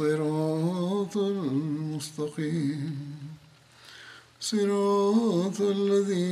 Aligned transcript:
الصراط 0.00 1.16
المستقيم. 1.16 2.96
صراط 4.40 5.60
الذين 5.60 6.27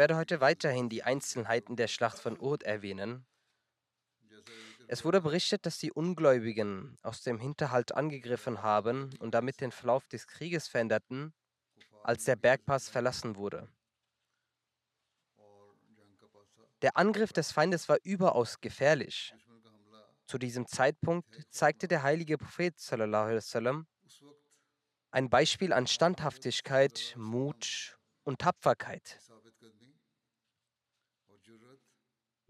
werde 0.00 0.16
heute 0.16 0.40
weiterhin 0.40 0.88
die 0.88 1.02
Einzelheiten 1.02 1.76
der 1.76 1.86
Schlacht 1.86 2.18
von 2.18 2.40
Uhud 2.40 2.62
erwähnen. 2.62 3.26
Es 4.88 5.04
wurde 5.04 5.20
berichtet, 5.20 5.66
dass 5.66 5.76
die 5.76 5.92
Ungläubigen 5.92 6.96
aus 7.02 7.22
dem 7.22 7.38
Hinterhalt 7.38 7.92
angegriffen 7.92 8.62
haben 8.62 9.10
und 9.18 9.34
damit 9.34 9.60
den 9.60 9.72
Verlauf 9.72 10.08
des 10.08 10.26
Krieges 10.26 10.68
veränderten, 10.68 11.34
als 12.02 12.24
der 12.24 12.36
Bergpass 12.36 12.88
verlassen 12.88 13.36
wurde. 13.36 13.68
Der 16.80 16.96
Angriff 16.96 17.34
des 17.34 17.52
Feindes 17.52 17.86
war 17.90 17.98
überaus 18.02 18.58
gefährlich. 18.62 19.34
Zu 20.24 20.38
diesem 20.38 20.66
Zeitpunkt 20.66 21.46
zeigte 21.50 21.88
der 21.88 22.02
heilige 22.02 22.38
Prophet 22.38 22.74
wasallam, 22.78 23.86
ein 25.10 25.28
Beispiel 25.28 25.74
an 25.74 25.86
Standhaftigkeit, 25.86 27.12
Mut 27.18 27.98
und 28.24 28.38
Tapferkeit. 28.38 29.20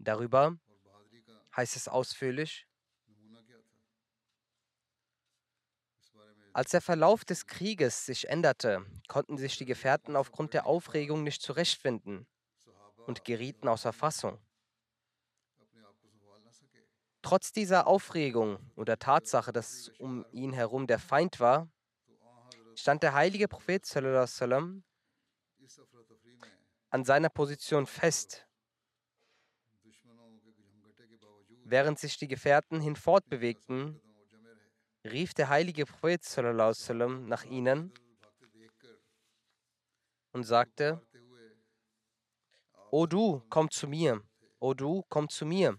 Darüber 0.03 0.57
heißt 1.55 1.75
es 1.75 1.87
ausführlich, 1.87 2.67
als 6.53 6.71
der 6.71 6.81
Verlauf 6.81 7.23
des 7.23 7.45
Krieges 7.45 8.05
sich 8.05 8.27
änderte, 8.27 8.85
konnten 9.07 9.37
sich 9.37 9.57
die 9.57 9.65
Gefährten 9.65 10.15
aufgrund 10.15 10.53
der 10.53 10.65
Aufregung 10.65 11.23
nicht 11.23 11.41
zurechtfinden 11.41 12.27
und 13.05 13.23
gerieten 13.23 13.67
außer 13.67 13.93
Fassung. 13.93 14.39
Trotz 17.21 17.51
dieser 17.51 17.85
Aufregung 17.85 18.57
und 18.75 18.89
der 18.89 18.97
Tatsache, 18.97 19.53
dass 19.53 19.89
um 19.99 20.25
ihn 20.31 20.51
herum 20.51 20.87
der 20.87 20.99
Feind 20.99 21.39
war, 21.39 21.69
stand 22.75 23.03
der 23.03 23.13
heilige 23.13 23.47
Prophet 23.47 23.85
an 26.89 27.05
seiner 27.05 27.29
Position 27.29 27.85
fest, 27.85 28.47
während 31.71 31.97
sich 31.97 32.17
die 32.17 32.27
Gefährten 32.27 32.81
hinfortbewegten, 32.81 33.99
rief 35.05 35.33
der 35.33 35.47
heilige 35.47 35.85
Prophet 35.85 36.21
nach 37.27 37.45
ihnen 37.45 37.93
und 40.33 40.43
sagte, 40.43 41.01
O 42.91 43.05
du, 43.05 43.41
komm 43.49 43.71
zu 43.71 43.87
mir, 43.87 44.21
O 44.59 44.73
du, 44.73 45.03
komm 45.07 45.29
zu 45.29 45.45
mir. 45.45 45.77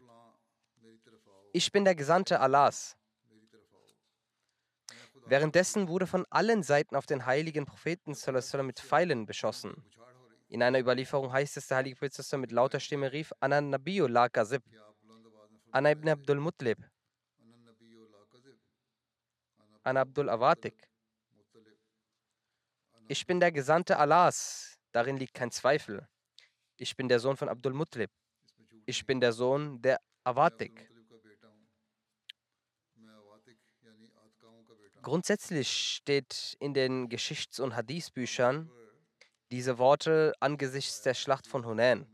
Ich 1.53 1.71
bin 1.71 1.85
der 1.85 1.95
Gesandte 1.95 2.41
Allahs. 2.41 2.97
Währenddessen 5.27 5.89
wurde 5.89 6.07
von 6.07 6.25
allen 6.31 6.63
Seiten 6.63 6.97
auf 6.97 7.05
den 7.05 7.27
heiligen 7.27 7.67
Propheten 7.67 8.17
mit 8.65 8.81
Pfeilen 8.81 9.27
beschossen. 9.27 9.85
In 10.49 10.63
einer 10.63 10.81
Überlieferung 10.81 11.31
heißt 11.33 11.59
es, 11.59 11.67
der 11.67 11.77
heilige 11.77 11.97
Prophet 11.97 12.33
mit 12.39 12.51
lauter 12.51 12.81
Stimme 12.81 13.13
rief, 13.13 13.33
Anan 13.41 13.69
Nabiyu 13.69 14.07
la 14.07 14.31
Kazib, 14.31 14.63
Ana 15.73 15.91
ibn 15.91 16.09
Abdul 16.09 16.39
Mutlib, 16.39 16.79
Ana 19.83 20.03
Abdul 20.03 20.29
Awatik. 20.29 20.75
Ich 23.09 23.27
bin 23.27 23.41
der 23.41 23.51
Gesandte 23.51 23.99
Allahs, 23.99 24.79
darin 24.93 25.17
liegt 25.17 25.33
kein 25.33 25.51
Zweifel. 25.51 26.07
Ich 26.77 26.95
bin 26.95 27.09
der 27.09 27.19
Sohn 27.21 27.39
von 27.39 27.49
Abdul 27.49 27.73
Mutlib. 27.73 28.11
Ich 28.85 29.07
bin 29.07 29.19
der 29.21 29.33
Sohn 29.33 29.81
der 29.81 29.99
Awatik. 30.25 30.91
Grundsätzlich 35.01 35.73
steht 35.95 36.57
in 36.61 36.75
den 36.75 37.09
Geschichts- 37.09 37.61
und 37.61 37.75
Hadith-Büchern 37.75 38.71
diese 39.51 39.79
Worte 39.79 40.35
angesichts 40.39 41.01
der 41.03 41.15
Schlacht 41.15 41.47
von 41.47 41.65
Hunain. 41.65 42.07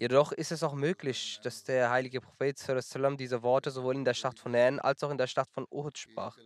Jedoch 0.00 0.30
ist 0.30 0.52
es 0.52 0.62
auch 0.62 0.74
möglich, 0.74 1.40
dass 1.42 1.64
der 1.64 1.90
heilige 1.90 2.20
Prophet 2.20 2.56
sallam, 2.56 3.16
diese 3.16 3.42
Worte 3.42 3.72
sowohl 3.72 3.96
in 3.96 4.04
der 4.04 4.14
Schlacht 4.14 4.38
von 4.38 4.52
Hunain 4.52 4.78
als 4.78 5.02
auch 5.02 5.10
in 5.10 5.18
der 5.18 5.26
Schlacht 5.26 5.50
von 5.50 5.66
Uhud 5.72 5.98
sprach. 5.98 6.38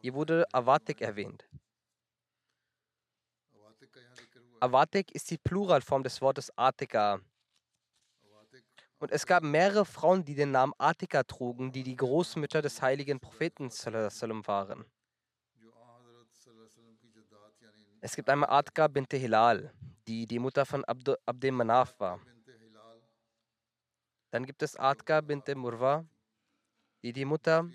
Hier 0.00 0.14
wurde 0.14 0.46
Awatik 0.52 1.00
erwähnt. 1.00 1.48
Awatik 4.60 5.10
ist 5.10 5.28
die 5.32 5.38
Pluralform 5.38 6.04
des 6.04 6.20
Wortes 6.22 6.56
Atika. 6.56 7.20
Und 9.00 9.10
es 9.10 9.26
gab 9.26 9.42
mehrere 9.42 9.84
Frauen, 9.84 10.24
die 10.24 10.36
den 10.36 10.52
Namen 10.52 10.74
Atika 10.78 11.24
trugen, 11.24 11.72
die 11.72 11.82
die 11.82 11.96
Großmütter 11.96 12.62
des 12.62 12.80
heiligen 12.80 13.18
Propheten 13.18 13.68
sallam, 13.70 14.46
waren. 14.46 14.84
Es 18.00 18.14
gibt 18.14 18.30
einmal 18.30 18.50
Atka 18.50 18.86
bint 18.86 19.12
Hilal, 19.12 19.72
die 20.08 20.26
die 20.26 20.38
Mutter 20.38 20.64
von 20.64 20.84
Abd 20.86 21.16
Abdem 21.26 21.56
Manaf 21.56 21.94
war. 22.00 22.18
Dann 24.30 24.46
gibt 24.46 24.62
es 24.62 24.74
Atka 24.76 25.20
bint 25.20 25.46
Murwa, 25.54 26.04
die 27.02 27.12
die 27.12 27.26
Mutter 27.26 27.68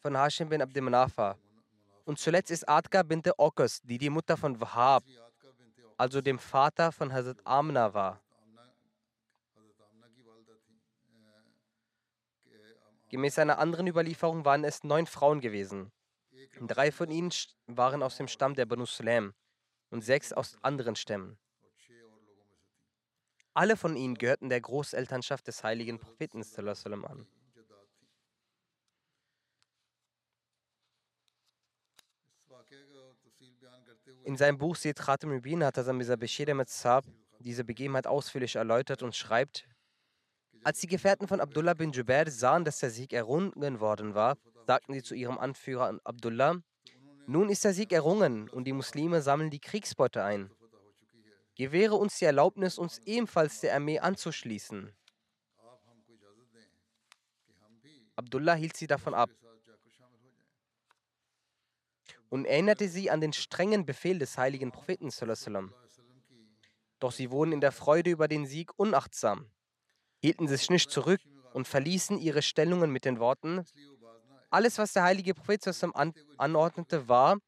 von 0.00 0.16
Hashim 0.16 0.48
bin 0.48 0.62
Abdem 0.62 0.84
Manaf 0.84 1.16
war. 1.18 1.38
Und 2.04 2.18
zuletzt 2.18 2.50
ist 2.50 2.66
Atka 2.66 3.02
bint 3.02 3.28
Okos, 3.38 3.80
die 3.82 3.98
die 3.98 4.10
Mutter 4.10 4.36
von 4.38 4.58
Wahab, 4.58 5.04
also 5.98 6.22
dem 6.22 6.38
Vater 6.38 6.90
von 6.92 7.12
Hazrat 7.12 7.40
Amna 7.44 7.92
war. 7.92 8.20
Gemäß 13.10 13.38
einer 13.38 13.58
anderen 13.58 13.86
Überlieferung 13.86 14.46
waren 14.46 14.64
es 14.64 14.82
neun 14.82 15.06
Frauen 15.06 15.42
gewesen. 15.42 15.92
Drei 16.62 16.90
von 16.90 17.10
ihnen 17.10 17.30
waren 17.66 18.02
aus 18.02 18.16
dem 18.16 18.28
Stamm 18.28 18.54
der 18.54 18.64
Banu 18.64 18.86
Sulaim 18.86 19.34
und 19.92 20.02
sechs 20.02 20.32
aus 20.32 20.56
anderen 20.62 20.96
Stämmen. 20.96 21.38
Alle 23.54 23.76
von 23.76 23.94
ihnen 23.94 24.16
gehörten 24.16 24.48
der 24.48 24.60
Großelternschaft 24.60 25.46
des 25.46 25.62
heiligen 25.62 25.98
Propheten 25.98 26.42
an. 27.04 27.26
In 34.24 34.36
seinem 34.36 34.56
Buch 34.56 34.76
Siyed 34.76 34.98
Khatim 34.98 35.30
Rubin 35.30 35.62
hat 35.62 35.76
Hazam 35.76 35.98
Bashir 35.98 36.48
Ahmed 36.48 36.70
Saab 36.70 37.04
diese 37.40 37.64
Begebenheit 37.64 38.06
ausführlich 38.06 38.56
erläutert 38.56 39.02
und 39.02 39.14
schreibt, 39.14 39.68
Als 40.62 40.80
die 40.80 40.86
Gefährten 40.86 41.28
von 41.28 41.40
Abdullah 41.40 41.74
bin 41.74 41.92
Jubair 41.92 42.30
sahen, 42.30 42.64
dass 42.64 42.78
der 42.78 42.90
Sieg 42.90 43.12
errungen 43.12 43.80
worden 43.80 44.14
war, 44.14 44.38
sagten 44.66 44.94
sie 44.94 45.02
zu 45.02 45.14
ihrem 45.14 45.38
Anführer 45.38 45.98
Abdullah, 46.04 46.62
nun 47.26 47.48
ist 47.48 47.64
der 47.64 47.72
Sieg 47.72 47.92
errungen 47.92 48.48
und 48.48 48.64
die 48.64 48.72
Muslime 48.72 49.22
sammeln 49.22 49.50
die 49.50 49.60
Kriegsbeute 49.60 50.24
ein. 50.24 50.50
Gewähre 51.54 51.94
uns 51.94 52.18
die 52.18 52.24
Erlaubnis, 52.24 52.78
uns 52.78 52.98
ebenfalls 53.04 53.60
der 53.60 53.74
Armee 53.74 53.98
anzuschließen. 53.98 54.92
Abdullah 58.16 58.54
hielt 58.54 58.76
sie 58.76 58.86
davon 58.86 59.14
ab 59.14 59.30
und 62.28 62.46
erinnerte 62.46 62.88
sie 62.88 63.10
an 63.10 63.20
den 63.20 63.32
strengen 63.32 63.84
Befehl 63.84 64.18
des 64.18 64.38
heiligen 64.38 64.72
Propheten. 64.72 65.10
Doch 66.98 67.12
sie 67.12 67.30
wurden 67.30 67.52
in 67.52 67.60
der 67.60 67.72
Freude 67.72 68.10
über 68.10 68.28
den 68.28 68.46
Sieg 68.46 68.70
unachtsam, 68.78 69.50
hielten 70.18 70.48
sich 70.48 70.70
nicht 70.70 70.90
zurück 70.90 71.20
und 71.52 71.68
verließen 71.68 72.18
ihre 72.18 72.42
Stellungen 72.42 72.90
mit 72.90 73.04
den 73.04 73.18
Worten, 73.18 73.64
alles, 74.52 74.78
was 74.78 74.92
der 74.92 75.04
heilige 75.04 75.34
Prophet 75.34 75.66
an 75.94 76.12
anordnete, 76.36 77.08
war, 77.08 77.38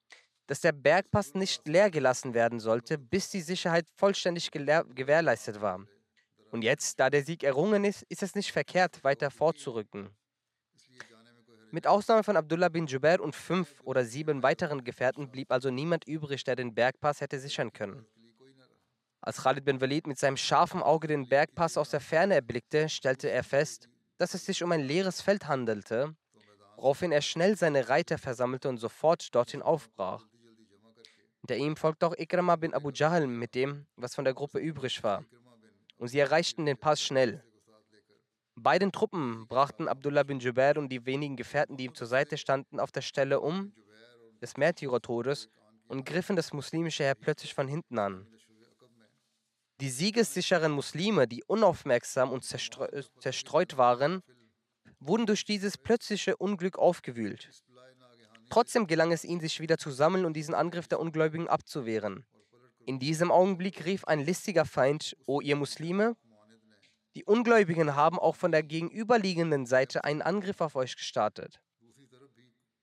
dass 0.46 0.60
der 0.60 0.72
Bergpass 0.72 1.34
nicht 1.34 1.66
leer 1.66 1.90
gelassen 1.90 2.34
werden 2.34 2.60
sollte, 2.60 2.98
bis 2.98 3.30
die 3.30 3.40
Sicherheit 3.40 3.86
vollständig 3.96 4.50
gewährleistet 4.50 5.60
war. 5.60 5.86
Und 6.50 6.62
jetzt, 6.62 7.00
da 7.00 7.10
der 7.10 7.24
Sieg 7.24 7.42
errungen 7.42 7.84
ist, 7.84 8.04
ist 8.08 8.22
es 8.22 8.34
nicht 8.34 8.52
verkehrt, 8.52 9.02
weiter 9.02 9.30
vorzurücken. 9.30 10.10
Mit 11.70 11.86
Ausnahme 11.86 12.22
von 12.22 12.36
Abdullah 12.36 12.68
bin 12.68 12.86
Jubair 12.86 13.20
und 13.20 13.34
fünf 13.34 13.80
oder 13.82 14.04
sieben 14.04 14.42
weiteren 14.42 14.84
Gefährten 14.84 15.30
blieb 15.30 15.50
also 15.50 15.70
niemand 15.70 16.06
übrig, 16.06 16.44
der 16.44 16.54
den 16.54 16.74
Bergpass 16.74 17.20
hätte 17.20 17.40
sichern 17.40 17.72
können. 17.72 18.06
Als 19.20 19.42
Khalid 19.42 19.64
bin 19.64 19.80
Walid 19.80 20.06
mit 20.06 20.18
seinem 20.18 20.36
scharfen 20.36 20.82
Auge 20.82 21.08
den 21.08 21.28
Bergpass 21.28 21.76
aus 21.76 21.90
der 21.90 22.00
Ferne 22.00 22.34
erblickte, 22.34 22.88
stellte 22.88 23.30
er 23.30 23.42
fest, 23.42 23.88
dass 24.18 24.34
es 24.34 24.44
sich 24.46 24.62
um 24.62 24.70
ein 24.70 24.82
leeres 24.82 25.20
Feld 25.20 25.48
handelte 25.48 26.14
woraufhin 26.76 27.12
er 27.12 27.22
schnell 27.22 27.56
seine 27.56 27.88
Reiter 27.88 28.18
versammelte 28.18 28.68
und 28.68 28.78
sofort 28.78 29.34
dorthin 29.34 29.62
aufbrach. 29.62 30.26
Hinter 31.40 31.56
ihm 31.56 31.76
folgte 31.76 32.06
auch 32.06 32.16
Ikrama 32.16 32.56
bin 32.56 32.72
Abu 32.72 32.90
Jahl 32.90 33.26
mit 33.26 33.54
dem, 33.54 33.86
was 33.96 34.14
von 34.14 34.24
der 34.24 34.34
Gruppe 34.34 34.58
übrig 34.58 35.02
war. 35.02 35.24
Und 35.98 36.08
sie 36.08 36.18
erreichten 36.18 36.64
den 36.66 36.78
Pass 36.78 37.02
schnell. 37.02 37.44
Beiden 38.56 38.92
Truppen 38.92 39.46
brachten 39.48 39.88
Abdullah 39.88 40.22
bin 40.22 40.38
Jubair 40.38 40.76
und 40.78 40.88
die 40.88 41.04
wenigen 41.04 41.36
Gefährten, 41.36 41.76
die 41.76 41.84
ihm 41.86 41.94
zur 41.94 42.06
Seite 42.06 42.38
standen, 42.38 42.78
auf 42.78 42.92
der 42.92 43.02
Stelle 43.02 43.40
um 43.40 43.72
des 44.40 44.56
Märtyrertodes 44.56 45.48
und 45.88 46.06
griffen 46.06 46.36
das 46.36 46.52
muslimische 46.52 47.04
Heer 47.04 47.14
plötzlich 47.14 47.52
von 47.52 47.68
hinten 47.68 47.98
an. 47.98 48.26
Die 49.80 49.90
siegessicheren 49.90 50.70
Muslime, 50.72 51.26
die 51.26 51.42
unaufmerksam 51.44 52.30
und 52.30 52.44
zerstreut 52.44 53.76
waren, 53.76 54.22
wurden 55.06 55.26
durch 55.26 55.44
dieses 55.44 55.76
plötzliche 55.78 56.36
Unglück 56.36 56.78
aufgewühlt. 56.78 57.50
Trotzdem 58.50 58.86
gelang 58.86 59.12
es 59.12 59.24
ihnen, 59.24 59.40
sich 59.40 59.60
wieder 59.60 59.78
zu 59.78 59.90
sammeln 59.90 60.24
und 60.24 60.34
diesen 60.34 60.54
Angriff 60.54 60.88
der 60.88 61.00
Ungläubigen 61.00 61.48
abzuwehren. 61.48 62.24
In 62.86 62.98
diesem 62.98 63.30
Augenblick 63.30 63.84
rief 63.84 64.04
ein 64.04 64.20
listiger 64.20 64.64
Feind, 64.64 65.16
O 65.26 65.40
ihr 65.40 65.56
Muslime, 65.56 66.16
die 67.14 67.24
Ungläubigen 67.24 67.94
haben 67.94 68.18
auch 68.18 68.34
von 68.34 68.50
der 68.50 68.64
gegenüberliegenden 68.64 69.66
Seite 69.66 70.02
einen 70.04 70.20
Angriff 70.20 70.60
auf 70.60 70.74
euch 70.74 70.96
gestartet. 70.96 71.60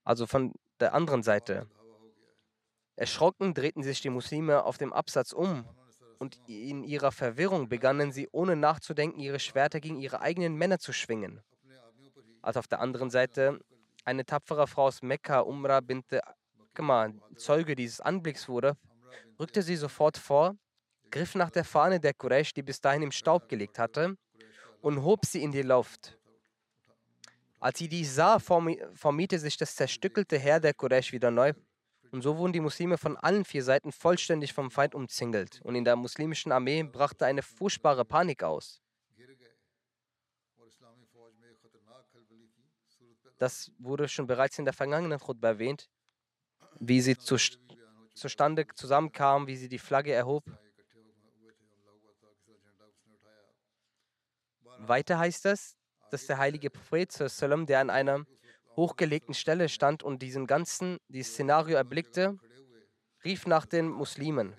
Also 0.03 0.25
von 0.25 0.53
der 0.79 0.93
anderen 0.93 1.21
Seite. 1.21 1.67
Erschrocken 2.95 3.53
drehten 3.53 3.83
sich 3.83 4.01
die 4.01 4.09
Muslime 4.09 4.63
auf 4.63 4.77
dem 4.77 4.93
Absatz 4.93 5.33
um 5.33 5.65
und 6.17 6.39
in 6.47 6.83
ihrer 6.83 7.11
Verwirrung 7.11 7.67
begannen 7.67 8.11
sie 8.11 8.29
ohne 8.31 8.55
nachzudenken 8.55 9.19
ihre 9.19 9.39
Schwerter 9.39 9.79
gegen 9.79 9.99
ihre 9.99 10.21
eigenen 10.21 10.55
Männer 10.55 10.79
zu 10.79 10.93
schwingen. 10.93 11.41
Als 12.41 12.57
auf 12.57 12.67
der 12.67 12.79
anderen 12.79 13.09
Seite 13.09 13.59
eine 14.03 14.25
tapfere 14.25 14.67
Frau 14.67 14.87
aus 14.87 15.01
Mekka, 15.01 15.41
Umrah 15.41 15.81
bint 15.81 16.05
Akma, 16.73 17.09
Zeuge 17.35 17.75
dieses 17.75 18.01
Anblicks 18.01 18.47
wurde, 18.47 18.77
rückte 19.39 19.61
sie 19.61 19.75
sofort 19.75 20.17
vor, 20.17 20.55
griff 21.11 21.35
nach 21.35 21.51
der 21.51 21.65
Fahne 21.65 21.99
der 21.99 22.13
Quraysh, 22.13 22.53
die 22.53 22.63
bis 22.63 22.81
dahin 22.81 23.03
im 23.03 23.11
Staub 23.11 23.49
gelegt 23.49 23.77
hatte, 23.77 24.15
und 24.81 25.03
hob 25.03 25.25
sie 25.25 25.43
in 25.43 25.51
die 25.51 25.61
Luft. 25.61 26.17
Als 27.59 27.77
sie 27.77 27.87
dies 27.87 28.15
sah, 28.15 28.39
formierte 28.39 29.37
sich 29.37 29.57
das 29.57 29.75
zerstückelte 29.75 30.39
Heer 30.39 30.59
der 30.59 30.73
Quraysh 30.73 31.11
wieder 31.11 31.29
neu. 31.29 31.53
Und 32.11 32.23
so 32.23 32.37
wurden 32.37 32.53
die 32.53 32.59
Muslime 32.59 32.97
von 32.97 33.15
allen 33.17 33.45
vier 33.45 33.63
Seiten 33.63 33.91
vollständig 33.91 34.51
vom 34.51 34.71
Feind 34.71 34.95
umzingelt. 34.95 35.61
Und 35.63 35.75
in 35.75 35.85
der 35.85 35.95
muslimischen 35.95 36.51
Armee 36.51 36.83
brachte 36.83 37.25
eine 37.25 37.43
furchtbare 37.43 38.03
Panik 38.03 38.43
aus. 38.43 38.81
Das 43.41 43.71
wurde 43.79 44.07
schon 44.07 44.27
bereits 44.27 44.59
in 44.59 44.65
der 44.65 44.73
vergangenen 44.73 45.19
Khutbah 45.19 45.47
erwähnt, 45.47 45.89
wie 46.79 47.01
sie 47.01 47.17
zu, 47.17 47.37
zustande 48.13 48.67
zusammenkam, 48.75 49.47
wie 49.47 49.55
sie 49.55 49.67
die 49.67 49.79
Flagge 49.79 50.13
erhob. 50.13 50.43
Weiter 54.77 55.17
heißt 55.17 55.47
es, 55.47 55.75
dass 56.11 56.27
der 56.27 56.37
heilige 56.37 56.69
Prophet, 56.69 57.19
der 57.67 57.79
an 57.79 57.89
einer 57.89 58.27
hochgelegten 58.75 59.33
Stelle 59.33 59.69
stand 59.69 60.03
und 60.03 60.21
diesen 60.21 60.45
ganzen, 60.45 60.99
dieses 61.07 61.33
Szenario 61.33 61.77
erblickte, 61.77 62.37
rief 63.25 63.47
nach 63.47 63.65
den 63.65 63.87
Muslimen. 63.87 64.55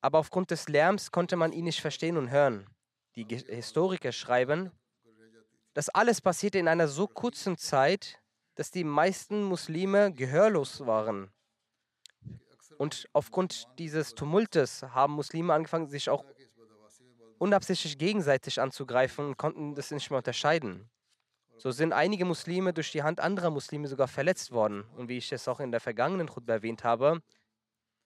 Aber 0.00 0.20
aufgrund 0.20 0.52
des 0.52 0.68
Lärms 0.68 1.10
konnte 1.10 1.34
man 1.34 1.50
ihn 1.50 1.64
nicht 1.64 1.80
verstehen 1.80 2.16
und 2.16 2.30
hören. 2.30 2.68
Die 3.16 3.24
Historiker 3.24 4.12
schreiben, 4.12 4.70
das 5.74 5.88
alles 5.88 6.20
passierte 6.20 6.58
in 6.58 6.68
einer 6.68 6.88
so 6.88 7.06
kurzen 7.06 7.56
Zeit, 7.56 8.20
dass 8.54 8.70
die 8.70 8.84
meisten 8.84 9.42
Muslime 9.44 10.12
gehörlos 10.12 10.86
waren. 10.86 11.30
Und 12.78 13.08
aufgrund 13.12 13.68
dieses 13.78 14.14
Tumultes 14.14 14.82
haben 14.82 15.14
Muslime 15.14 15.52
angefangen, 15.52 15.88
sich 15.88 16.08
auch 16.08 16.24
unabsichtlich 17.38 17.98
gegenseitig 17.98 18.60
anzugreifen 18.60 19.26
und 19.28 19.36
konnten 19.38 19.74
das 19.74 19.90
nicht 19.90 20.10
mehr 20.10 20.18
unterscheiden. 20.18 20.88
So 21.56 21.70
sind 21.70 21.92
einige 21.92 22.24
Muslime 22.24 22.72
durch 22.72 22.90
die 22.90 23.02
Hand 23.02 23.20
anderer 23.20 23.50
Muslime 23.50 23.86
sogar 23.86 24.08
verletzt 24.08 24.50
worden. 24.50 24.84
Und 24.96 25.08
wie 25.08 25.18
ich 25.18 25.30
es 25.30 25.46
auch 25.46 25.60
in 25.60 25.72
der 25.72 25.80
vergangenen 25.80 26.28
Khutbah 26.28 26.54
erwähnt 26.54 26.84
habe, 26.84 27.20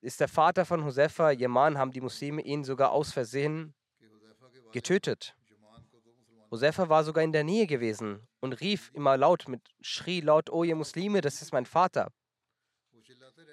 ist 0.00 0.20
der 0.20 0.28
Vater 0.28 0.64
von 0.64 0.82
Josefa, 0.82 1.30
Jeman, 1.30 1.78
haben 1.78 1.92
die 1.92 2.00
Muslime 2.00 2.42
ihn 2.42 2.64
sogar 2.64 2.90
aus 2.90 3.12
Versehen 3.12 3.74
getötet. 4.74 5.34
Josefa 6.50 6.88
war 6.88 7.04
sogar 7.04 7.24
in 7.24 7.32
der 7.32 7.44
Nähe 7.44 7.66
gewesen 7.66 8.26
und 8.40 8.60
rief 8.60 8.90
immer 8.92 9.16
laut, 9.16 9.48
mit 9.48 9.62
schrie 9.80 10.20
laut, 10.20 10.50
O 10.50 10.64
ihr 10.64 10.76
Muslime, 10.76 11.20
das 11.20 11.40
ist 11.42 11.52
mein 11.52 11.64
Vater. 11.64 12.12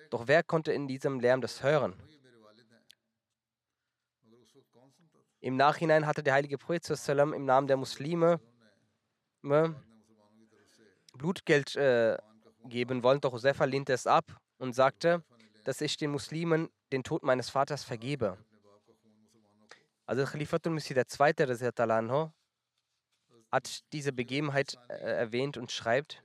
Doch 0.10 0.28
wer 0.28 0.44
konnte 0.44 0.74
in 0.74 0.88
diesem 0.88 1.20
Lärm 1.20 1.40
das 1.40 1.64
hören? 1.64 1.96
Im 5.40 5.56
Nachhinein 5.56 6.06
hatte 6.06 6.22
der 6.22 6.34
heilige 6.34 6.58
Prophet 6.58 6.88
im 7.18 7.46
Namen 7.46 7.68
der 7.68 7.78
Muslime 7.78 8.40
Blutgeld 11.14 11.76
äh, 11.76 12.18
geben 12.66 13.04
wollen, 13.04 13.22
doch 13.22 13.34
Josefa 13.34 13.66
lehnte 13.66 13.94
es 13.94 14.08
ab 14.08 14.26
und 14.58 14.74
sagte, 14.74 15.24
dass 15.66 15.82
ich 15.82 15.98
den 15.98 16.12
Muslimen 16.12 16.70
den 16.92 17.04
Tod 17.04 17.24
meines 17.24 17.50
Vaters 17.50 17.84
vergebe. 17.84 18.38
Also 20.12 20.26
Khalifatul 20.26 20.74
Masih 20.74 20.94
II. 20.94 22.32
hat 23.50 23.94
diese 23.94 24.12
Begebenheit 24.12 24.78
äh, 24.90 24.94
erwähnt 24.94 25.56
und 25.56 25.72
schreibt, 25.72 26.22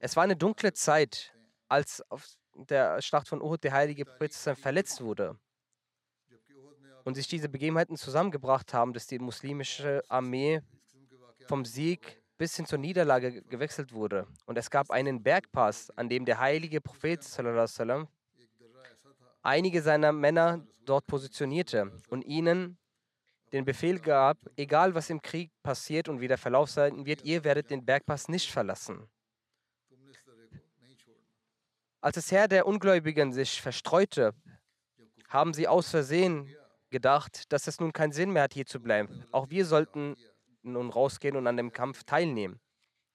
es 0.00 0.16
war 0.16 0.24
eine 0.24 0.36
dunkle 0.36 0.74
Zeit, 0.74 1.34
als 1.70 2.02
auf 2.10 2.28
der 2.52 3.00
Schlacht 3.00 3.26
von 3.26 3.40
Uhud 3.40 3.64
der 3.64 3.72
heilige 3.72 4.04
Prophet 4.04 4.34
verletzt 4.34 5.00
wurde 5.00 5.38
und 7.04 7.14
sich 7.14 7.26
diese 7.26 7.48
Begebenheiten 7.48 7.96
zusammengebracht 7.96 8.74
haben, 8.74 8.92
dass 8.92 9.06
die 9.06 9.18
muslimische 9.18 10.02
Armee 10.10 10.60
vom 11.46 11.64
Sieg 11.64 12.22
bis 12.36 12.54
hin 12.54 12.66
zur 12.66 12.80
Niederlage 12.80 13.40
gewechselt 13.44 13.94
wurde. 13.94 14.26
Und 14.44 14.58
es 14.58 14.68
gab 14.68 14.90
einen 14.90 15.22
Bergpass, 15.22 15.88
an 15.96 16.10
dem 16.10 16.26
der 16.26 16.38
heilige 16.38 16.82
Prophet 16.82 17.24
sallam, 17.24 18.08
einige 19.40 19.80
seiner 19.80 20.12
Männer 20.12 20.66
dort 20.90 21.06
positionierte 21.06 21.92
und 22.08 22.22
ihnen 22.22 22.76
den 23.52 23.64
Befehl 23.64 24.00
gab, 24.00 24.38
egal 24.56 24.94
was 24.94 25.08
im 25.08 25.22
Krieg 25.22 25.50
passiert 25.62 26.08
und 26.08 26.20
wie 26.20 26.28
der 26.28 26.38
Verlauf 26.38 26.70
sein 26.70 27.06
wird, 27.06 27.22
ihr 27.22 27.44
werdet 27.44 27.70
den 27.70 27.84
Bergpass 27.84 28.28
nicht 28.28 28.50
verlassen. 28.50 29.08
Als 32.00 32.14
das 32.14 32.32
Heer 32.32 32.48
der 32.48 32.66
Ungläubigen 32.66 33.32
sich 33.32 33.60
verstreute, 33.60 34.34
haben 35.28 35.54
sie 35.54 35.68
aus 35.68 35.90
Versehen 35.90 36.48
gedacht, 36.90 37.52
dass 37.52 37.68
es 37.68 37.78
nun 37.78 37.92
keinen 37.92 38.12
Sinn 38.12 38.32
mehr 38.32 38.44
hat, 38.44 38.54
hier 38.54 38.66
zu 38.66 38.80
bleiben. 38.80 39.24
Auch 39.30 39.50
wir 39.50 39.64
sollten 39.64 40.16
nun 40.62 40.90
rausgehen 40.90 41.36
und 41.36 41.46
an 41.46 41.56
dem 41.56 41.72
Kampf 41.72 42.04
teilnehmen. 42.04 42.58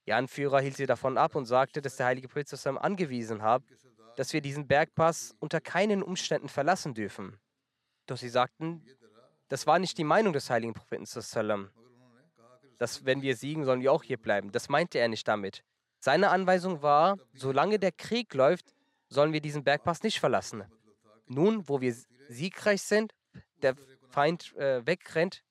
Der 0.07 0.17
Anführer 0.17 0.61
hielt 0.61 0.77
sie 0.77 0.85
davon 0.85 1.17
ab 1.17 1.35
und 1.35 1.45
sagte, 1.45 1.81
dass 1.81 1.97
der 1.97 2.05
heilige 2.05 2.27
Prophet 2.27 2.67
angewiesen 2.67 3.41
hat, 3.41 3.63
dass 4.15 4.31
wir 4.31 4.41
diesen 4.41 4.67
Bergpass 4.67 5.35
unter 5.39 5.59
keinen 5.59 6.03
Umständen 6.03 6.47
verlassen 6.47 6.93
dürfen. 6.93 7.37
Doch 8.05 8.17
sie 8.17 8.29
sagten, 8.29 8.85
das 9.47 9.67
war 9.67 9.79
nicht 9.79 9.97
die 9.97 10.03
Meinung 10.03 10.33
des 10.33 10.49
heiligen 10.49 10.73
Propheten, 10.73 11.05
dass 12.77 13.05
wenn 13.05 13.21
wir 13.21 13.35
siegen, 13.35 13.65
sollen 13.65 13.81
wir 13.81 13.91
auch 13.91 14.03
hier 14.03 14.17
bleiben. 14.17 14.51
Das 14.51 14.69
meinte 14.69 14.99
er 14.99 15.07
nicht 15.07 15.27
damit. 15.27 15.63
Seine 15.99 16.29
Anweisung 16.29 16.81
war, 16.81 17.17
solange 17.33 17.79
der 17.79 17.91
Krieg 17.91 18.33
läuft, 18.33 18.73
sollen 19.09 19.33
wir 19.33 19.41
diesen 19.41 19.63
Bergpass 19.63 20.03
nicht 20.03 20.19
verlassen. 20.19 20.63
Nun, 21.27 21.67
wo 21.67 21.81
wir 21.81 21.95
siegreich 22.29 22.81
sind, 22.81 23.13
der 23.61 23.75
Feind 24.09 24.55
äh, 24.55 24.85
wegrennt, 24.85 25.43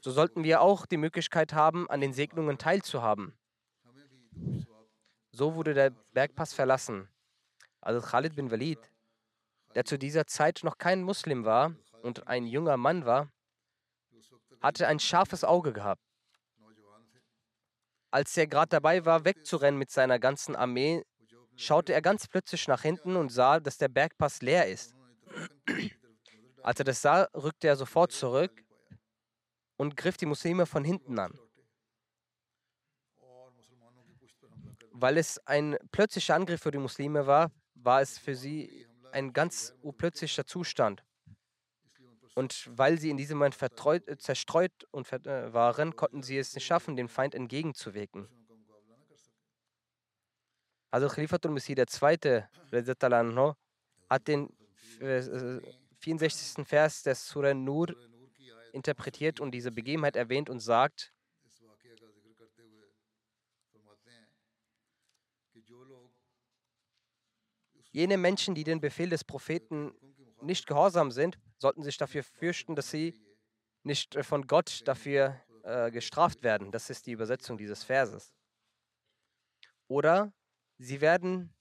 so 0.00 0.10
sollten 0.10 0.44
wir 0.44 0.60
auch 0.60 0.86
die 0.86 0.96
Möglichkeit 0.96 1.52
haben, 1.52 1.88
an 1.90 2.00
den 2.00 2.12
Segnungen 2.12 2.58
teilzuhaben. 2.58 3.36
So 5.32 5.54
wurde 5.54 5.74
der 5.74 5.90
Bergpass 6.12 6.52
verlassen. 6.52 7.08
Also 7.80 8.00
Khalid 8.00 8.34
bin 8.36 8.50
Walid, 8.50 8.78
der 9.74 9.84
zu 9.84 9.98
dieser 9.98 10.26
Zeit 10.26 10.60
noch 10.62 10.78
kein 10.78 11.02
Muslim 11.02 11.44
war 11.44 11.74
und 12.04 12.28
ein 12.28 12.46
junger 12.46 12.76
Mann 12.76 13.06
war, 13.06 13.32
hatte 14.60 14.86
ein 14.86 15.00
scharfes 15.00 15.42
Auge 15.42 15.72
gehabt. 15.72 16.02
Als 18.10 18.36
er 18.36 18.46
gerade 18.46 18.68
dabei 18.68 19.04
war, 19.04 19.24
wegzurennen 19.24 19.78
mit 19.78 19.90
seiner 19.90 20.18
ganzen 20.18 20.54
Armee, 20.54 21.02
schaute 21.56 21.92
er 21.92 22.02
ganz 22.02 22.28
plötzlich 22.28 22.68
nach 22.68 22.82
hinten 22.82 23.16
und 23.16 23.30
sah, 23.30 23.58
dass 23.58 23.78
der 23.78 23.88
Bergpass 23.88 24.42
leer 24.42 24.68
ist. 24.68 24.94
Als 26.62 26.78
er 26.78 26.84
das 26.84 27.02
sah, 27.02 27.28
rückte 27.34 27.68
er 27.68 27.76
sofort 27.76 28.12
zurück 28.12 28.64
und 29.76 29.96
griff 29.96 30.16
die 30.16 30.26
Muslime 30.26 30.66
von 30.66 30.84
hinten 30.84 31.18
an. 31.18 31.38
Weil 34.92 35.18
es 35.18 35.44
ein 35.46 35.76
plötzlicher 35.90 36.36
Angriff 36.36 36.62
für 36.62 36.70
die 36.70 36.78
Muslime 36.78 37.26
war, 37.26 37.50
war 37.74 38.00
es 38.00 38.18
für 38.18 38.36
sie 38.36 38.86
ein 39.10 39.32
ganz 39.32 39.74
urplötzlicher 39.82 40.46
Zustand. 40.46 41.02
Und 42.34 42.68
weil 42.76 42.98
sie 42.98 43.10
in 43.10 43.16
diesem 43.16 43.38
Moment 43.38 43.54
vertreut, 43.54 44.08
äh, 44.08 44.18
zerstreut 44.18 44.72
und 44.90 45.10
äh, 45.12 45.52
waren, 45.52 45.94
konnten 45.94 46.22
sie 46.22 46.36
es 46.36 46.54
nicht 46.54 46.66
schaffen, 46.66 46.96
dem 46.96 47.08
Feind 47.08 47.34
entgegenzuwirken. 47.34 48.28
Also 50.90 51.08
Khalifatul 51.08 51.50
Masih 51.52 51.76
II. 51.76 53.52
hat 54.10 54.28
den 54.28 54.48
64. 55.98 56.58
Äh, 56.58 56.64
Vers 56.64 57.02
des 57.02 57.28
Surah 57.28 57.54
Nur 57.54 57.96
interpretiert 58.72 59.40
und 59.40 59.52
diese 59.52 59.70
Begebenheit 59.72 60.16
erwähnt 60.16 60.50
und 60.50 60.60
sagt, 60.60 61.12
jene 67.90 68.18
Menschen, 68.18 68.54
die 68.56 68.64
den 68.64 68.80
Befehl 68.80 69.08
des 69.08 69.22
Propheten 69.22 69.92
nicht 70.42 70.66
gehorsam 70.66 71.12
sind, 71.12 71.38
sollten 71.64 71.82
sich 71.82 71.96
dafür 71.96 72.22
fürchten, 72.22 72.76
dass 72.76 72.90
sie 72.90 73.18
nicht 73.84 74.16
äh, 74.16 74.22
von 74.22 74.46
Gott 74.46 74.82
dafür 74.84 75.40
äh, 75.62 75.90
gestraft 75.90 76.42
werden. 76.42 76.70
Das 76.70 76.90
ist 76.90 77.06
die 77.06 77.12
Übersetzung 77.12 77.56
dieses 77.56 77.84
Verses. 77.84 78.34
Oder 79.88 80.34
sie 80.76 81.00
werden 81.00 81.54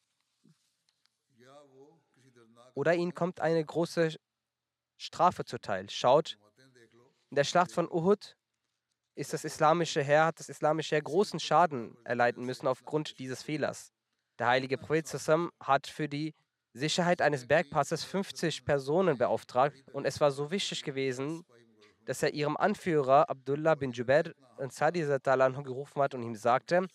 oder 2.74 2.95
ihnen 2.95 3.13
kommt 3.13 3.39
eine 3.39 3.63
große 3.63 4.17
Strafe 4.98 5.45
zuteil. 5.45 5.89
Schaut, 5.89 6.38
in 7.29 7.36
der 7.36 7.45
Schlacht 7.45 7.72
von 7.72 7.89
Uhud 7.89 8.36
ist 9.15 9.31
das 9.31 9.45
islamische 9.45 10.03
Heer, 10.03 10.25
hat 10.25 10.39
das 10.39 10.50
islamische 10.50 10.95
Heer 10.95 11.01
großen 11.01 11.39
Schaden 11.39 11.95
erleiden 12.03 12.43
müssen 12.43 12.67
aufgrund 12.67 13.19
dieses 13.19 13.41
Fehlers. 13.41 13.93
Der 14.38 14.48
heilige 14.48 14.77
Prophet 14.77 15.07
hat 15.62 15.88
für 15.88 16.10
die 16.10 16.36
Sicherheit 16.74 17.22
eines 17.22 17.46
Bergpasses 17.46 18.03
50 18.03 18.65
Personen 18.65 19.18
beauftragt 19.18 19.84
und 19.94 20.06
es 20.06 20.20
war 20.20 20.32
so 20.32 20.50
wichtig 20.50 20.84
gewesen, 20.84 21.46
dass 22.06 22.24
er 22.24 22.34
ihrem 22.34 22.58
Anführer 22.58 23.30
Abdullah 23.30 23.75
bin 23.75 23.92
Jubair 23.92 24.34
Sadi 24.70 25.01
gerufen 25.01 26.01
hat 26.01 26.15
und 26.15 26.24
ihm 26.24 26.36
sagte, 26.36 26.88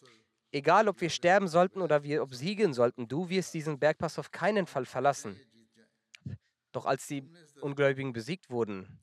egal 0.50 0.88
ob 0.88 1.00
wir 1.00 1.10
sterben 1.10 1.46
sollten 1.46 1.80
oder 1.80 2.02
wir 2.02 2.22
obsiegen 2.24 2.74
sollten, 2.74 3.06
du 3.06 3.28
wirst 3.28 3.54
diesen 3.54 3.78
Bergpass 3.78 4.18
auf 4.18 4.32
keinen 4.32 4.66
Fall 4.66 4.84
verlassen. 4.84 5.40
Doch 6.72 6.84
als 6.84 7.06
die 7.06 7.22
Ungläubigen 7.60 8.12
besiegt 8.12 8.50
wurden, 8.50 9.00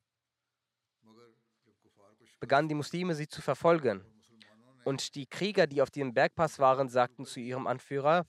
begannen 2.42 2.68
die 2.68 2.76
Muslime 2.76 3.16
sie 3.16 3.30
zu 3.30 3.42
verfolgen. 3.42 4.04
Und 4.84 5.16
die 5.16 5.26
Krieger, 5.26 5.68
die 5.68 5.82
auf 5.82 5.90
dem 5.90 6.14
Bergpass 6.14 6.60
waren, 6.60 6.90
sagten 6.90 7.26
zu 7.26 7.40
ihrem 7.40 7.66
Anführer, 7.66 8.26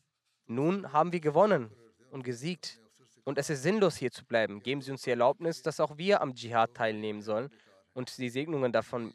nun 0.46 0.92
haben 0.92 1.12
wir 1.12 1.20
gewonnen 1.20 1.74
und 2.10 2.22
gesiegt. 2.22 2.80
Und 3.24 3.38
es 3.38 3.50
ist 3.50 3.62
sinnlos, 3.62 3.96
hier 3.96 4.12
zu 4.12 4.24
bleiben. 4.24 4.60
Geben 4.60 4.80
Sie 4.80 4.90
uns 4.90 5.02
die 5.02 5.10
Erlaubnis, 5.10 5.62
dass 5.62 5.80
auch 5.80 5.98
wir 5.98 6.20
am 6.20 6.34
Dschihad 6.34 6.74
teilnehmen 6.74 7.22
sollen 7.22 7.50
und 7.92 8.16
die 8.18 8.30
Segnungen 8.30 8.72
davon 8.72 9.12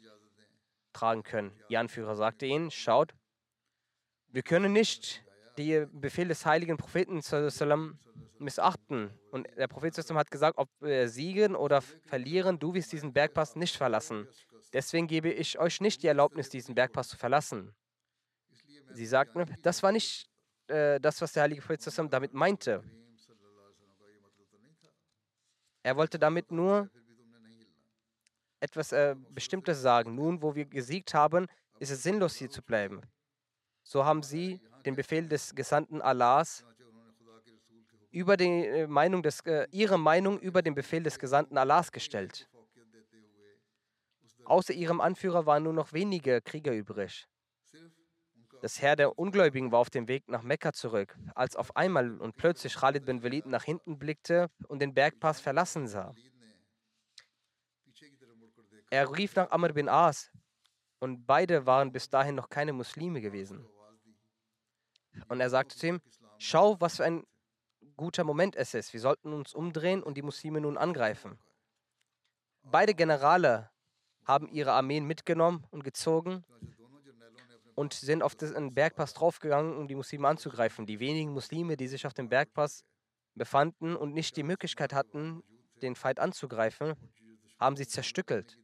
tragen 0.92 1.22
können. 1.22 1.52
Ihr 1.68 1.80
Anführer 1.80 2.16
sagte 2.16 2.44
ihnen, 2.46 2.70
schaut, 2.70 3.14
wir 4.28 4.42
können 4.42 4.72
nicht 4.72 5.24
die 5.58 5.86
Befehl 5.92 6.28
des 6.28 6.44
heiligen 6.46 6.76
Propheten 6.76 7.22
missachten. 8.38 9.10
Und 9.30 9.48
der 9.56 9.68
Prophet 9.68 9.96
hat 9.96 10.30
gesagt, 10.30 10.58
ob 10.58 10.68
wir 10.80 11.08
siegen 11.08 11.54
oder 11.54 11.80
verlieren, 11.80 12.58
du 12.58 12.74
wirst 12.74 12.92
diesen 12.92 13.12
Bergpass 13.12 13.56
nicht 13.56 13.76
verlassen. 13.76 14.28
Deswegen 14.72 15.06
gebe 15.06 15.30
ich 15.30 15.58
euch 15.58 15.80
nicht 15.80 16.02
die 16.02 16.06
Erlaubnis, 16.06 16.48
diesen 16.48 16.74
Bergpass 16.74 17.08
zu 17.08 17.16
verlassen. 17.16 17.74
Sie 18.90 19.06
sagten, 19.06 19.44
das 19.62 19.82
war 19.82 19.92
nicht 19.92 20.28
äh, 20.72 21.00
das, 21.00 21.20
was 21.20 21.32
der 21.32 21.44
heilige 21.44 21.60
Prophet 21.60 21.82
damit 22.10 22.32
meinte. 22.32 22.82
Er 25.82 25.96
wollte 25.96 26.18
damit 26.18 26.50
nur 26.50 26.88
etwas 28.60 28.92
äh, 28.92 29.16
Bestimmtes 29.30 29.82
sagen. 29.82 30.14
Nun, 30.14 30.40
wo 30.40 30.54
wir 30.54 30.64
gesiegt 30.64 31.14
haben, 31.14 31.46
ist 31.80 31.90
es 31.90 32.02
sinnlos, 32.02 32.36
hier 32.36 32.48
zu 32.48 32.62
bleiben. 32.62 33.00
So 33.82 34.04
haben 34.04 34.22
sie 34.22 34.60
den 34.86 34.94
Befehl 34.94 35.28
des 35.28 35.54
Gesandten 35.54 36.00
Allahs 36.00 36.64
über 38.10 38.36
die 38.36 38.44
äh, 38.44 38.86
Meinung 38.86 39.22
des, 39.22 39.40
äh, 39.40 39.66
ihre 39.72 39.98
Meinung 39.98 40.38
über 40.38 40.62
den 40.62 40.74
Befehl 40.74 41.02
des 41.02 41.18
Gesandten 41.18 41.58
Allahs 41.58 41.90
gestellt. 41.90 42.48
Außer 44.44 44.72
ihrem 44.74 45.00
Anführer 45.00 45.46
waren 45.46 45.64
nur 45.64 45.72
noch 45.72 45.92
wenige 45.92 46.40
Krieger 46.40 46.72
übrig. 46.72 47.26
Das 48.62 48.80
Heer 48.80 48.94
der 48.94 49.18
Ungläubigen 49.18 49.72
war 49.72 49.80
auf 49.80 49.90
dem 49.90 50.06
Weg 50.06 50.28
nach 50.28 50.42
Mekka 50.42 50.72
zurück, 50.72 51.18
als 51.34 51.56
auf 51.56 51.74
einmal 51.74 52.20
und 52.20 52.36
plötzlich 52.36 52.76
Khalid 52.76 53.04
bin 53.04 53.24
Walid 53.24 53.46
nach 53.46 53.64
hinten 53.64 53.98
blickte 53.98 54.50
und 54.68 54.78
den 54.78 54.94
Bergpass 54.94 55.40
verlassen 55.40 55.88
sah. 55.88 56.14
Er 58.90 59.10
rief 59.16 59.34
nach 59.34 59.50
Amr 59.50 59.72
bin 59.72 59.88
As 59.88 60.30
und 61.00 61.26
beide 61.26 61.66
waren 61.66 61.90
bis 61.90 62.08
dahin 62.08 62.36
noch 62.36 62.50
keine 62.50 62.72
Muslime 62.72 63.20
gewesen. 63.20 63.66
Und 65.26 65.40
er 65.40 65.50
sagte 65.50 65.76
zu 65.76 65.88
ihm, 65.88 66.00
schau, 66.38 66.80
was 66.80 66.98
für 66.98 67.04
ein 67.04 67.26
guter 67.96 68.22
Moment 68.22 68.54
es 68.54 68.74
ist. 68.74 68.92
Wir 68.92 69.00
sollten 69.00 69.32
uns 69.32 69.54
umdrehen 69.54 70.04
und 70.04 70.16
die 70.16 70.22
Muslime 70.22 70.60
nun 70.60 70.78
angreifen. 70.78 71.36
Beide 72.62 72.94
Generale 72.94 73.70
haben 74.24 74.48
ihre 74.48 74.70
Armeen 74.70 75.04
mitgenommen 75.04 75.66
und 75.72 75.82
gezogen 75.82 76.44
und 77.74 77.94
sind 77.94 78.22
auf 78.22 78.34
den 78.34 78.74
Bergpass 78.74 79.14
draufgegangen, 79.14 79.76
um 79.76 79.88
die 79.88 79.94
Muslime 79.94 80.28
anzugreifen. 80.28 80.86
Die 80.86 81.00
wenigen 81.00 81.32
Muslime, 81.32 81.76
die 81.76 81.88
sich 81.88 82.06
auf 82.06 82.14
dem 82.14 82.28
Bergpass 82.28 82.84
befanden 83.34 83.96
und 83.96 84.12
nicht 84.12 84.36
die 84.36 84.42
Möglichkeit 84.42 84.92
hatten, 84.92 85.42
den 85.80 85.96
Feind 85.96 86.20
anzugreifen, 86.20 86.94
haben 87.58 87.76
sie 87.76 87.86
zerstückelt 87.86 88.58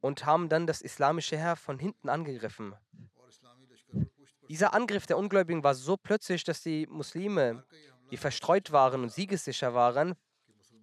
und 0.00 0.26
haben 0.26 0.48
dann 0.48 0.66
das 0.66 0.82
islamische 0.82 1.36
Heer 1.36 1.56
von 1.56 1.78
hinten 1.78 2.08
angegriffen. 2.08 2.74
Dieser 4.48 4.74
Angriff 4.74 5.06
der 5.06 5.16
Ungläubigen 5.16 5.64
war 5.64 5.74
so 5.74 5.96
plötzlich, 5.96 6.44
dass 6.44 6.62
die 6.62 6.86
Muslime, 6.86 7.64
die 8.10 8.18
verstreut 8.18 8.72
waren 8.72 9.02
und 9.02 9.12
siegessicher 9.12 9.72
waren, 9.72 10.14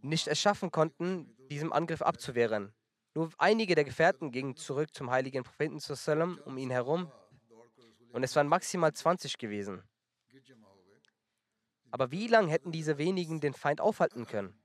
nicht 0.02 0.28
es 0.28 0.40
schaffen 0.40 0.72
konnten, 0.72 1.36
diesem 1.50 1.72
Angriff 1.72 2.02
abzuwehren. 2.02 2.74
Nur 3.14 3.30
einige 3.38 3.76
der 3.76 3.84
Gefährten 3.84 4.32
gingen 4.32 4.56
zurück 4.56 4.94
zum 4.94 5.12
heiligen 5.12 5.44
Propheten 5.44 5.80
um 6.46 6.58
ihn 6.58 6.72
herum 6.72 7.12
und 8.14 8.24
es 8.24 8.36
waren 8.36 8.48
maximal 8.48 8.94
20 8.94 9.38
gewesen. 9.38 9.84
Aber 11.92 12.12
wie 12.12 12.28
lange 12.28 12.50
hätten 12.50 12.72
diese 12.72 12.98
wenigen 12.98 13.42
den 13.42 13.54
Feind 13.54 13.82
aufhalten 13.82 14.26
können? 14.26 14.58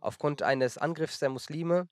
Aufgrund 0.00 0.42
eines 0.42 0.78
Angriffs 0.78 1.18
der 1.18 1.30
Muslime 1.30 1.88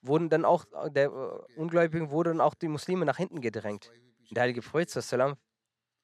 wurden 0.00 0.28
dann 0.28 0.44
auch 0.44 0.64
der 0.90 1.06
äh, 1.06 1.58
Ungläubigen 1.58 2.10
wurden 2.10 2.40
auch 2.40 2.54
die 2.54 2.68
Muslime 2.68 3.04
nach 3.04 3.16
hinten 3.16 3.40
gedrängt. 3.40 3.90
Der 4.30 4.42
heilige 4.42 4.62
Prophet 4.62 4.90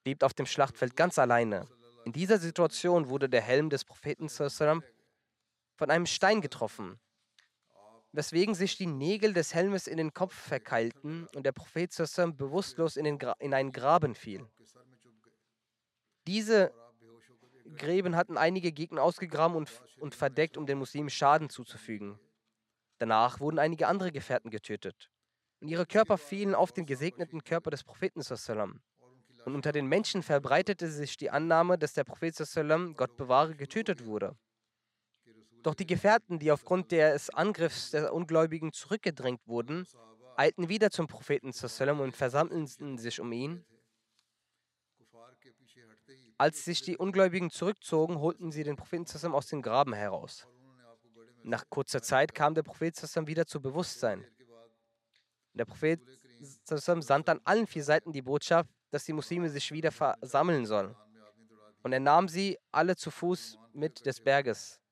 blieb 0.03 0.25
auf 0.25 0.35
dem 0.35 0.47
Schlachtfeld 0.47 0.97
ganz 0.97 1.17
alleine. 1.17 1.69
In 2.05 2.13
dieser 2.13 2.39
Situation 2.39 3.09
wurde 3.09 3.29
der 3.29 3.43
Helm 3.43 3.71
des 3.71 3.85
Propheten 3.85 4.29
von 4.29 5.91
einem 5.91 6.07
Stein 6.07 6.41
getroffen 6.41 6.99
weswegen 8.14 8.54
sich 8.54 8.76
die 8.76 8.87
Nägel 8.87 9.33
des 9.33 9.54
Helmes 9.54 9.88
in 9.88 9.97
den 9.97 10.14
Kopf 10.14 10.35
verkeilten 10.35 11.26
und 11.35 11.44
der 11.44 11.52
Prophet 11.52 11.92
Sassam 11.92 12.37
bewusstlos 12.37 12.97
in, 12.97 13.06
in 13.06 13.54
einen 13.54 13.73
Graben 13.73 14.14
fiel. 14.14 14.47
Diese 16.26 16.73
Gräben 17.76 18.14
hatten 18.14 18.38
einige 18.38 18.71
Gegner 18.71 19.02
ausgegraben 19.02 19.56
und, 19.56 19.71
und 19.99 20.14
verdeckt, 20.14 20.56
um 20.56 20.64
den 20.64 20.78
Muslimen 20.78 21.11
Schaden 21.11 21.50
zuzufügen. 21.50 22.18
Danach 22.99 23.40
wurden 23.40 23.59
einige 23.59 23.88
andere 23.88 24.12
Gefährten 24.12 24.50
getötet. 24.50 25.11
Und 25.61 25.68
ihre 25.68 25.85
Körper 25.85 26.16
fielen 26.16 26.54
auf 26.54 26.71
den 26.71 26.87
gesegneten 26.87 27.42
Körper 27.42 27.71
des 27.71 27.83
Propheten. 27.83 28.23
Und 29.44 29.54
unter 29.54 29.73
den 29.73 29.87
Menschen 29.87 30.23
verbreitete 30.23 30.88
sich 30.88 31.16
die 31.16 31.30
Annahme, 31.30 31.78
dass 31.78 31.94
der 31.94 32.04
Prophet, 32.04 32.37
Gott 32.97 33.16
bewahre, 33.16 33.56
getötet 33.56 34.06
wurde. 34.06 34.37
Doch 35.64 35.75
die 35.75 35.87
Gefährten, 35.87 36.38
die 36.38 36.52
aufgrund 36.52 36.92
des 36.92 37.30
Angriffs 37.30 37.90
der 37.90 38.12
Ungläubigen 38.12 38.71
zurückgedrängt 38.75 39.40
wurden, 39.47 39.87
eilten 40.37 40.68
wieder 40.68 40.90
zum 40.90 41.06
Propheten 41.06 41.52
und 42.00 42.14
versammelten 42.14 42.99
sich 42.99 43.18
um 43.18 43.33
ihn. 43.33 43.64
Als 46.37 46.66
sich 46.66 46.83
die 46.83 46.99
Ungläubigen 46.99 47.50
zurückzogen, 47.50 48.21
holten 48.21 48.52
sie 48.52 48.62
den 48.62 48.76
Propheten 48.76 49.33
aus 49.33 49.47
dem 49.47 49.62
Graben 49.62 49.94
heraus. 49.94 50.47
Nach 51.42 51.64
kurzer 51.71 52.02
Zeit 52.02 52.35
kam 52.35 52.54
der 52.54 52.62
Prophet 52.62 52.94
wieder 53.26 53.47
zu 53.47 53.62
Bewusstsein. 53.62 54.26
Der 55.54 55.64
Prophet 55.64 55.99
sandte 56.75 57.33
an 57.33 57.40
allen 57.44 57.66
vier 57.66 57.85
Seiten 57.85 58.12
die 58.12 58.21
Botschaft, 58.21 58.68
dass 58.90 59.04
die 59.04 59.14
Muslime 59.14 59.49
sich 59.49 59.73
wieder 59.73 59.92
versammeln 59.92 60.66
sollen. 60.66 60.94
Und 61.83 61.94
er 61.94 62.00
nahm 62.00 62.28
sie 62.28 62.59
alle 62.71 62.97
zu 62.97 63.11
Fuß 63.11 63.59
mit 63.73 64.04
des 64.04 64.21
Berges. 64.21 64.84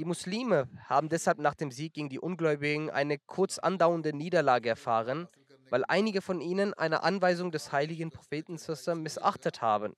Die 0.00 0.06
Muslime 0.06 0.66
haben 0.86 1.10
deshalb 1.10 1.40
nach 1.40 1.54
dem 1.54 1.70
Sieg 1.70 1.92
gegen 1.92 2.08
die 2.08 2.18
Ungläubigen 2.18 2.88
eine 2.88 3.18
kurz 3.18 3.58
andauernde 3.58 4.14
Niederlage 4.14 4.70
erfahren, 4.70 5.28
weil 5.68 5.84
einige 5.88 6.22
von 6.22 6.40
ihnen 6.40 6.72
eine 6.72 7.02
Anweisung 7.02 7.50
des 7.52 7.70
heiligen 7.70 8.10
Propheten 8.10 8.58
missachtet 9.02 9.60
haben. 9.60 9.94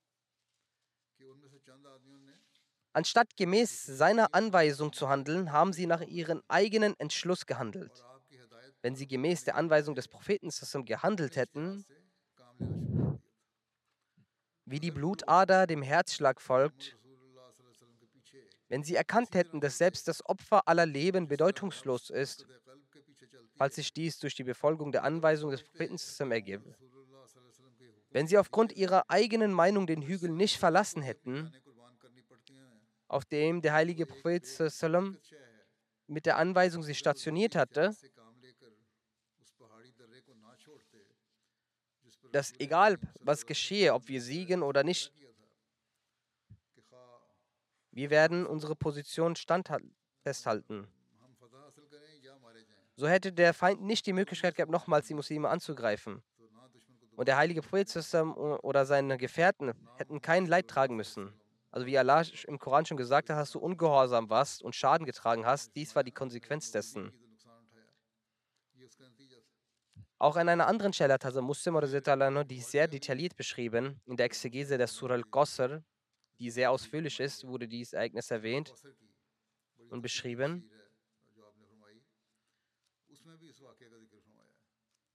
Anstatt 2.93 3.37
gemäß 3.37 3.87
seiner 3.87 4.35
Anweisung 4.35 4.93
zu 4.93 5.09
handeln, 5.09 5.53
haben 5.53 5.73
sie 5.73 5.87
nach 5.87 6.01
ihrem 6.01 6.43
eigenen 6.49 6.99
Entschluss 6.99 7.47
gehandelt. 7.47 8.05
Wenn 8.81 8.97
sie 8.97 9.07
gemäß 9.07 9.45
der 9.45 9.55
Anweisung 9.55 9.95
des 9.95 10.09
Propheten 10.09 10.51
gehandelt 10.85 11.37
hätten, 11.37 11.87
wie 14.65 14.81
die 14.81 14.91
Blutader 14.91 15.69
dem 15.69 15.83
Herzschlag 15.83 16.41
folgt, 16.41 16.99
wenn 18.73 18.83
sie 18.83 18.97
erkannt 18.97 19.35
hätten, 19.35 19.61
dass 19.61 19.77
selbst 19.77 20.09
das 20.09 20.25
Opfer 20.25 20.67
aller 20.67 20.87
Leben 20.87 21.29
bedeutungslos 21.29 22.09
ist, 22.09 22.47
falls 23.55 23.75
sich 23.75 23.93
dies 23.93 24.19
durch 24.19 24.35
die 24.35 24.45
Befolgung 24.45 24.93
der 24.93 25.05
Anweisung 25.05 25.51
des 25.51 25.63
Propheten 25.63 25.99
ergebe. 26.33 26.75
Wenn 28.13 28.27
sie 28.27 28.39
aufgrund 28.39 28.73
ihrer 28.73 29.11
eigenen 29.11 29.53
Meinung 29.53 29.87
den 29.87 30.01
Hügel 30.01 30.31
nicht 30.31 30.57
verlassen 30.57 31.03
hätten, 31.03 31.53
auf 33.09 33.27
dem 33.27 33.61
der 33.61 33.75
heilige 33.75 34.07
Prophet 34.07 34.47
mit 36.07 36.25
der 36.25 36.39
Anweisung 36.39 36.83
sie 36.83 36.95
stationiert 36.95 37.55
hatte, 37.55 37.95
dass 42.31 42.59
egal 42.59 42.99
was 43.21 43.45
geschehe, 43.45 43.93
ob 43.93 44.09
wir 44.09 44.23
siegen 44.23 44.63
oder 44.63 44.83
nicht, 44.83 45.13
wir 47.93 48.11
werden 48.11 48.47
unsere 48.47 48.75
Position 48.75 49.37
festhalten. 50.23 50.89
So 52.97 53.09
hätte 53.09 53.33
der 53.33 53.55
Feind 53.55 53.83
nicht 53.83 54.07
die 54.07 54.13
Möglichkeit 54.13 54.55
gehabt, 54.55 54.73
nochmals 54.73 55.07
die 55.07 55.15
Muslime 55.15 55.49
anzugreifen. 55.49 56.23
Und 57.17 57.29
der 57.29 57.37
heilige 57.37 57.63
Prophet 57.63 58.15
oder 58.63 58.87
seine 58.87 59.19
Gefährten 59.19 59.73
hätten 59.97 60.21
kein 60.21 60.47
Leid 60.47 60.69
tragen 60.69 60.97
müssen. 60.97 61.33
Also 61.71 61.87
wie 61.87 61.99
Allah 61.99 62.25
im 62.47 62.59
Koran 62.59 62.85
schon 62.85 62.97
gesagt 62.97 63.31
hat, 63.31 63.37
hast 63.37 63.55
du 63.55 63.59
ungehorsam 63.59 64.29
warst 64.29 64.63
und 64.63 64.75
Schaden 64.75 65.07
getragen 65.07 65.47
hast, 65.47 65.75
dies 65.75 65.95
war 65.95 66.05
die 66.05 66.13
Konsequenz 66.13 66.71
dessen. 66.71 67.13
Auch 70.19 70.37
an 70.37 70.49
einer 70.49 70.67
anderen 70.67 70.93
Stelle 70.93 71.15
hat 71.15 71.25
Hazrat 71.25 71.43
Muslim 71.43 71.81
die 72.47 72.61
sehr 72.61 72.89
detailliert 72.89 73.37
beschrieben, 73.37 74.01
in 74.07 74.17
der 74.17 74.27
Exegese 74.27 74.79
der 74.79 74.87
Surah 74.87 75.15
al-Qasr, 75.15 75.83
die 76.43 76.51
sehr 76.51 76.73
ausführlich 76.73 77.21
ist, 77.21 77.47
wurde 77.47 77.69
dieses 77.69 77.93
Ereignis 77.93 78.31
erwähnt 78.33 78.75
und 79.91 80.03
beschrieben. 80.03 80.69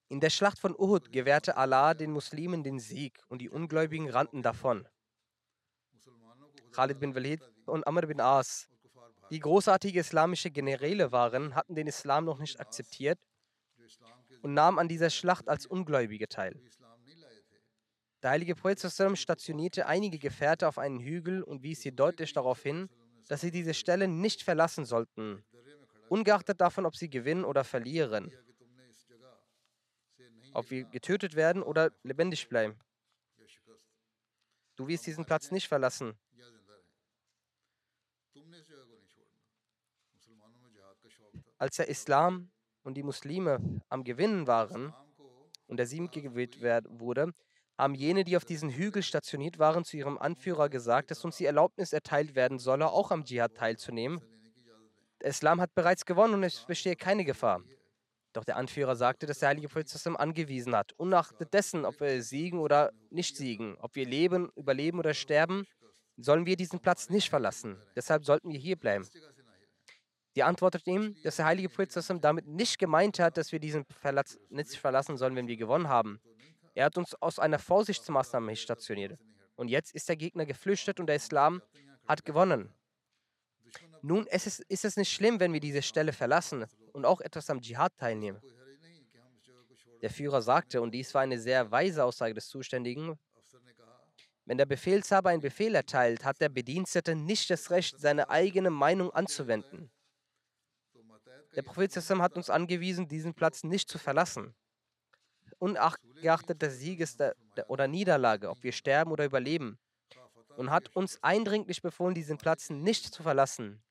In 0.07 0.21
der 0.21 0.29
Schlacht 0.29 0.57
von 0.57 0.73
Uhud 0.73 1.11
gewährte 1.11 1.57
Allah 1.57 1.93
den 1.93 2.11
Muslimen 2.11 2.63
den 2.63 2.79
Sieg 2.79 3.21
und 3.27 3.39
die 3.39 3.49
Ungläubigen 3.49 4.09
rannten 4.09 4.41
davon. 4.41 4.87
Khalid 6.71 6.99
bin 6.99 7.13
Walid 7.13 7.41
und 7.65 7.85
Amr 7.85 8.07
bin 8.07 8.21
As, 8.21 8.69
die 9.29 9.39
großartige 9.39 9.99
islamische 9.99 10.49
Generäle 10.49 11.11
waren, 11.11 11.55
hatten 11.55 11.75
den 11.75 11.87
Islam 11.87 12.23
noch 12.23 12.39
nicht 12.39 12.61
akzeptiert 12.61 13.19
und 14.43 14.53
nahmen 14.53 14.79
an 14.79 14.87
dieser 14.87 15.09
Schlacht 15.09 15.49
als 15.49 15.65
Ungläubige 15.65 16.29
teil. 16.29 16.57
Der 18.23 18.31
heilige 18.31 18.55
Prophet 18.55 18.79
stationierte 19.15 19.85
einige 19.85 20.17
Gefährte 20.17 20.67
auf 20.67 20.79
einen 20.79 20.99
Hügel 20.99 21.43
und 21.43 21.61
wies 21.61 21.81
sie 21.81 21.95
deutlich 21.95 22.33
darauf 22.33 22.63
hin, 22.63 22.89
dass 23.27 23.41
sie 23.41 23.51
diese 23.51 23.73
Stelle 23.73 24.07
nicht 24.07 24.41
verlassen 24.41 24.85
sollten, 24.85 25.43
ungeachtet 26.09 26.59
davon, 26.59 26.85
ob 26.85 26.95
sie 26.95 27.09
gewinnen 27.09 27.45
oder 27.45 27.63
verlieren, 27.63 28.31
ob 30.53 30.71
wir 30.71 30.85
getötet 30.85 31.35
werden 31.35 31.61
oder 31.61 31.91
lebendig 32.03 32.49
bleiben. 32.49 32.79
Du 34.75 34.87
wirst 34.87 35.05
diesen 35.05 35.25
Platz 35.25 35.51
nicht 35.51 35.67
verlassen. 35.67 36.17
Als 41.59 41.75
der 41.77 41.87
Islam 41.87 42.51
und 42.83 42.95
die 42.95 43.03
Muslime 43.03 43.59
am 43.89 44.03
Gewinnen 44.03 44.47
waren 44.47 44.93
und 45.67 45.77
der 45.77 45.87
Sieg 45.87 46.11
gewählt 46.11 46.61
wurde, 46.89 47.33
haben 47.77 47.93
jene, 47.93 48.23
die 48.23 48.37
auf 48.37 48.45
diesen 48.45 48.69
Hügel 48.69 49.03
stationiert 49.03 49.59
waren, 49.59 49.85
zu 49.85 49.97
ihrem 49.97 50.17
Anführer 50.17 50.69
gesagt, 50.69 51.11
dass 51.11 51.23
uns 51.23 51.37
die 51.37 51.45
Erlaubnis 51.45 51.93
erteilt 51.93 52.35
werden 52.35 52.59
solle, 52.59 52.89
auch 52.89 53.11
am 53.11 53.23
Dschihad 53.23 53.55
teilzunehmen. 53.55 54.21
Der 55.21 55.29
Islam 55.29 55.61
hat 55.61 55.73
bereits 55.75 56.05
gewonnen 56.05 56.35
und 56.35 56.43
es 56.43 56.65
bestehe 56.65 56.95
keine 56.95 57.25
Gefahr. 57.25 57.61
Doch 58.33 58.43
der 58.43 58.57
Anführer 58.57 58.95
sagte, 58.95 59.25
dass 59.25 59.39
der 59.39 59.49
heilige 59.49 59.67
Prophet 59.67 59.91
angewiesen 60.15 60.75
hat, 60.75 60.93
unachtet 60.93 61.53
dessen, 61.53 61.85
ob 61.85 61.99
wir 61.99 62.21
siegen 62.21 62.59
oder 62.59 62.91
nicht 63.09 63.35
siegen, 63.35 63.77
ob 63.79 63.95
wir 63.95 64.05
leben, 64.05 64.51
überleben 64.55 64.99
oder 64.99 65.13
sterben, 65.13 65.65
sollen 66.17 66.45
wir 66.45 66.55
diesen 66.55 66.79
Platz 66.79 67.09
nicht 67.09 67.29
verlassen. 67.29 67.77
Deshalb 67.95 68.25
sollten 68.25 68.51
wir 68.51 68.59
hier 68.59 68.75
bleiben. 68.75 69.07
Die 70.35 70.43
antwortet 70.43 70.85
ihm, 70.85 71.15
dass 71.23 71.37
der 71.37 71.45
heilige 71.45 71.69
Prophet 71.69 71.91
damit 72.21 72.45
nicht 72.45 72.77
gemeint 72.77 73.17
hat, 73.17 73.37
dass 73.37 73.51
wir 73.51 73.59
diesen 73.59 73.85
Platz 73.85 74.37
nicht 74.49 74.75
verlassen 74.75 75.17
sollen, 75.17 75.35
wenn 75.35 75.47
wir 75.47 75.57
gewonnen 75.57 75.89
haben. 75.89 76.19
Er 76.77 76.85
hat 76.85 76.97
uns 76.99 77.15
aus 77.15 77.39
einer 77.39 77.57
Vorsichtsmaßnahme 77.57 78.55
stationiert. 78.55 79.19
Und 79.55 79.67
jetzt 79.67 79.95
ist 79.95 80.09
der 80.09 80.15
Gegner 80.15 80.45
geflüchtet 80.45 80.99
und 80.99 81.07
der 81.07 81.15
Islam 81.15 81.63
hat 82.07 82.23
gewonnen. 82.23 82.71
Nun 84.03 84.27
ist 84.27 84.45
es, 84.45 84.59
ist 84.59 84.85
es 84.85 84.95
nicht 84.95 85.11
schlimm, 85.11 85.39
wenn 85.39 85.51
wir 85.53 85.59
diese 85.59 85.81
Stelle 85.81 86.13
verlassen 86.13 86.67
und 86.93 87.03
auch 87.03 87.19
etwas 87.19 87.49
am 87.49 87.61
Dschihad 87.61 87.97
teilnehmen. 87.97 88.39
Der 90.03 90.11
Führer 90.11 90.43
sagte, 90.43 90.79
und 90.79 90.91
dies 90.91 91.15
war 91.15 91.23
eine 91.23 91.39
sehr 91.39 91.71
weise 91.71 92.03
Aussage 92.03 92.35
des 92.35 92.47
Zuständigen, 92.47 93.17
wenn 94.45 94.59
der 94.59 94.67
Befehlshaber 94.67 95.31
einen 95.31 95.41
Befehl 95.41 95.73
erteilt, 95.73 96.23
hat 96.23 96.39
der 96.39 96.49
Bedienstete 96.49 97.15
nicht 97.15 97.49
das 97.49 97.71
Recht, 97.71 97.99
seine 97.99 98.29
eigene 98.29 98.69
Meinung 98.69 99.09
anzuwenden. 99.09 99.89
Der 101.55 101.63
Prophet 101.63 101.95
hat 101.95 102.35
uns 102.35 102.51
angewiesen, 102.51 103.07
diesen 103.07 103.33
Platz 103.33 103.63
nicht 103.63 103.89
zu 103.89 103.97
verlassen 103.97 104.53
ungeachtet 105.59 106.61
des 106.61 106.79
Sieges 106.79 107.17
oder 107.67 107.87
Niederlage, 107.87 108.49
ob 108.49 108.63
wir 108.63 108.71
sterben 108.71 109.11
oder 109.11 109.25
überleben, 109.25 109.79
und 110.55 110.71
hat 110.71 110.95
uns 110.95 111.21
eindringlich 111.23 111.81
befohlen, 111.81 112.15
diesen 112.15 112.37
Platz 112.37 112.69
nicht 112.69 113.13
zu 113.13 113.23
verlassen. 113.23 113.81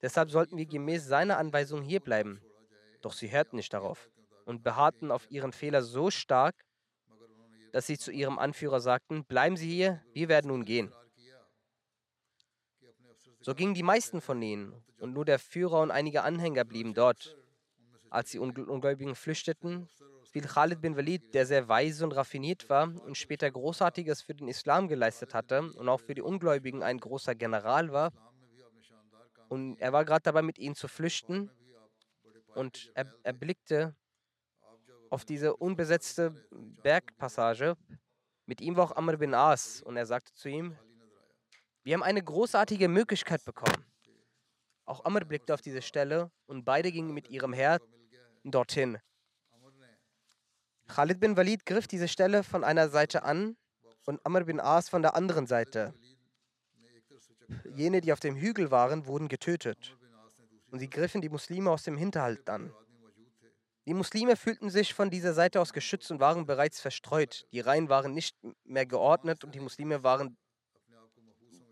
Deshalb 0.00 0.30
sollten 0.30 0.56
wir 0.56 0.66
gemäß 0.66 1.06
seiner 1.06 1.38
Anweisung 1.38 1.82
hier 1.82 2.00
bleiben. 2.00 2.40
Doch 3.00 3.12
sie 3.12 3.30
hörten 3.30 3.56
nicht 3.56 3.72
darauf 3.72 4.10
und 4.44 4.62
beharrten 4.62 5.10
auf 5.10 5.30
ihren 5.30 5.52
Fehler 5.52 5.82
so 5.82 6.10
stark, 6.10 6.64
dass 7.72 7.86
sie 7.86 7.98
zu 7.98 8.10
ihrem 8.10 8.38
Anführer 8.38 8.80
sagten, 8.80 9.24
bleiben 9.24 9.56
Sie 9.56 9.70
hier, 9.70 10.02
wir 10.12 10.28
werden 10.28 10.48
nun 10.48 10.64
gehen. 10.64 10.92
So 13.40 13.54
gingen 13.54 13.74
die 13.74 13.82
meisten 13.82 14.20
von 14.20 14.40
ihnen 14.42 14.74
und 15.00 15.14
nur 15.14 15.24
der 15.24 15.38
Führer 15.38 15.80
und 15.80 15.90
einige 15.90 16.22
Anhänger 16.22 16.64
blieben 16.64 16.94
dort. 16.94 17.36
Als 18.10 18.30
die 18.30 18.38
Ungläubigen 18.38 19.14
flüchteten, 19.14 19.88
fiel 20.32 20.46
Khalid 20.46 20.80
bin 20.80 20.96
Walid, 20.96 21.34
der 21.34 21.44
sehr 21.44 21.68
weise 21.68 22.04
und 22.04 22.12
raffiniert 22.12 22.68
war 22.70 22.84
und 23.04 23.16
später 23.16 23.50
Großartiges 23.50 24.22
für 24.22 24.34
den 24.34 24.48
Islam 24.48 24.88
geleistet 24.88 25.34
hatte 25.34 25.60
und 25.74 25.88
auch 25.88 26.00
für 26.00 26.14
die 26.14 26.22
Ungläubigen 26.22 26.82
ein 26.82 26.98
großer 26.98 27.34
General 27.34 27.92
war. 27.92 28.12
Und 29.50 29.76
er 29.78 29.92
war 29.92 30.06
gerade 30.06 30.22
dabei, 30.22 30.40
mit 30.40 30.58
ihnen 30.58 30.74
zu 30.74 30.88
flüchten. 30.88 31.50
Und 32.54 32.90
er, 32.94 33.12
er 33.22 33.34
blickte 33.34 33.94
auf 35.10 35.26
diese 35.26 35.54
unbesetzte 35.56 36.30
Bergpassage 36.82 37.76
Mit 38.46 38.62
ihm 38.62 38.76
war 38.76 38.84
auch 38.84 38.96
Amr 38.96 39.18
bin 39.18 39.34
As 39.34 39.82
und 39.82 39.96
er 39.96 40.06
sagte 40.06 40.32
zu 40.32 40.48
ihm, 40.48 40.76
wir 41.84 41.94
haben 41.94 42.02
eine 42.02 42.22
großartige 42.22 42.88
Möglichkeit 42.88 43.44
bekommen. 43.44 43.84
Auch 44.86 45.04
Amr 45.04 45.24
blickte 45.24 45.52
auf 45.52 45.60
diese 45.60 45.82
Stelle 45.82 46.30
und 46.46 46.64
beide 46.64 46.90
gingen 46.90 47.12
mit 47.12 47.28
ihrem 47.28 47.52
Herr 47.52 47.78
dorthin. 48.44 48.98
Khalid 50.92 51.20
bin 51.20 51.38
Walid 51.38 51.64
griff 51.64 51.86
diese 51.86 52.06
Stelle 52.06 52.42
von 52.42 52.64
einer 52.64 52.90
Seite 52.90 53.22
an 53.22 53.56
und 54.04 54.20
Amr 54.26 54.44
bin 54.44 54.60
As 54.60 54.90
von 54.90 55.00
der 55.00 55.16
anderen 55.16 55.46
Seite. 55.46 55.94
Jene, 57.74 58.02
die 58.02 58.12
auf 58.12 58.20
dem 58.20 58.36
Hügel 58.36 58.70
waren, 58.70 59.06
wurden 59.06 59.28
getötet. 59.28 59.96
Und 60.70 60.80
sie 60.80 60.90
griffen 60.90 61.22
die 61.22 61.30
Muslime 61.30 61.70
aus 61.70 61.82
dem 61.84 61.96
Hinterhalt 61.96 62.50
an. 62.50 62.74
Die 63.86 63.94
Muslime 63.94 64.36
fühlten 64.36 64.68
sich 64.68 64.92
von 64.92 65.08
dieser 65.08 65.32
Seite 65.32 65.62
aus 65.62 65.72
geschützt 65.72 66.10
und 66.10 66.20
waren 66.20 66.44
bereits 66.44 66.78
verstreut. 66.78 67.46
Die 67.52 67.60
Reihen 67.60 67.88
waren 67.88 68.12
nicht 68.12 68.36
mehr 68.64 68.84
geordnet 68.84 69.44
und 69.44 69.54
die 69.54 69.60
Muslime 69.60 70.02
waren 70.02 70.36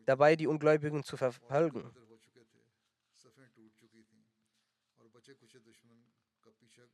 dabei, 0.07 0.35
die 0.35 0.47
Ungläubigen 0.47 1.05
zu 1.05 1.19
verfolgen. 1.19 1.93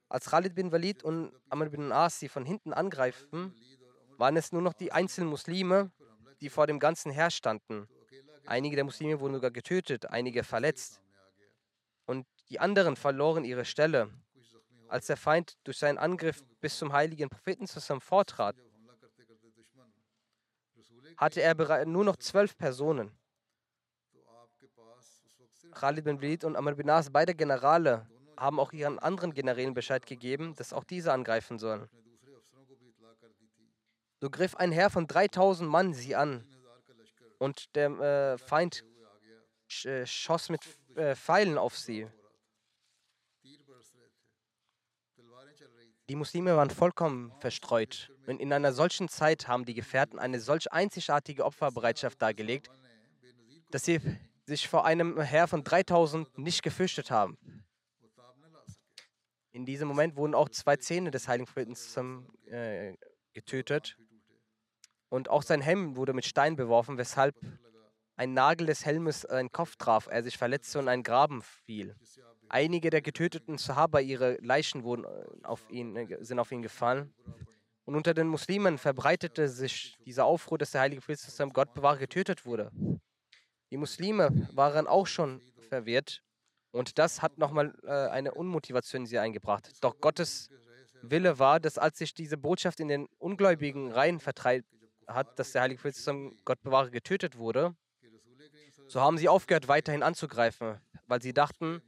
Als 0.09 0.31
Khalid 0.31 0.55
bin 0.55 0.71
Walid 0.71 1.03
und 1.03 1.33
Amr 1.49 1.69
bin 1.69 1.91
As 1.91 2.21
sie 2.21 2.29
von 2.29 2.45
hinten 2.45 2.73
angreifen, 2.73 3.55
waren 4.19 4.37
es 4.37 4.53
nur 4.53 4.63
noch 4.63 4.73
die 4.73 4.93
einzelnen 4.93 5.29
Muslime, 5.29 5.91
die 6.41 6.49
vor 6.49 6.67
dem 6.67 6.79
ganzen 6.79 7.11
Heer 7.11 7.31
standen. 7.31 7.89
Einige 8.47 8.77
der 8.77 8.85
Muslime 8.85 9.19
wurden 9.19 9.35
sogar 9.35 9.51
getötet, 9.51 10.07
einige 10.07 10.45
verletzt. 10.45 11.03
Und 12.07 12.27
die 12.49 12.61
anderen 12.61 12.95
verloren 12.95 13.45
ihre 13.45 13.65
Stelle. 13.65 14.11
Als 14.89 15.07
der 15.07 15.17
Feind 15.17 15.59
durch 15.65 15.79
seinen 15.79 15.99
Angriff 15.99 16.45
bis 16.61 16.79
zum 16.79 16.93
heiligen 16.93 17.29
Propheten 17.29 17.67
zusammen 17.67 18.01
vortrat, 18.01 18.57
hatte 21.17 21.43
er 21.43 21.87
nur 21.87 22.05
noch 22.05 22.17
zwölf 22.17 22.57
Personen. 22.57 23.11
Khalid 25.73 26.05
bin 26.05 26.23
Walid 26.23 26.45
und 26.45 26.55
Amr 26.55 26.75
bin 26.75 26.89
As, 26.89 27.11
beide 27.11 27.35
Generale, 27.35 28.09
haben 28.37 28.61
auch 28.61 28.73
ihren 28.73 28.99
anderen 28.99 29.33
Generälen 29.33 29.75
Bescheid 29.75 30.07
gegeben, 30.07 30.55
dass 30.57 30.73
auch 30.73 30.85
diese 30.85 31.13
angreifen 31.13 31.59
sollen. 31.59 31.89
So 34.21 34.31
griff 34.31 34.57
ein 34.57 34.73
Herr 34.73 34.91
von 34.91 35.07
3000 35.07 35.69
Mann 35.69 35.93
sie 35.93 36.17
an 36.17 36.45
und 37.39 37.75
der 37.77 37.91
äh, 37.91 38.39
Feind 38.39 38.85
äh, 39.85 40.07
schoss 40.07 40.49
mit 40.49 40.63
äh, 40.97 41.15
Pfeilen 41.15 41.59
auf 41.59 41.77
sie. 41.77 42.09
Die 46.09 46.15
Muslime 46.15 46.57
waren 46.57 46.71
vollkommen 46.71 47.33
verstreut. 47.41 48.13
Und 48.27 48.41
in 48.41 48.53
einer 48.53 48.73
solchen 48.73 49.09
Zeit 49.09 49.49
haben 49.49 49.65
die 49.65 49.75
Gefährten 49.75 50.19
eine 50.19 50.41
solch 50.41 50.73
einzigartige 50.73 51.45
Opferbereitschaft 51.45 52.23
dargelegt, 52.23 52.71
dass 53.71 53.85
sie 53.85 54.01
sich 54.45 54.69
vor 54.69 54.85
einem 54.85 55.21
Herr 55.21 55.49
von 55.49 55.65
3000 55.65 56.39
nicht 56.39 56.63
gefürchtet 56.63 57.11
haben. 57.11 57.37
In 59.57 59.65
diesem 59.65 59.89
Moment 59.89 60.17
wurden 60.17 60.35
auch 60.35 60.51
zwei 60.51 60.77
Zähne 60.77 61.11
des 61.11 61.29
heiligen 61.29 61.47
Propheten 61.47 62.29
äh, 62.45 62.93
getötet. 63.33 63.97
Und 65.09 65.31
auch 65.31 65.43
sein 65.43 65.63
Helm 65.63 65.97
wurde 65.97 66.13
mit 66.13 66.27
Stein 66.27 66.57
beworfen, 66.57 66.99
weshalb 66.99 67.35
ein 68.17 68.35
Nagel 68.35 68.67
des 68.67 68.85
Helmes 68.85 69.23
seinen 69.23 69.51
Kopf 69.51 69.77
traf, 69.77 70.09
er 70.11 70.23
sich 70.23 70.37
verletzte 70.37 70.79
und 70.79 70.89
ein 70.89 71.03
Graben 71.03 71.41
fiel. 71.41 71.97
Einige 72.51 72.91
der 72.91 73.01
getöteten 73.01 73.57
Sahaba, 73.57 74.01
ihre 74.01 74.37
Leichen 74.43 74.85
wurden 74.85 75.05
äh, 75.05 75.47
auf 75.47 75.65
ihn, 75.71 75.97
äh, 75.97 76.23
sind 76.23 76.39
auf 76.39 76.53
ihn 76.53 76.61
gefallen. 76.61 77.15
Und 77.87 77.95
unter 77.95 78.13
den 78.13 78.29
Muslimen 78.29 78.77
verbreitete 78.77 79.49
sich 79.49 79.97
dieser 80.05 80.27
Aufruhr, 80.27 80.59
dass 80.59 80.73
der 80.73 80.83
heilige 80.83 81.01
Prophet 81.01 81.55
Gott 81.55 81.73
bewahre 81.73 81.97
getötet 81.97 82.45
wurde. 82.45 82.73
Die 83.71 83.79
Muslime 83.79 84.51
waren 84.53 84.87
auch 84.87 85.07
schon 85.07 85.41
verwirrt 85.71 86.26
und 86.73 86.99
das 86.99 87.23
hat 87.23 87.39
nochmal 87.39 87.75
äh, 87.85 87.91
eine 87.91 88.35
Unmotivation 88.35 89.03
in 89.03 89.07
sie 89.07 89.19
eingebracht. 89.19 89.73
Doch 89.83 90.01
Gottes 90.01 90.51
Wille 91.03 91.39
war, 91.39 91.61
dass 91.61 91.79
als 91.79 91.99
sich 91.99 92.15
diese 92.15 92.37
Botschaft 92.37 92.81
in 92.81 92.89
den 92.89 93.07
ungläubigen 93.19 93.93
Reihen 93.93 94.21
vertreibt 94.21 94.67
hat, 95.07 95.39
dass 95.39 95.53
der 95.53 95.63
heilige 95.63 95.81
Prophet 95.81 96.45
Gott 96.45 96.63
bewahre 96.63 96.91
getötet 96.91 97.39
wurde, 97.39 97.75
so 98.89 99.01
haben 99.01 99.19
sie 99.19 99.29
aufgehört, 99.29 99.69
weiterhin 99.69 100.03
anzugreifen, 100.03 100.81
weil 101.07 101.23
sie 101.23 101.33
dachten, 101.33 101.83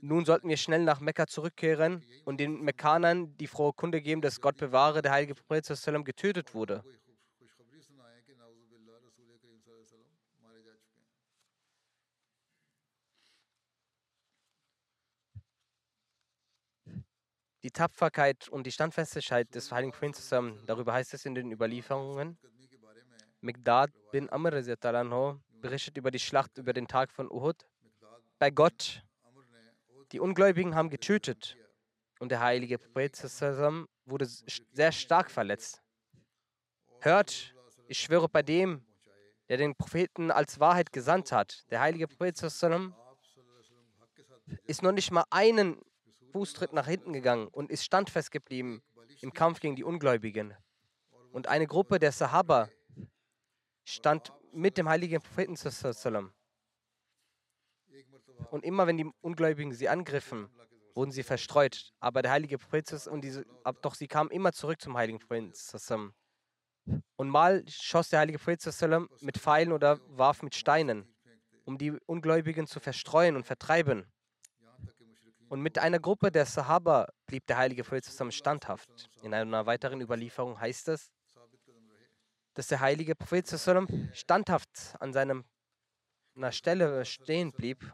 nun 0.00 0.24
sollten 0.24 0.48
wir 0.48 0.56
schnell 0.56 0.82
nach 0.82 1.00
Mekka 1.00 1.26
zurückkehren 1.26 2.02
und 2.24 2.38
den 2.38 2.60
Mekkanern 2.62 3.36
die 3.36 3.46
frohe 3.46 3.72
Kunde 3.72 4.00
geben, 4.00 4.20
dass 4.20 4.40
Gott 4.40 4.56
bewahre, 4.56 5.00
der 5.00 5.12
heilige 5.12 5.34
Prophet 5.34 5.64
getötet 6.04 6.54
wurde. 6.54 6.82
Die 17.62 17.70
Tapferkeit 17.70 18.48
und 18.48 18.66
die 18.66 18.72
Standfestigkeit 18.72 19.54
des 19.54 19.70
heiligen 19.70 19.92
Propheten, 19.92 20.58
darüber 20.66 20.92
heißt 20.94 21.14
es 21.14 21.24
in 21.24 21.34
den 21.34 21.52
Überlieferungen, 21.52 22.36
Migdad 23.40 23.90
bin 24.10 24.30
Amr 24.30 24.50
berichtet 25.60 25.96
über 25.96 26.10
die 26.10 26.18
Schlacht 26.18 26.58
über 26.58 26.72
den 26.72 26.88
Tag 26.88 27.12
von 27.12 27.30
Uhud. 27.30 27.68
Bei 28.38 28.50
Gott 28.50 29.04
die 30.10 30.20
Ungläubigen 30.20 30.74
haben 30.74 30.90
getötet 30.90 31.56
und 32.18 32.30
der 32.30 32.40
heilige 32.40 32.78
Prophet 32.78 33.16
wurde 34.04 34.26
sehr 34.26 34.92
stark 34.92 35.30
verletzt. 35.30 35.82
Hört, 37.00 37.54
ich 37.86 38.00
schwöre 38.00 38.28
bei 38.28 38.42
dem, 38.42 38.84
der 39.48 39.56
den 39.56 39.74
Propheten 39.74 40.30
als 40.30 40.60
Wahrheit 40.60 40.92
gesandt 40.92 41.32
hat. 41.32 41.64
Der 41.70 41.80
heilige 41.80 42.08
Prophet 42.08 42.42
ist 44.64 44.82
noch 44.82 44.92
nicht 44.92 45.10
mal 45.10 45.24
einen 45.30 45.80
Fußtritt 46.32 46.72
nach 46.72 46.86
hinten 46.86 47.12
gegangen 47.12 47.48
und 47.48 47.70
ist 47.70 47.84
standfest 47.84 48.30
geblieben 48.30 48.82
im 49.20 49.32
Kampf 49.32 49.60
gegen 49.60 49.76
die 49.76 49.84
Ungläubigen. 49.84 50.54
Und 51.32 51.46
eine 51.46 51.66
Gruppe 51.66 51.98
der 51.98 52.12
Sahaba 52.12 52.68
stand 53.84 54.32
mit 54.52 54.76
dem 54.76 54.88
heiligen 54.88 55.20
Propheten 55.20 55.56
und 58.50 58.64
immer 58.64 58.86
wenn 58.86 58.96
die 58.96 59.10
Ungläubigen 59.20 59.72
sie 59.72 59.88
angriffen, 59.88 60.48
wurden 60.94 61.10
sie 61.10 61.22
verstreut. 61.22 61.92
Aber 62.00 62.22
der 62.22 62.32
heilige 62.32 62.58
Prophet 62.58 63.06
und 63.06 63.22
diese, 63.22 63.46
doch 63.80 63.94
sie 63.94 64.08
kamen 64.08 64.30
immer 64.30 64.52
zurück 64.52 64.80
zum 64.80 64.96
heiligen 64.96 65.18
Prophet. 65.18 65.54
Und 67.16 67.28
mal 67.28 67.64
schoss 67.68 68.08
der 68.08 68.20
heilige 68.20 68.38
Prophet 68.38 68.60
mit 69.20 69.38
Pfeilen 69.38 69.72
oder 69.72 70.00
warf 70.08 70.42
mit 70.42 70.54
Steinen, 70.54 71.06
um 71.64 71.78
die 71.78 71.92
Ungläubigen 72.06 72.66
zu 72.66 72.80
verstreuen 72.80 73.36
und 73.36 73.46
vertreiben. 73.46 74.06
Und 75.52 75.60
mit 75.60 75.78
einer 75.78 75.98
Gruppe 75.98 76.32
der 76.32 76.46
Sahaba 76.46 77.12
blieb 77.26 77.46
der 77.46 77.58
heilige 77.58 77.84
Prophet 77.84 78.06
standhaft. 78.32 79.10
In 79.20 79.34
einer 79.34 79.66
weiteren 79.66 80.00
Überlieferung 80.00 80.58
heißt 80.58 80.88
es, 80.88 81.10
dass 82.54 82.68
der 82.68 82.80
heilige 82.80 83.14
Prophet 83.14 83.46
standhaft 84.14 84.96
an 84.98 85.12
seiner 85.12 85.44
Stelle 86.52 87.04
stehen 87.04 87.52
blieb 87.52 87.84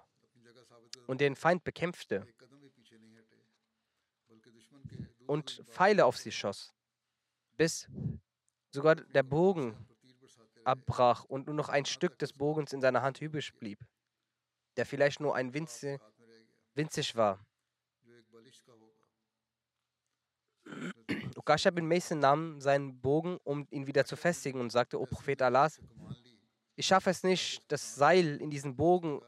und 1.09 1.21
den 1.21 1.35
Feind 1.35 1.65
bekämpfte 1.65 2.29
und 5.27 5.65
Pfeile 5.69 6.07
auf 6.07 6.17
sie 6.17 6.31
schoss, 6.31 6.73
bis 7.57 7.89
sogar 8.71 8.95
der 8.95 9.25
Bogen 9.25 9.77
abbrach 10.63 11.25
und 11.25 11.47
nur 11.47 11.57
noch 11.57 11.71
ein 11.71 11.87
Stück 11.87 12.21
des 12.21 12.33
Bogens 12.33 12.73
in 12.73 12.81
seiner 12.81 13.03
Hand 13.03 13.21
übrig 13.21 13.53
blieb, 13.59 13.85
der 14.77 14.87
vielleicht 14.87 15.19
nur 15.19 15.35
ein 15.35 15.55
winzig, 15.55 16.01
winzig 16.75 17.17
war. 17.17 17.45
Ukasha 21.49 21.71
bin 21.71 21.89
Mason 21.89 22.19
nahm 22.19 22.61
seinen 22.61 23.01
Bogen, 23.01 23.39
um 23.43 23.67
ihn 23.71 23.87
wieder 23.87 24.05
zu 24.05 24.17
festigen 24.17 24.61
und 24.61 24.69
sagte, 24.69 25.01
O 25.01 25.07
Prophet 25.07 25.41
Allah, 25.41 25.71
ich 26.77 26.87
schaffe 26.87 27.09
es 27.09 27.23
nicht, 27.23 27.63
das 27.69 27.95
Seil 27.95 28.37
in 28.43 28.51
diesen 28.51 28.77
Bogen 28.77 29.23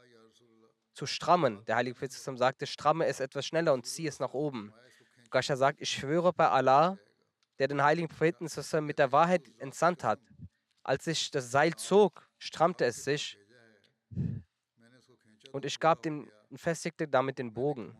zu 0.93 1.07
strammen. 1.07 1.65
Der 1.65 1.77
Heilige 1.77 1.95
Prophet 1.95 2.11
sagte, 2.11 2.67
stramme 2.67 3.07
es 3.07 3.21
etwas 3.21 3.47
schneller 3.47 3.73
und 3.73 3.87
ziehe 3.87 4.07
es 4.07 4.19
nach 4.19 4.35
oben. 4.35 4.71
Gasha 5.31 5.55
sagt, 5.55 5.81
ich 5.81 5.89
schwöre 5.89 6.31
bei 6.31 6.47
Allah, 6.47 6.99
der 7.57 7.67
den 7.67 7.81
Heiligen 7.81 8.07
Propheten 8.07 8.47
mit 8.85 8.99
der 8.99 9.11
Wahrheit 9.11 9.49
entsandt 9.57 10.03
hat. 10.03 10.19
Als 10.83 11.07
ich 11.07 11.31
das 11.31 11.49
Seil 11.49 11.73
zog, 11.73 12.29
strammte 12.37 12.85
es 12.85 13.03
sich 13.03 13.35
und 15.51 15.65
ich 15.65 15.79
gab 15.79 16.03
dem 16.03 16.31
festigte 16.53 17.07
damit 17.07 17.39
den 17.39 17.51
Bogen. 17.51 17.97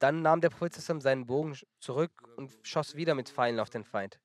Dann 0.00 0.22
nahm 0.22 0.40
der 0.40 0.50
Prophet 0.50 0.74
seinen 0.74 1.26
Bogen 1.26 1.56
zurück 1.78 2.10
und 2.36 2.58
schoss 2.62 2.96
wieder 2.96 3.14
mit 3.14 3.28
Pfeilen 3.28 3.60
auf 3.60 3.70
den 3.70 3.84
Feind. 3.84 4.18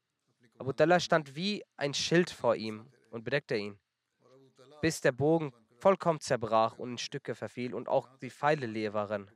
Abu 0.58 0.74
Tallah 0.74 1.00
stand 1.00 1.36
wie 1.36 1.64
ein 1.78 1.94
Schild 1.94 2.32
vor 2.32 2.56
ihm 2.56 2.88
und 3.12 3.24
bedeckte 3.24 3.56
ihn 3.56 3.78
bis 4.86 5.02
der 5.02 5.12
Bogen 5.12 5.52
vollkommen 5.80 6.20
zerbrach 6.20 6.78
und 6.78 6.92
in 6.92 6.98
Stücke 7.00 7.34
verfiel 7.34 7.74
und 7.74 7.88
auch 7.88 8.18
die 8.18 8.30
Pfeile 8.30 8.68
leer 8.68 8.94
waren. 8.94 9.32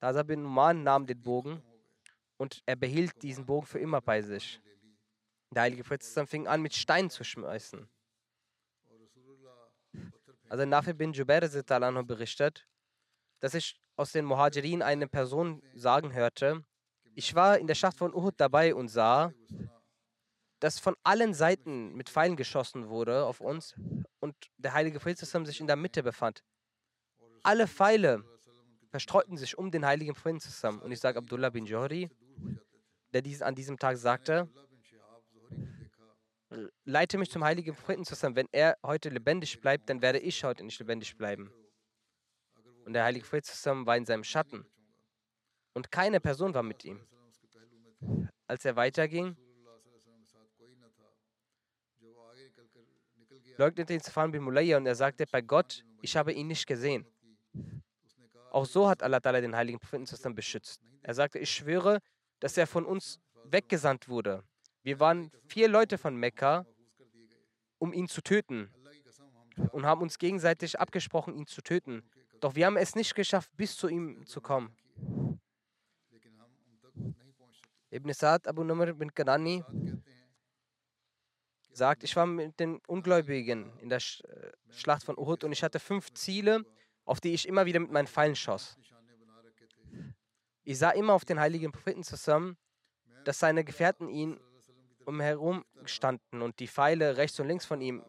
Dasa 0.00 0.24
bin 0.24 0.42
Numan 0.42 0.82
nahm 0.82 1.06
den 1.06 1.22
Bogen 1.22 1.62
Und 2.36 2.62
er 2.66 2.74
behielt 2.74 3.22
diesen 3.22 3.46
Bogen 3.46 3.64
für 3.64 3.78
immer 3.78 4.00
bei 4.00 4.20
sich. 4.20 4.60
Der 5.52 5.62
heilige 5.62 5.84
Prophet 5.84 6.28
fing 6.28 6.48
an, 6.48 6.62
mit 6.62 6.74
Steinen 6.74 7.10
zu 7.10 7.22
schmeißen. 7.22 7.88
Also 10.48 10.64
Nafi 10.66 10.94
bin 10.94 11.12
Jubair 11.12 11.48
berichtet, 12.04 12.66
dass 13.44 13.52
ich 13.52 13.78
aus 13.96 14.10
den 14.10 14.24
Muhajirin 14.24 14.80
eine 14.80 15.06
Person 15.06 15.62
sagen 15.74 16.14
hörte, 16.14 16.64
ich 17.14 17.34
war 17.34 17.58
in 17.58 17.66
der 17.66 17.74
Schlacht 17.74 17.98
von 17.98 18.14
Uhud 18.14 18.32
dabei 18.38 18.74
und 18.74 18.88
sah, 18.88 19.34
dass 20.60 20.78
von 20.78 20.96
allen 21.02 21.34
Seiten 21.34 21.92
mit 21.92 22.08
Pfeilen 22.08 22.36
geschossen 22.36 22.88
wurde 22.88 23.26
auf 23.26 23.42
uns 23.42 23.74
und 24.20 24.34
der 24.56 24.72
heilige 24.72 24.98
Prophet 24.98 25.18
sich 25.18 25.60
in 25.60 25.66
der 25.66 25.76
Mitte 25.76 26.02
befand. 26.02 26.42
Alle 27.42 27.68
Pfeile 27.68 28.24
verstreuten 28.88 29.36
sich 29.36 29.58
um 29.58 29.70
den 29.70 29.84
heiligen 29.84 30.14
Propheten 30.14 30.40
zusammen. 30.40 30.80
Und 30.80 30.90
ich 30.90 31.00
sage 31.00 31.18
Abdullah 31.18 31.50
bin 31.50 31.66
Johri, 31.66 32.08
der 33.12 33.20
dies 33.20 33.42
an 33.42 33.54
diesem 33.54 33.78
Tag 33.78 33.98
sagte, 33.98 34.48
leite 36.86 37.18
mich 37.18 37.30
zum 37.30 37.44
heiligen 37.44 37.74
Propheten 37.74 38.06
zusammen. 38.06 38.36
Wenn 38.36 38.48
er 38.52 38.78
heute 38.82 39.10
lebendig 39.10 39.60
bleibt, 39.60 39.90
dann 39.90 40.00
werde 40.00 40.18
ich 40.18 40.42
heute 40.44 40.64
nicht 40.64 40.78
lebendig 40.78 41.14
bleiben. 41.18 41.52
Und 42.84 42.92
der 42.92 43.04
heilige 43.04 43.24
Prophet 43.24 43.46
war 43.86 43.96
in 43.96 44.04
seinem 44.04 44.24
Schatten. 44.24 44.66
Und 45.72 45.90
keine 45.90 46.20
Person 46.20 46.54
war 46.54 46.62
mit 46.62 46.84
ihm. 46.84 47.00
Als 48.46 48.64
er 48.64 48.76
weiterging, 48.76 49.36
leugnete 53.56 53.94
ihn 53.94 54.00
Safan 54.00 54.30
bin 54.30 54.42
Mulayya 54.42 54.76
und 54.76 54.86
er 54.86 54.94
sagte, 54.94 55.24
bei 55.30 55.40
Gott, 55.40 55.84
ich 56.02 56.16
habe 56.16 56.32
ihn 56.32 56.46
nicht 56.46 56.66
gesehen. 56.66 57.06
Auch 58.50 58.66
so 58.66 58.88
hat 58.88 59.02
Allah 59.02 59.20
den 59.20 59.56
heiligen 59.56 59.78
Propheten 59.78 60.34
beschützt. 60.34 60.80
Er 61.02 61.14
sagte, 61.14 61.38
ich 61.38 61.50
schwöre, 61.50 61.98
dass 62.40 62.56
er 62.56 62.66
von 62.66 62.84
uns 62.84 63.18
weggesandt 63.44 64.08
wurde. 64.08 64.44
Wir 64.82 65.00
waren 65.00 65.30
vier 65.46 65.68
Leute 65.68 65.98
von 65.98 66.14
Mekka, 66.14 66.66
um 67.78 67.92
ihn 67.92 68.06
zu 68.06 68.22
töten 68.22 68.70
und 69.72 69.86
haben 69.86 70.02
uns 70.02 70.18
gegenseitig 70.18 70.78
abgesprochen, 70.78 71.34
ihn 71.34 71.46
zu 71.46 71.62
töten. 71.62 72.02
Doch 72.44 72.54
wir 72.54 72.66
haben 72.66 72.76
es 72.76 72.94
nicht 72.94 73.14
geschafft, 73.14 73.50
bis 73.56 73.74
zu 73.74 73.88
ihm 73.88 74.26
zu 74.26 74.42
kommen. 74.42 74.76
Ibn 77.90 78.12
Sa'd 78.12 78.46
Abu 78.46 78.62
Numr 78.62 78.92
bin 78.92 79.14
Kanani 79.14 79.64
sagt, 81.72 82.04
ich 82.04 82.14
war 82.14 82.26
mit 82.26 82.60
den 82.60 82.82
Ungläubigen 82.86 83.78
in 83.78 83.88
der 83.88 83.96
äh, 83.96 84.52
Schlacht 84.68 85.04
von 85.04 85.16
Uhud 85.16 85.42
und 85.44 85.52
ich 85.52 85.62
hatte 85.62 85.80
fünf 85.80 86.12
Ziele, 86.12 86.66
auf 87.06 87.18
die 87.18 87.32
ich 87.32 87.48
immer 87.48 87.64
wieder 87.64 87.80
mit 87.80 87.90
meinen 87.90 88.08
Pfeilen 88.08 88.36
schoss. 88.36 88.76
Ich 90.64 90.78
sah 90.78 90.90
immer 90.90 91.14
auf 91.14 91.24
den 91.24 91.40
heiligen 91.40 91.72
Propheten 91.72 92.04
zusammen, 92.04 92.58
dass 93.24 93.38
seine 93.38 93.64
Gefährten 93.64 94.10
ihn 94.10 94.38
umherum 95.06 95.64
standen 95.86 96.42
und 96.42 96.60
die 96.60 96.68
Pfeile 96.68 97.16
rechts 97.16 97.40
und 97.40 97.48
links 97.48 97.64
von 97.64 97.80
ihm 97.80 98.04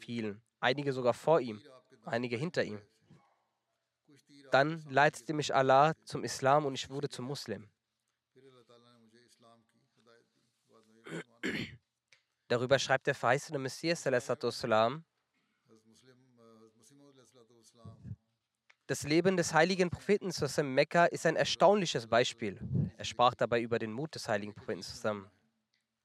fielen, 0.00 0.42
einige 0.60 0.92
sogar 0.92 1.14
vor 1.14 1.40
ihm, 1.40 1.62
einige 2.04 2.36
hinter 2.36 2.62
ihm. 2.64 2.82
Dann 4.50 4.82
leitete 4.88 5.32
mich 5.34 5.54
Allah 5.54 5.94
zum 6.04 6.24
Islam 6.24 6.66
und 6.66 6.74
ich 6.74 6.88
wurde 6.90 7.08
zum 7.08 7.26
Muslim. 7.26 7.68
Darüber 12.48 12.78
schreibt 12.78 13.06
der 13.06 13.14
verheißene 13.14 13.58
Messias, 13.58 14.02
das 18.88 19.02
Leben 19.02 19.36
des 19.36 19.52
heiligen 19.52 19.90
Propheten 19.90 20.32
zusammen 20.32 20.72
Mekka 20.72 21.04
ist 21.04 21.26
ein 21.26 21.36
erstaunliches 21.36 22.06
Beispiel. 22.06 22.58
Er 22.96 23.04
sprach 23.04 23.34
dabei 23.34 23.60
über 23.60 23.78
den 23.78 23.92
Mut 23.92 24.14
des 24.14 24.28
heiligen 24.28 24.54
Propheten 24.54 24.82
zusammen, 24.82 25.30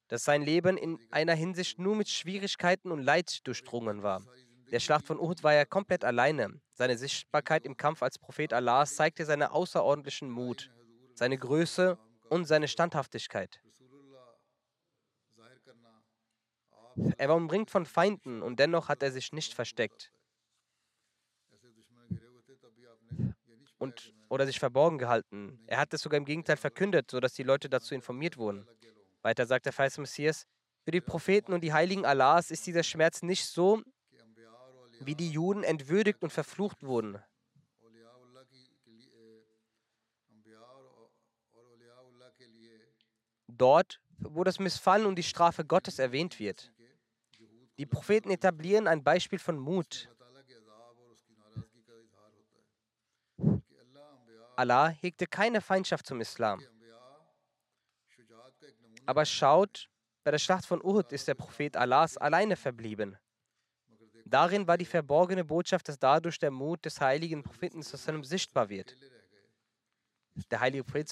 dass 0.09 0.25
sein 0.25 0.41
Leben 0.41 0.75
in 0.75 0.99
einer 1.09 1.33
Hinsicht 1.33 1.79
nur 1.79 1.95
mit 1.95 2.09
Schwierigkeiten 2.09 2.91
und 2.91 3.01
Leid 3.01 3.47
durchdrungen 3.47 4.03
war. 4.03 4.21
Der 4.69 4.81
Schlacht 4.81 5.05
von 5.05 5.17
Uhud 5.17 5.43
war 5.43 5.53
er 5.53 5.65
komplett 5.65 6.03
alleine. 6.03 6.59
Seine 6.73 6.97
Sichtbarkeit 6.97 7.65
im 7.65 7.77
Kampf 7.77 8.01
als 8.01 8.17
Prophet 8.17 8.51
Allahs 8.51 8.95
zeigte 8.95 9.25
seinen 9.25 9.43
außerordentlichen 9.43 10.29
Mut, 10.29 10.71
seine 11.13 11.37
Größe 11.37 11.97
und 12.29 12.45
seine 12.45 12.67
Standhaftigkeit. 12.67 13.61
Er 17.17 17.29
war 17.29 17.35
umringt 17.35 17.71
von 17.71 17.85
Feinden 17.85 18.41
und 18.41 18.59
dennoch 18.59 18.89
hat 18.89 19.03
er 19.03 19.11
sich 19.11 19.33
nicht 19.33 19.53
versteckt 19.53 20.11
und, 23.77 24.13
oder 24.29 24.45
sich 24.45 24.59
verborgen 24.59 24.97
gehalten. 24.97 25.59
Er 25.67 25.77
hat 25.77 25.93
es 25.93 26.01
sogar 26.01 26.17
im 26.17 26.25
Gegenteil 26.25 26.57
verkündet, 26.57 27.11
sodass 27.11 27.33
die 27.33 27.43
Leute 27.43 27.69
dazu 27.69 27.93
informiert 27.93 28.37
wurden. 28.37 28.67
Weiter 29.21 29.45
sagt 29.45 29.65
der 29.65 29.73
Feist 29.73 29.99
Messias, 29.99 30.45
für 30.83 30.91
die 30.91 31.01
Propheten 31.01 31.53
und 31.53 31.61
die 31.61 31.73
Heiligen 31.73 32.05
Allahs 32.05 32.51
ist 32.51 32.65
dieser 32.67 32.83
Schmerz 32.83 33.21
nicht 33.21 33.45
so, 33.45 33.81
wie 35.05 35.15
die 35.15 35.29
Juden 35.29 35.63
entwürdigt 35.63 36.23
und 36.23 36.31
verflucht 36.31 36.83
wurden. 36.83 37.21
Dort, 43.47 44.01
wo 44.17 44.43
das 44.43 44.59
Missfallen 44.59 45.05
und 45.05 45.15
die 45.15 45.23
Strafe 45.23 45.63
Gottes 45.65 45.99
erwähnt 45.99 46.39
wird. 46.39 46.71
Die 47.77 47.85
Propheten 47.85 48.29
etablieren 48.29 48.87
ein 48.87 49.03
Beispiel 49.03 49.39
von 49.39 49.57
Mut. 49.57 50.09
Allah 54.55 54.89
hegte 54.89 55.25
keine 55.25 55.61
Feindschaft 55.61 56.05
zum 56.05 56.21
Islam. 56.21 56.61
Aber 59.05 59.25
schaut, 59.25 59.89
bei 60.23 60.31
der 60.31 60.37
Schlacht 60.37 60.65
von 60.65 60.81
Uhud 60.81 61.11
ist 61.11 61.27
der 61.27 61.33
Prophet 61.33 61.75
Allahs 61.75 62.17
alleine 62.17 62.55
verblieben. 62.55 63.17
Darin 64.25 64.67
war 64.67 64.77
die 64.77 64.85
verborgene 64.85 65.43
Botschaft, 65.43 65.87
dass 65.87 65.99
dadurch 65.99 66.39
der 66.39 66.51
Mut 66.51 66.85
des 66.85 66.99
heiligen 67.01 67.43
Propheten 67.43 67.83
sichtbar 67.83 68.69
wird. 68.69 68.95
Der 70.49 70.59
heilige 70.59 70.83
Prophet 70.83 71.09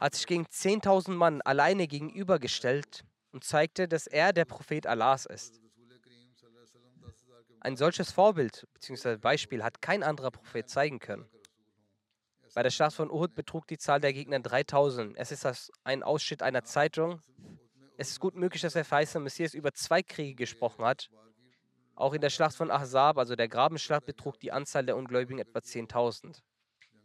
hat 0.00 0.14
sich 0.14 0.26
gegen 0.26 0.44
10.000 0.44 1.12
Mann 1.12 1.40
alleine 1.42 1.86
gegenübergestellt 1.86 3.04
und 3.32 3.44
zeigte, 3.44 3.88
dass 3.88 4.06
er 4.06 4.32
der 4.32 4.44
Prophet 4.44 4.86
Allahs 4.86 5.26
ist. 5.26 5.60
Ein 7.60 7.76
solches 7.76 8.10
Vorbild 8.10 8.66
bzw. 8.74 9.16
Beispiel 9.16 9.62
hat 9.62 9.80
kein 9.80 10.02
anderer 10.02 10.32
Prophet 10.32 10.68
zeigen 10.68 10.98
können. 10.98 11.28
Bei 12.54 12.62
der 12.62 12.70
Schlacht 12.70 12.96
von 12.96 13.10
Uhud 13.10 13.34
betrug 13.34 13.66
die 13.66 13.78
Zahl 13.78 14.00
der 14.00 14.12
Gegner 14.12 14.40
3000. 14.40 15.16
Es 15.16 15.32
ist 15.32 15.72
ein 15.84 16.02
Ausschnitt 16.02 16.42
einer 16.42 16.64
Zeitung. 16.64 17.20
Es 17.96 18.10
ist 18.10 18.20
gut 18.20 18.34
möglich, 18.34 18.62
dass 18.62 18.74
der 18.74 18.84
verheißene 18.84 19.22
Messias 19.24 19.54
über 19.54 19.72
zwei 19.72 20.02
Kriege 20.02 20.34
gesprochen 20.34 20.84
hat. 20.84 21.08
Auch 22.02 22.14
in 22.14 22.20
der 22.20 22.30
Schlacht 22.30 22.56
von 22.56 22.72
Ahzab, 22.72 23.16
also 23.16 23.36
der 23.36 23.46
Grabenschlacht, 23.46 24.06
betrug 24.06 24.36
die 24.40 24.50
Anzahl 24.50 24.84
der 24.84 24.96
Ungläubigen 24.96 25.38
etwa 25.38 25.60
10.000. 25.60 26.42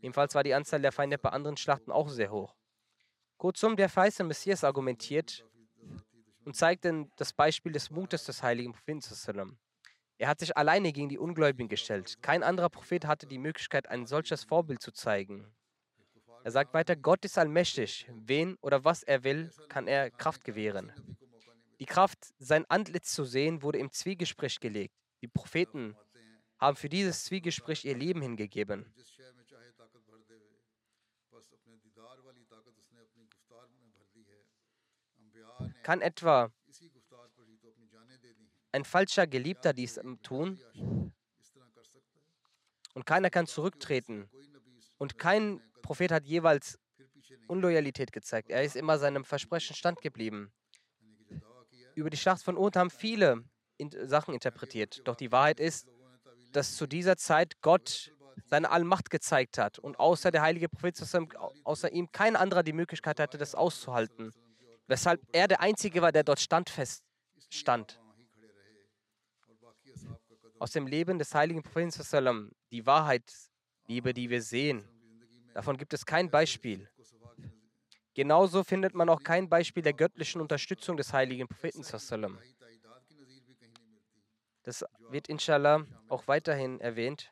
Ebenfalls 0.02 0.34
war 0.34 0.42
die 0.42 0.56
Anzahl 0.56 0.82
der 0.82 0.92
Feinde 0.92 1.20
bei 1.20 1.30
anderen 1.30 1.56
Schlachten 1.56 1.92
auch 1.92 2.10
sehr 2.10 2.32
hoch. 2.32 2.56
Kurzum, 3.38 3.76
der 3.76 3.90
verheißene 3.90 4.28
Messias 4.28 4.64
argumentiert, 4.64 5.46
und 6.46 6.56
zeigt 6.56 6.86
dann 6.86 7.12
das 7.16 7.32
Beispiel 7.32 7.74
des 7.74 7.92
Mutes 7.92 8.24
des 8.24 8.42
heiligen 8.42 8.74
Propheten. 8.74 9.60
Er 10.18 10.30
hat 10.30 10.40
sich 10.40 10.58
alleine 10.58 10.92
gegen 10.92 11.10
die 11.10 11.20
Ungläubigen 11.20 11.70
gestellt. 11.70 12.16
Kein 12.24 12.42
anderer 12.42 12.70
Prophet 12.70 13.06
hatte 13.06 13.28
die 13.28 13.38
Möglichkeit, 13.38 13.88
ein 13.90 14.08
solches 14.08 14.46
Vorbild 14.46 14.82
zu 14.82 14.92
zeigen. 14.92 15.46
Er 16.44 16.50
sagt 16.50 16.74
weiter, 16.74 16.96
Gott 16.96 17.24
ist 17.24 17.38
allmächtig. 17.38 18.10
Wen 18.16 18.58
oder 18.62 18.84
was 18.84 19.04
er 19.04 19.24
will, 19.24 19.52
kann 19.70 19.88
er 19.88 20.10
Kraft 20.10 20.44
gewähren. 20.44 20.92
Die 21.80 21.86
Kraft, 21.86 22.34
sein 22.40 22.66
Antlitz 22.70 23.14
zu 23.14 23.24
sehen, 23.24 23.62
wurde 23.62 23.78
im 23.78 23.92
Zwiegespräch 23.92 24.60
gelegt. 24.60 24.96
Die 25.22 25.28
Propheten 25.28 25.96
haben 26.60 26.76
für 26.76 26.90
dieses 26.90 27.26
Zwiegespräch 27.26 27.86
ihr 27.86 27.96
Leben 27.96 28.22
hingegeben. 28.22 28.86
Kann 35.84 36.02
etwa 36.02 36.52
ein 38.72 38.84
falscher 38.84 39.28
Geliebter 39.28 39.74
dies 39.74 40.00
tun? 40.24 40.60
Und 42.94 43.06
keiner 43.06 43.30
kann 43.30 43.46
zurücktreten. 43.48 44.30
Und 44.98 45.18
kein 45.18 45.62
Prophet 45.84 46.12
hat 46.12 46.26
jeweils 46.26 46.80
Unloyalität 47.48 48.12
gezeigt. 48.12 48.50
Er 48.50 48.64
ist 48.64 48.76
immer 48.76 48.98
seinem 48.98 49.24
Versprechen 49.24 49.76
standgeblieben. 49.76 50.52
Über 51.98 52.10
die 52.10 52.18
Schlacht 52.18 52.44
von 52.44 52.58
Uhud 52.58 52.76
haben 52.76 52.90
viele 52.90 53.44
Sachen 54.06 54.34
interpretiert. 54.34 55.02
Doch 55.06 55.16
die 55.16 55.32
Wahrheit 55.32 55.60
ist, 55.60 55.88
dass 56.54 56.76
zu 56.76 56.88
dieser 56.88 57.18
Zeit 57.18 57.62
Gott 57.62 58.14
seine 58.46 58.72
Allmacht 58.72 59.10
gezeigt 59.10 59.58
hat 59.58 59.80
und 59.80 60.00
außer 60.00 60.32
der 60.32 60.42
heilige 60.42 60.70
Prophet, 60.70 60.96
außer 61.64 61.92
ihm 61.92 62.12
kein 62.12 62.36
anderer 62.36 62.64
die 62.64 62.74
Möglichkeit 62.74 63.20
hatte, 63.20 63.38
das 63.38 63.56
auszuhalten 63.56 64.32
weshalb 64.88 65.22
er 65.34 65.48
der 65.48 65.62
Einzige 65.62 66.02
war, 66.02 66.12
der 66.12 66.24
dort 66.24 66.40
standfest 66.40 67.04
stand. 67.50 68.00
Aus 70.60 70.72
dem 70.72 70.88
Leben 70.88 71.20
des 71.20 71.36
heiligen 71.36 71.62
Propheten, 71.62 72.52
die 72.72 72.86
Wahrheit, 72.86 73.32
Liebe, 73.88 74.14
die 74.14 74.30
wir 74.30 74.42
sehen, 74.42 74.88
davon 75.54 75.78
gibt 75.78 75.94
es 75.94 76.06
kein 76.06 76.32
Beispiel. 76.32 76.90
Genauso 78.18 78.64
findet 78.64 78.96
man 78.96 79.10
auch 79.10 79.22
kein 79.22 79.48
Beispiel 79.48 79.84
der 79.84 79.94
göttlichen 79.94 80.42
Unterstützung 80.42 80.98
des 80.98 81.14
heiligen 81.14 81.48
Propheten. 81.48 81.86
Das 84.64 84.84
wird 85.12 85.30
inshallah 85.30 85.86
auch 86.10 86.28
weiterhin 86.28 86.82
erwähnt. 86.82 87.32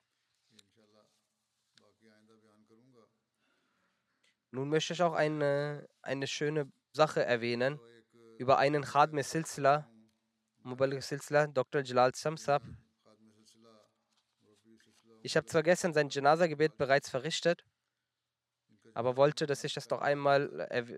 Nun 4.52 4.70
möchte 4.70 4.94
ich 4.94 5.02
auch 5.02 5.14
eine, 5.14 5.88
eine 6.04 6.28
schöne 6.28 6.72
Sache 6.94 7.26
erwähnen 7.26 7.80
über 8.38 8.60
einen 8.60 8.84
Khadme 8.84 9.24
Silsila, 9.24 9.90
Mubalik 10.62 11.02
Silsila, 11.02 11.48
Dr. 11.48 11.82
Jalal 11.82 12.14
Samsab. 12.14 12.62
Ich 15.24 15.36
habe 15.36 15.48
zwar 15.48 15.64
gestern 15.64 15.96
sein 15.96 16.10
Janaza-Gebet 16.10 16.78
bereits 16.78 17.10
verrichtet, 17.10 17.66
aber 18.96 19.18
wollte, 19.18 19.46
dass 19.46 19.64
ich 19.66 19.74
das 19.74 19.88
doch 19.88 20.02
einmal 20.02 20.48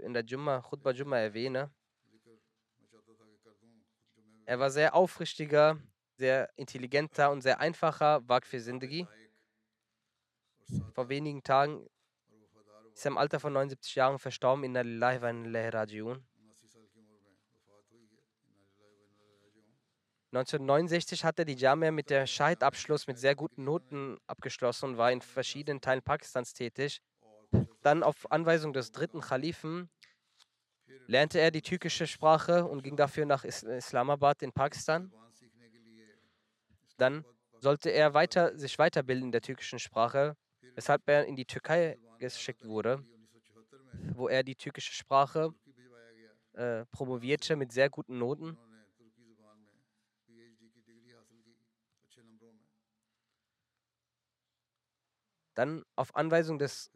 in 0.04 0.14
der 0.14 0.24
Jumma, 0.24 0.62
Khutbah 0.62 0.92
Jumma 0.92 1.18
erwähne. 1.18 1.72
Er 4.46 4.60
war 4.60 4.70
sehr 4.70 4.94
aufrichtiger, 4.94 5.80
sehr 6.16 6.50
intelligenter 6.58 7.32
und 7.32 7.42
sehr 7.42 7.60
einfacher 7.60 8.22
Waqf 8.30 8.52
Sindagi. 8.52 9.08
Vor 10.94 11.10
wenigen 11.10 11.44
Tagen 11.44 11.88
ist 12.94 13.06
er 13.06 13.12
im 13.12 13.18
Alter 13.18 13.40
von 13.40 13.54
79 13.54 13.96
Jahren 13.96 14.20
verstorben 14.20 14.64
in 14.64 14.76
der 14.76 14.86
wa 14.86 15.32
Rajiun. 15.70 16.24
1969 20.34 21.24
hat 21.24 21.40
er 21.40 21.46
die 21.46 21.56
Jamia 21.56 21.90
mit 21.90 22.12
der 22.12 22.28
Scheid-Abschluss 22.28 23.08
mit 23.08 23.18
sehr 23.18 23.34
guten 23.34 23.64
Noten 23.64 24.18
abgeschlossen 24.28 24.92
und 24.92 24.98
war 24.98 25.12
in 25.12 25.22
verschiedenen 25.22 25.82
Teilen 25.82 26.04
Pakistans 26.04 26.54
tätig. 26.54 27.02
Dann 27.82 28.04
auf 28.04 28.32
Anweisung 28.32 28.74
des 28.74 28.92
dritten 28.92 29.22
Khalifen 29.22 29.90
lernte 31.08 31.40
er 31.40 31.52
die 31.52 31.62
türkische 31.62 32.08
Sprache 32.08 32.66
und 32.66 32.84
ging 32.84 32.96
dafür 32.96 33.26
nach 33.26 33.44
Islamabad 33.44 34.42
in 34.42 34.52
Pakistan. 34.54 35.12
Dann 36.98 37.26
sollte 37.60 37.90
er 37.90 38.14
weiter, 38.14 38.58
sich 38.58 38.78
weiterbilden 38.78 39.26
in 39.26 39.32
der 39.32 39.42
türkischen 39.42 39.80
Sprache, 39.80 40.36
weshalb 40.76 41.02
er 41.08 41.26
in 41.26 41.36
die 41.36 41.46
Türkei 41.46 41.98
geschickt 42.18 42.66
wurde, 42.66 43.06
wo 44.16 44.28
er 44.28 44.44
die 44.44 44.56
türkische 44.56 44.94
Sprache 44.94 45.54
äh, 46.54 46.86
promovierte 46.92 47.56
mit 47.56 47.72
sehr 47.72 47.90
guten 47.90 48.18
Noten. 48.18 48.58
Dann 55.56 55.84
auf 55.96 56.16
Anweisung 56.16 56.60
des 56.60 56.92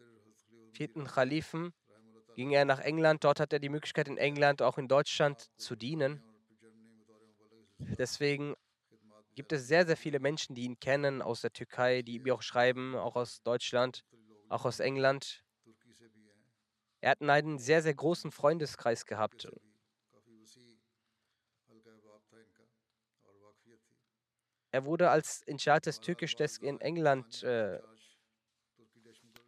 vierten 0.81 1.05
Khalifen 1.05 1.75
ging 2.33 2.49
er 2.49 2.65
nach 2.65 2.79
England. 2.79 3.23
Dort 3.23 3.39
hat 3.39 3.53
er 3.53 3.59
die 3.59 3.69
Möglichkeit, 3.69 4.07
in 4.07 4.17
England, 4.17 4.63
auch 4.63 4.79
in 4.79 4.87
Deutschland 4.87 5.51
zu 5.55 5.75
dienen. 5.75 6.23
Deswegen 7.77 8.55
gibt 9.35 9.51
es 9.51 9.67
sehr, 9.67 9.85
sehr 9.85 9.95
viele 9.95 10.19
Menschen, 10.19 10.55
die 10.55 10.63
ihn 10.63 10.79
kennen 10.79 11.21
aus 11.21 11.41
der 11.41 11.53
Türkei, 11.53 12.01
die 12.01 12.15
ihm 12.15 12.31
auch 12.31 12.41
schreiben, 12.41 12.95
auch 12.95 13.15
aus 13.15 13.43
Deutschland, 13.43 14.03
auch 14.49 14.65
aus 14.65 14.79
England. 14.79 15.43
Er 16.99 17.11
hat 17.11 17.21
einen 17.21 17.59
sehr, 17.59 17.83
sehr 17.83 17.93
großen 17.93 18.31
Freundeskreis 18.31 19.05
gehabt. 19.05 19.47
Er 24.71 24.85
wurde 24.85 25.11
als 25.11 25.43
Inchat 25.43 25.85
des 25.85 25.99
Türkisch 25.99 26.33
in 26.61 26.81
England 26.81 27.43
äh, 27.43 27.79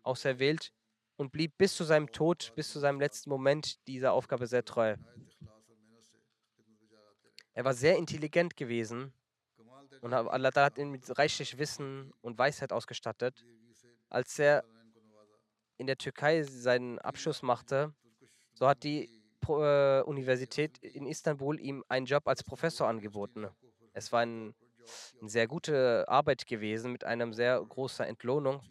auserwählt 0.04 0.72
und 1.15 1.32
blieb 1.32 1.58
bis 1.58 1.76
zu 1.76 1.84
seinem 1.84 2.12
Tod, 2.12 2.54
bis 2.56 2.71
zu 2.71 2.80
seinem 2.80 2.99
letzten 2.99 3.30
Moment 3.30 3.86
dieser 3.88 4.13
Aufgabe 4.13 4.47
sehr 4.47 4.65
treu. 4.65 4.95
Er 7.54 7.65
war 7.65 7.73
sehr 7.73 7.97
intelligent 7.97 8.56
gewesen 8.58 9.13
und 10.02 10.13
Allah 10.13 10.52
hat 10.56 10.78
ihn 10.78 10.89
mit 10.89 11.17
reichlich 11.17 11.58
Wissen 11.58 12.12
und 12.21 12.38
Weisheit 12.38 12.73
ausgestattet. 12.73 13.45
Als 14.10 14.38
er 14.39 14.63
in 15.78 15.88
der 15.88 15.97
Türkei 15.97 16.43
seinen 16.43 16.99
Abschluss 16.99 17.41
machte, 17.41 17.93
so 18.54 18.67
hat 18.67 18.84
die 18.84 19.10
äh, 19.47 20.02
Universität 20.02 20.78
in 20.80 21.06
Istanbul 21.06 21.60
ihm 21.60 21.84
einen 21.89 22.06
Job 22.06 22.28
als 22.28 22.43
Professor 22.43 22.88
angeboten. 22.88 23.47
Es 23.93 24.12
war 24.12 24.21
ein, 24.21 24.56
eine 25.19 25.30
sehr 25.30 25.47
gute 25.47 26.08
Arbeit 26.08 26.47
gewesen 26.47 26.91
mit 26.91 27.04
einer 27.04 27.32
sehr 27.34 27.62
großen 27.62 28.06
Entlohnung. 28.06 28.62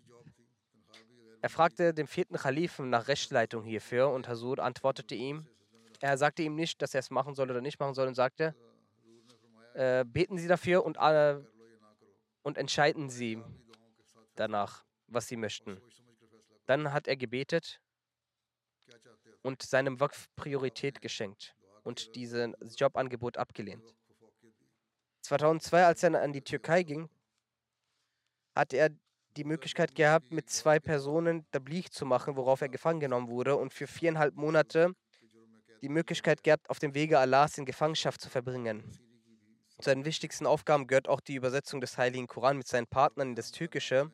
Er 1.43 1.49
fragte 1.49 1.93
den 1.93 2.07
vierten 2.07 2.37
Kalifen 2.37 2.89
nach 2.89 3.09
Rechtsleitung 3.09 3.65
hierfür 3.65 4.11
und 4.11 4.29
Hasud 4.29 4.61
antwortete 4.61 5.17
ihm. 5.17 5.45
Er 6.01 6.17
sagte 6.17 6.43
ihm 6.43 6.55
nicht, 6.55 6.81
dass 6.81 6.95
er 6.95 7.01
es 7.01 7.11
machen 7.11 7.35
soll 7.35 7.51
oder 7.51 7.61
nicht 7.61 7.81
machen 7.81 7.95
soll 7.95 8.07
und 8.07 8.15
sagte, 8.15 8.55
äh, 9.75 10.05
beten 10.05 10.39
Sie 10.39 10.47
dafür 10.47 10.85
und, 10.85 10.99
äh, 10.99 11.41
und 12.43 12.59
entscheiden 12.59 13.11
Sie 13.11 13.43
danach, 14.37 14.85
was 15.09 15.27
Sie 15.27 15.37
möchten. 15.37 15.83
Dann 16.67 16.93
hat 16.93 17.09
er 17.09 17.17
gebetet 17.17 17.81
und 19.43 19.63
seinem 19.63 19.99
Waqf 19.99 20.29
Priorität 20.37 21.01
geschenkt 21.01 21.57
und 21.83 22.15
dieses 22.15 22.55
Jobangebot 22.77 23.37
abgelehnt. 23.37 23.97
2002, 25.23 25.87
als 25.87 26.05
er 26.05 26.23
an 26.23 26.33
die 26.33 26.43
Türkei 26.43 26.85
ging, 26.85 27.11
hat 28.55 28.73
er 28.73 28.91
die 29.37 29.45
Möglichkeit 29.45 29.95
gehabt, 29.95 30.33
mit 30.33 30.51
zwei 30.51 30.79
Personen 30.79 31.47
Tabligh 31.51 31.91
zu 31.91 32.05
machen, 32.05 32.37
worauf 32.37 32.61
er 32.61 32.69
gefangen 32.69 33.01
genommen 33.01 33.29
wurde 33.29 33.57
und 33.57 33.73
für 33.73 33.87
viereinhalb 33.87 34.35
Monate 34.37 34.93
die 35.81 35.89
Möglichkeit 35.89 36.43
gehabt, 36.45 36.71
auf 36.71 36.79
dem 36.79 36.95
Wege 36.95 37.19
Allahs 37.19 37.59
in 37.59 37.65
Gefangenschaft 37.65 38.21
zu 38.21 38.29
verbringen. 38.29 38.85
Zu 39.79 39.91
seinen 39.91 40.05
wichtigsten 40.05 40.47
Aufgaben 40.47 40.87
gehört 40.87 41.09
auch 41.09 41.21
die 41.21 41.35
Übersetzung 41.35 41.81
des 41.81 41.99
Heiligen 41.99 42.29
Koran 42.29 42.57
mit 42.57 42.69
seinen 42.69 42.87
Partnern 42.87 43.31
in 43.31 43.35
das 43.35 43.51
Türkische. 43.51 44.13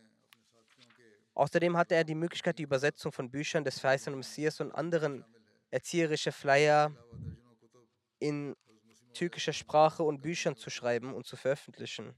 Außerdem 1.34 1.76
hatte 1.76 1.94
er 1.94 2.04
die 2.04 2.14
Möglichkeit, 2.14 2.58
die 2.58 2.62
Übersetzung 2.62 3.12
von 3.12 3.30
Büchern 3.30 3.64
des 3.64 3.78
verheißenen 3.78 4.18
Messias 4.18 4.60
und 4.60 4.72
anderen 4.72 5.24
erzieherische 5.70 6.32
Flyer 6.32 6.92
in 8.18 8.56
türkischer 9.12 9.52
Sprache 9.52 10.02
und 10.02 10.22
Büchern 10.22 10.56
zu 10.56 10.70
schreiben 10.70 11.12
und 11.12 11.26
zu 11.26 11.36
veröffentlichen. 11.36 12.14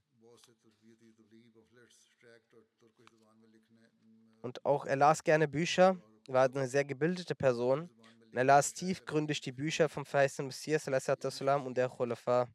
Und 4.43 4.65
auch 4.65 4.87
er 4.87 4.97
las 4.97 5.23
gerne 5.23 5.49
Bücher, 5.49 5.97
war 6.29 6.45
eine 6.45 6.69
sehr 6.69 6.85
gebildete 6.85 7.35
Person. 7.35 7.91
Und 8.31 8.37
er 8.37 8.45
las 8.45 8.73
tiefgründig 8.73 9.41
die 9.41 9.53
Bücher 9.53 9.89
vom 9.89 10.07
verheißenen 10.07 10.49
Messias 10.49 10.87
und 10.87 11.77
der 11.77 11.89
Khulafa. 11.89 12.49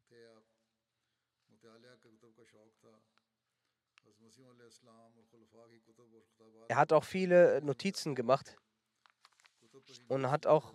Er 6.68 6.76
hat 6.76 6.92
auch 6.92 7.04
viele 7.04 7.60
Notizen 7.62 8.14
gemacht 8.14 8.56
und 10.08 10.30
hat 10.30 10.46
auch 10.46 10.72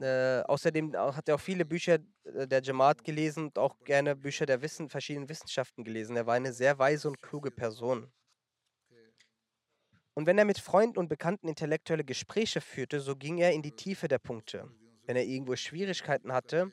äh, 0.00 0.42
außerdem 0.42 0.94
hat 0.94 1.28
er 1.28 1.36
auch 1.36 1.40
viele 1.40 1.64
Bücher 1.64 1.98
äh, 2.24 2.46
der 2.46 2.62
Jamaat 2.62 3.02
gelesen 3.02 3.46
und 3.46 3.58
auch 3.58 3.78
gerne 3.84 4.14
Bücher 4.14 4.44
der 4.44 4.60
Wissen, 4.60 4.90
verschiedenen 4.90 5.28
Wissenschaften 5.28 5.84
gelesen. 5.84 6.16
Er 6.16 6.26
war 6.26 6.34
eine 6.34 6.52
sehr 6.52 6.78
weise 6.78 7.08
und 7.08 7.22
kluge 7.22 7.50
Person. 7.50 8.12
Und 10.16 10.24
wenn 10.24 10.38
er 10.38 10.46
mit 10.46 10.58
Freunden 10.58 10.98
und 10.98 11.08
Bekannten 11.08 11.46
intellektuelle 11.46 12.02
Gespräche 12.02 12.62
führte, 12.62 13.00
so 13.00 13.16
ging 13.16 13.36
er 13.36 13.52
in 13.52 13.60
die 13.60 13.72
Tiefe 13.72 14.08
der 14.08 14.18
Punkte. 14.18 14.66
Wenn 15.04 15.14
er 15.14 15.24
irgendwo 15.24 15.54
Schwierigkeiten 15.56 16.32
hatte, 16.32 16.72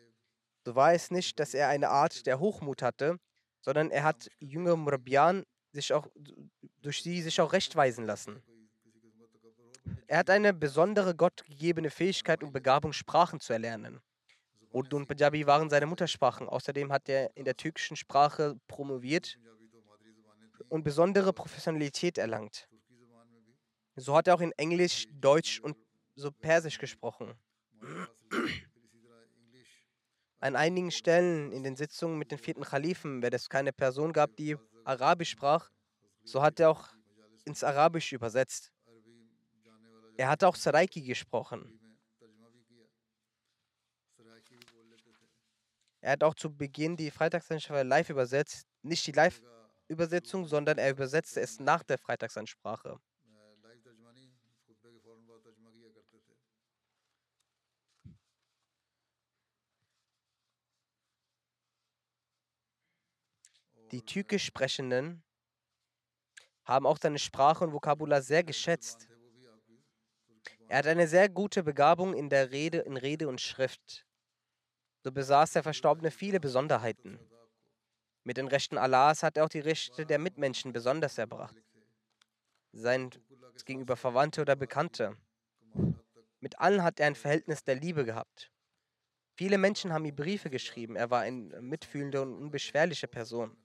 so 0.63 0.75
war 0.75 0.93
es 0.93 1.11
nicht, 1.11 1.37
dass 1.41 1.53
er 1.53 1.67
eine 1.67 1.89
Art 1.89 2.25
der 2.25 2.39
Hochmut 2.39 2.81
hatte, 2.81 3.19
sondern 3.59 3.91
er 3.91 4.05
hat 4.05 4.29
jüngere 4.39 4.77
Murabian 4.77 5.43
sich 5.73 5.91
auch, 5.91 6.07
durch 6.81 7.03
sie 7.03 7.21
sich 7.21 7.41
auch 7.41 7.51
rechtweisen 7.51 8.05
lassen. 8.05 8.41
Er 10.07 10.19
hat 10.19 10.29
eine 10.29 10.53
besondere 10.53 11.13
gottgegebene 11.13 11.89
Fähigkeit 11.89 12.43
und 12.43 12.53
Begabung, 12.53 12.93
Sprachen 12.93 13.41
zu 13.41 13.51
erlernen. 13.51 13.99
Urdu 14.71 14.95
und 14.95 15.07
Punjabi 15.07 15.45
waren 15.45 15.69
seine 15.69 15.85
Muttersprachen. 15.85 16.47
Außerdem 16.47 16.93
hat 16.93 17.09
er 17.09 17.35
in 17.35 17.43
der 17.43 17.57
türkischen 17.57 17.97
Sprache 17.97 18.55
promoviert 18.69 19.37
und 20.69 20.85
besondere 20.85 21.33
Professionalität 21.33 22.17
erlangt. 22.17 22.69
So 23.95 24.15
hat 24.15 24.27
er 24.27 24.35
auch 24.35 24.41
in 24.41 24.51
Englisch, 24.53 25.07
Deutsch 25.11 25.59
und 25.59 25.77
so 26.15 26.31
Persisch 26.31 26.79
gesprochen. 26.79 27.33
An 30.39 30.55
einigen 30.55 30.91
Stellen 30.91 31.51
in 31.51 31.63
den 31.63 31.75
Sitzungen 31.75 32.17
mit 32.17 32.31
den 32.31 32.37
vierten 32.37 32.63
Khalifen, 32.63 33.21
wenn 33.21 33.33
es 33.33 33.49
keine 33.49 33.71
Person 33.71 34.11
gab, 34.11 34.35
die 34.35 34.57
Arabisch 34.83 35.29
sprach, 35.29 35.69
so 36.23 36.41
hat 36.41 36.59
er 36.59 36.71
auch 36.71 36.89
ins 37.45 37.63
Arabische 37.63 38.15
übersetzt. 38.15 38.71
Er 40.17 40.27
hat 40.29 40.43
auch 40.43 40.55
Saraiki 40.55 41.01
gesprochen. 41.01 41.79
Er 46.01 46.11
hat 46.11 46.23
auch 46.23 46.35
zu 46.35 46.53
Beginn 46.53 46.97
die 46.97 47.11
Freitagsansprache 47.11 47.83
live 47.83 48.09
übersetzt. 48.09 48.67
Nicht 48.81 49.07
die 49.07 49.13
Live-Übersetzung, 49.13 50.45
sondern 50.45 50.77
er 50.77 50.91
übersetzte 50.91 51.39
es 51.39 51.59
nach 51.59 51.83
der 51.83 51.97
Freitagsansprache. 51.97 52.99
Die 63.93 64.01
Türkisch 64.01 64.45
Sprechenden 64.45 65.21
haben 66.65 66.87
auch 66.87 66.97
seine 66.99 67.19
Sprache 67.19 67.63
und 67.63 67.73
Vokabular 67.73 68.23
sehr 68.23 68.43
geschätzt. 68.43 69.07
Er 70.67 70.79
hat 70.79 70.87
eine 70.87 71.07
sehr 71.07 71.29
gute 71.29 71.61
Begabung 71.61 72.15
in 72.15 72.27
der 72.27 72.49
Rede, 72.49 72.79
in 72.79 72.97
Rede 72.97 73.27
und 73.27 73.39
Schrift. 73.39 74.07
So 75.03 75.11
besaß 75.11 75.51
der 75.51 75.61
Verstorbene 75.61 76.09
viele 76.09 76.39
Besonderheiten. 76.39 77.19
Mit 78.23 78.37
den 78.37 78.47
Rechten 78.47 78.79
Allahs 78.79 79.21
hat 79.21 79.37
er 79.37 79.45
auch 79.45 79.49
die 79.49 79.59
Rechte 79.59 80.07
der 80.07 80.17
Mitmenschen 80.17 80.73
besonders 80.73 81.19
erbracht. 81.19 81.61
Sein 82.71 83.11
gegenüber 83.63 83.95
Verwandte 83.95 84.41
oder 84.41 84.55
Bekannte. 84.55 85.15
Mit 86.39 86.57
allen 86.57 86.81
hat 86.81 86.99
er 86.99 87.05
ein 87.05 87.15
Verhältnis 87.15 87.63
der 87.63 87.75
Liebe 87.75 88.05
gehabt. 88.05 88.51
Viele 89.35 89.59
Menschen 89.59 89.93
haben 89.93 90.05
ihm 90.05 90.15
Briefe 90.15 90.49
geschrieben. 90.49 90.95
Er 90.95 91.11
war 91.11 91.21
eine 91.21 91.61
mitfühlende 91.61 92.23
und 92.23 92.33
unbeschwerliche 92.33 93.07
Person. 93.07 93.55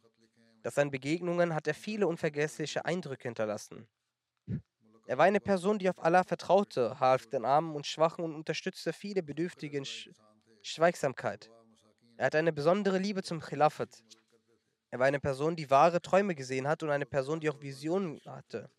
Durch 0.68 0.74
seinen 0.74 0.90
Begegnungen 0.90 1.54
hat 1.54 1.66
er 1.66 1.72
viele 1.72 2.06
unvergessliche 2.06 2.84
Eindrücke 2.84 3.22
hinterlassen. 3.22 3.88
Er 5.06 5.16
war 5.16 5.24
eine 5.24 5.40
Person, 5.40 5.78
die 5.78 5.88
auf 5.88 5.98
Allah 5.98 6.24
vertraute, 6.24 7.00
half 7.00 7.26
den 7.26 7.46
Armen 7.46 7.74
und 7.74 7.86
Schwachen 7.86 8.22
und 8.22 8.34
unterstützte 8.34 8.92
viele 8.92 9.22
Bedürftige 9.22 9.78
in 9.78 9.86
Sch 9.86 10.10
Schweigsamkeit. 10.60 11.50
Er 12.18 12.26
hatte 12.26 12.36
eine 12.36 12.52
besondere 12.52 12.98
Liebe 12.98 13.22
zum 13.22 13.40
Khilafat. 13.40 14.04
Er 14.90 14.98
war 14.98 15.06
eine 15.06 15.20
Person, 15.20 15.56
die 15.56 15.70
wahre 15.70 16.02
Träume 16.02 16.34
gesehen 16.34 16.68
hat 16.68 16.82
und 16.82 16.90
eine 16.90 17.06
Person, 17.06 17.40
die 17.40 17.48
auch 17.48 17.62
Visionen 17.62 18.20
hatte. 18.26 18.70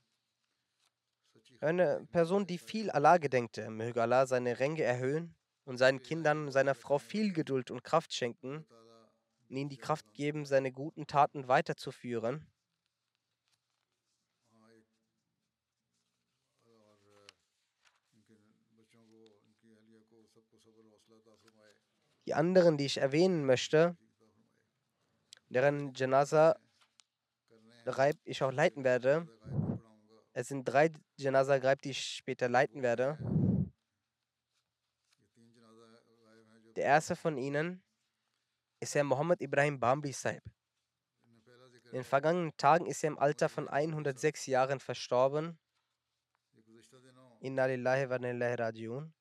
Eine 1.59 2.05
Person, 2.11 2.45
die 2.45 2.59
viel 2.59 2.91
Allah 2.91 3.17
gedenkte. 3.17 3.67
Möge 3.71 3.99
Allah 3.99 4.27
seine 4.27 4.59
Ränge 4.59 4.83
erhöhen 4.83 5.33
und 5.65 5.79
seinen 5.79 6.03
Kindern 6.03 6.45
und 6.45 6.51
seiner 6.51 6.75
Frau 6.75 6.99
viel 6.99 7.33
Geduld 7.33 7.71
und 7.71 7.83
Kraft 7.83 8.13
schenken 8.13 8.67
und 9.49 9.57
ihnen 9.57 9.69
die 9.69 9.77
Kraft 9.77 10.13
geben, 10.13 10.45
seine 10.45 10.71
guten 10.71 11.07
Taten 11.07 11.47
weiterzuführen. 11.47 12.45
Die 22.25 22.33
anderen, 22.35 22.77
die 22.77 22.85
ich 22.85 22.97
erwähnen 22.97 23.43
möchte, 23.45 23.97
deren 25.49 25.93
Janaza 25.95 26.59
ich 28.23 28.43
auch 28.43 28.51
leiten 28.51 28.83
werde, 28.83 29.27
es 30.33 30.47
sind 30.47 30.63
drei 30.63 30.91
Janaza 31.17 31.57
Ghaib, 31.57 31.81
die 31.81 31.89
ich 31.89 32.17
später 32.17 32.47
leiten 32.47 32.83
werde. 32.83 33.17
Der 36.75 36.83
erste 36.85 37.15
von 37.15 37.35
ihnen 37.37 37.81
ist 38.79 38.95
Herr 38.95 39.03
Mohammed 39.03 39.41
Ibrahim 39.41 39.79
Bambri 39.79 40.13
Saib. 40.13 40.43
In 41.85 41.93
den 41.93 42.03
vergangenen 42.03 42.55
Tagen 42.57 42.85
ist 42.85 43.03
er 43.03 43.09
im 43.09 43.19
Alter 43.19 43.49
von 43.49 43.67
106 43.67 44.45
Jahren 44.45 44.79
verstorben. 44.79 45.57
Inna 47.41 47.65
lillahi 47.65 48.09
wa 48.09 48.17
rajiun. 48.55 49.13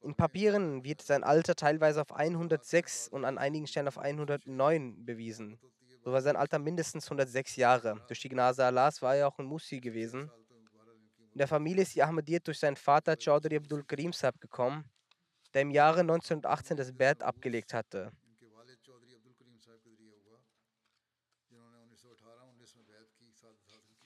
In 0.00 0.14
Papieren 0.16 0.82
wird 0.82 1.02
sein 1.02 1.22
Alter 1.22 1.54
teilweise 1.54 2.00
auf 2.00 2.12
106 2.12 3.08
und 3.08 3.24
an 3.24 3.38
einigen 3.38 3.66
Stellen 3.66 3.88
auf 3.88 3.98
109 3.98 5.04
bewiesen. 5.04 5.60
So 6.04 6.10
war 6.10 6.22
sein 6.22 6.34
Alter 6.34 6.58
mindestens 6.58 7.04
106 7.04 7.56
Jahre. 7.56 8.02
Durch 8.08 8.20
die 8.20 8.28
Gnase 8.28 8.64
Allahs 8.64 9.00
war 9.02 9.14
er 9.14 9.28
auch 9.28 9.38
ein 9.38 9.46
Musi 9.46 9.80
gewesen. 9.80 10.30
In 11.32 11.38
der 11.38 11.46
Familie 11.46 11.82
ist 11.82 11.94
die 11.94 12.02
Ahmadiyyat 12.02 12.46
durch 12.46 12.58
seinen 12.58 12.76
Vater 12.76 13.16
Chaudhry 13.16 13.56
Abdul 13.56 13.84
Karim 13.84 14.12
Saab 14.12 14.40
gekommen, 14.40 14.90
der 15.54 15.62
im 15.62 15.70
Jahre 15.70 16.00
1918 16.00 16.76
das 16.76 16.92
Bert 16.92 17.22
abgelegt 17.22 17.74
hatte. 17.74 18.12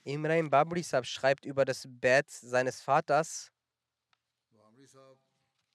Imran 0.03 0.49
Babri 0.49 0.83
Saab 0.83 1.05
schreibt 1.05 1.45
über 1.45 1.65
das 1.65 1.83
Bert 1.85 2.29
seines 2.29 2.81
Vaters. 2.81 3.51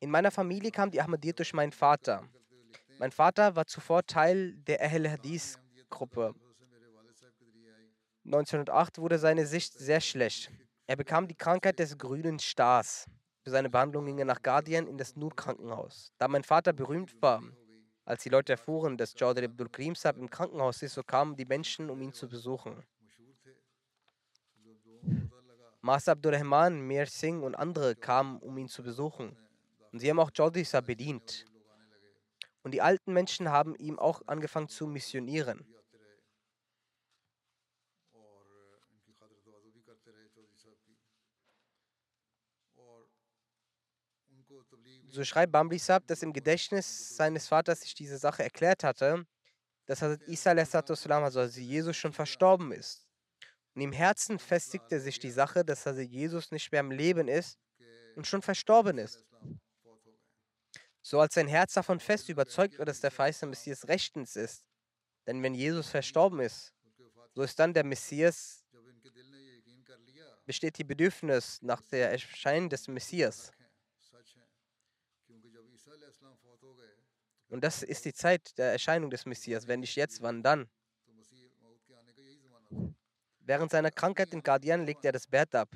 In 0.01 0.11
meiner 0.11 0.31
Familie 0.31 0.71
kam 0.71 0.91
die 0.91 1.01
Ahmadiyyat 1.01 1.39
durch 1.39 1.53
meinen 1.53 1.73
Vater. 1.73 2.27
Mein 2.99 3.13
Vater 3.13 3.55
war 3.55 3.67
zuvor 3.67 4.05
Teil 4.07 4.55
der 4.55 4.81
Ahl 4.81 5.11
Hadith 5.11 5.59
Gruppe. 5.91 6.35
1908 8.25 8.99
wurde 8.99 9.19
seine 9.19 9.47
Sicht 9.47 9.75
sehr 9.75 10.01
schlecht. 10.01 10.51
Er 10.87 10.97
bekam 10.97 11.29
die 11.29 11.35
Krankheit 11.35 11.79
des 11.79 11.99
grünen 11.99 12.39
Stars. 12.39 13.07
Für 13.43 13.51
seine 13.51 13.71
Behandlung 13.71 14.07
ging 14.07 14.19
er 14.19 14.25
nach 14.25 14.43
Guardian 14.43 14.87
in 14.87 14.97
das 14.97 15.17
Nur-Krankenhaus. 15.17 16.13
Da 16.19 16.29
mein 16.29 16.45
Vater 16.45 16.73
berühmt 16.73 17.21
war, 17.21 17.43
als 18.05 18.23
die 18.23 18.29
Leute 18.29 18.53
erfuhren, 18.53 18.97
dass 18.97 19.15
Chaudhry 19.15 19.47
Abdul 19.47 19.69
Karim 19.69 19.95
Saab 19.97 20.17
im 20.17 20.31
Krankenhaus 20.31 20.83
ist, 20.83 20.95
so 20.95 21.03
kamen 21.03 21.35
die 21.37 21.45
Menschen, 21.45 21.91
um 21.91 22.01
ihn 22.01 22.13
zu 22.13 22.29
besuchen. 22.29 22.85
Master 25.81 26.13
Abdul 26.13 26.37
Rahman, 26.37 26.87
Mir 26.87 27.07
Singh 27.07 27.45
und 27.45 27.57
andere 27.57 27.97
kamen, 27.97 28.39
um 28.39 28.57
ihn 28.59 28.69
zu 28.69 28.85
besuchen. 28.85 29.37
Und 29.91 29.99
sie 29.99 30.09
haben 30.09 30.21
auch 30.21 30.31
Chaudhry 30.31 30.63
Saab 30.63 30.87
bedient. 30.87 31.45
Und 32.63 32.73
die 32.73 32.81
alten 32.81 33.13
Menschen 33.13 33.51
haben 33.51 33.75
ihm 33.75 33.99
auch 33.99 34.23
angefangen 34.27 34.69
zu 34.69 34.87
missionieren. 34.87 35.67
So 45.13 45.23
schreibt 45.25 45.53
Bambri 45.53 45.79
Sab, 45.79 46.07
dass 46.07 46.23
im 46.23 46.33
Gedächtnis 46.33 47.15
seines 47.17 47.47
Vaters 47.47 47.83
sich 47.83 47.95
diese 47.95 48.17
Sache 48.17 48.43
erklärt 48.43 48.83
hatte, 48.83 49.27
dass 49.85 50.01
Hazrat 50.01 50.27
Isa 50.27 50.53
also 50.53 51.43
Jesus 51.61 51.99
schon 51.99 52.15
verstorben 52.15 52.73
ist. 52.73 53.07
Und 53.75 53.83
im 53.83 53.93
Herzen 53.93 54.39
festigte 54.39 54.99
sich 55.01 55.19
die 55.19 55.31
Sache, 55.31 55.67
dass 55.67 55.85
Hazrat 55.85 56.09
Jesus 56.09 56.51
nicht 56.51 56.73
mehr 56.73 56.81
am 56.81 56.91
Leben 56.91 57.29
ist 57.29 57.59
und 58.17 58.27
schon 58.27 58.41
verstorben 58.41 58.97
ist. 58.97 59.23
So 61.03 61.21
als 61.21 61.35
sein 61.35 61.47
Herz 61.47 61.75
davon 61.75 62.01
fest 62.01 62.31
überzeugt 62.31 62.79
wird, 62.79 62.89
dass 62.89 63.01
der 63.01 63.11
verheißene 63.11 63.51
Messias 63.51 63.87
rechtens 63.89 64.35
ist. 64.37 64.65
Denn 65.27 65.43
wenn 65.43 65.53
Jesus 65.53 65.91
verstorben 65.91 66.41
ist, 66.41 66.73
so 67.35 67.43
ist 67.43 67.59
dann 67.59 67.75
der 67.75 67.85
Messias, 67.85 68.65
besteht 70.47 70.79
die 70.79 70.85
Bedürfnis 70.85 71.61
nach 71.61 71.83
der 71.83 72.13
Erscheinung 72.13 72.71
des 72.71 72.89
Messias. 72.89 73.53
Und 77.53 77.63
das 77.63 77.83
ist 77.83 78.07
die 78.07 78.15
Zeit 78.15 78.57
der 78.57 78.73
Erscheinung 78.73 79.11
des 79.11 79.27
Messias. 79.27 79.69
Wenn 79.69 79.81
nicht 79.81 79.95
jetzt, 79.95 80.23
wann 80.23 80.43
dann? 80.43 80.71
Während 83.41 83.71
seiner 83.71 83.91
Krankheit 83.91 84.33
in 84.33 84.43
Guardian 84.43 84.87
legte 84.87 85.09
er 85.09 85.13
das 85.13 85.27
Bett 85.27 85.55
ab. 85.55 85.69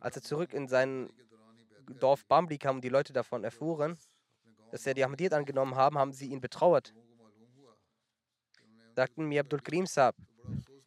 Als 0.00 0.16
er 0.16 0.22
zurück 0.22 0.54
in 0.54 0.66
sein 0.66 1.12
Dorf 2.00 2.24
Bambli 2.24 2.56
kam 2.56 2.76
und 2.76 2.84
die 2.84 2.88
Leute 2.88 3.12
davon 3.12 3.44
erfuhren, 3.44 3.98
dass 4.70 4.86
er 4.86 4.94
die 4.94 5.04
Ahmadiyyat 5.04 5.34
angenommen 5.34 5.74
haben, 5.74 5.98
haben 5.98 6.14
sie 6.14 6.28
ihn 6.28 6.40
betrauert. 6.40 6.94
Sagten 8.94 9.26
mir 9.26 9.40
Abdul 9.40 9.60
Karim 9.60 9.84
Saab, 9.84 10.16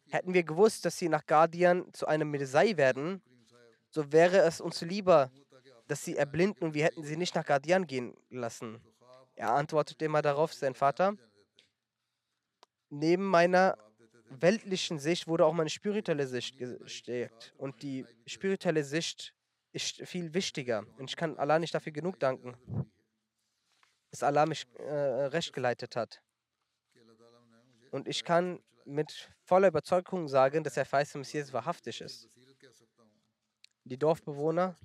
hätten 0.08 0.34
wir 0.34 0.42
gewusst, 0.42 0.84
dass 0.84 0.98
sie 0.98 1.08
nach 1.08 1.24
Guardian 1.24 1.94
zu 1.94 2.06
einem 2.06 2.28
Mirzai 2.32 2.76
werden, 2.76 3.22
so 3.90 4.10
wäre 4.10 4.38
es 4.38 4.60
uns 4.60 4.80
lieber, 4.80 5.30
dass 5.86 6.04
sie 6.04 6.16
erblinden 6.16 6.64
und 6.64 6.74
wir 6.74 6.82
hätten 6.82 7.04
sie 7.04 7.16
nicht 7.16 7.36
nach 7.36 7.46
Guardian 7.46 7.86
gehen 7.86 8.16
lassen. 8.30 8.82
Er 9.40 9.54
antwortete 9.54 10.04
immer 10.04 10.20
darauf, 10.20 10.52
sein 10.52 10.74
Vater, 10.74 11.16
neben 12.90 13.24
meiner 13.24 13.78
weltlichen 14.28 14.98
Sicht 14.98 15.28
wurde 15.28 15.46
auch 15.46 15.54
meine 15.54 15.70
spirituelle 15.70 16.26
Sicht 16.26 16.58
gestärkt. 16.58 17.54
Und 17.56 17.82
die 17.82 18.04
spirituelle 18.26 18.84
Sicht 18.84 19.34
ist 19.72 20.06
viel 20.06 20.34
wichtiger. 20.34 20.84
Und 20.98 21.08
ich 21.08 21.16
kann 21.16 21.38
Allah 21.38 21.58
nicht 21.58 21.74
dafür 21.74 21.90
genug 21.90 22.20
danken, 22.20 22.54
dass 24.10 24.22
Allah 24.22 24.44
mich 24.44 24.66
äh, 24.74 24.92
recht 24.92 25.54
geleitet 25.54 25.96
hat. 25.96 26.22
Und 27.92 28.08
ich 28.08 28.24
kann 28.24 28.62
mit 28.84 29.30
voller 29.46 29.68
Überzeugung 29.68 30.28
sagen, 30.28 30.62
dass 30.64 30.74
der 30.74 30.84
verheißene 30.84 31.20
Messias 31.20 31.50
wahrhaftig 31.50 32.02
ist. 32.02 32.28
Die 33.84 33.96
Dorfbewohner 33.96 34.76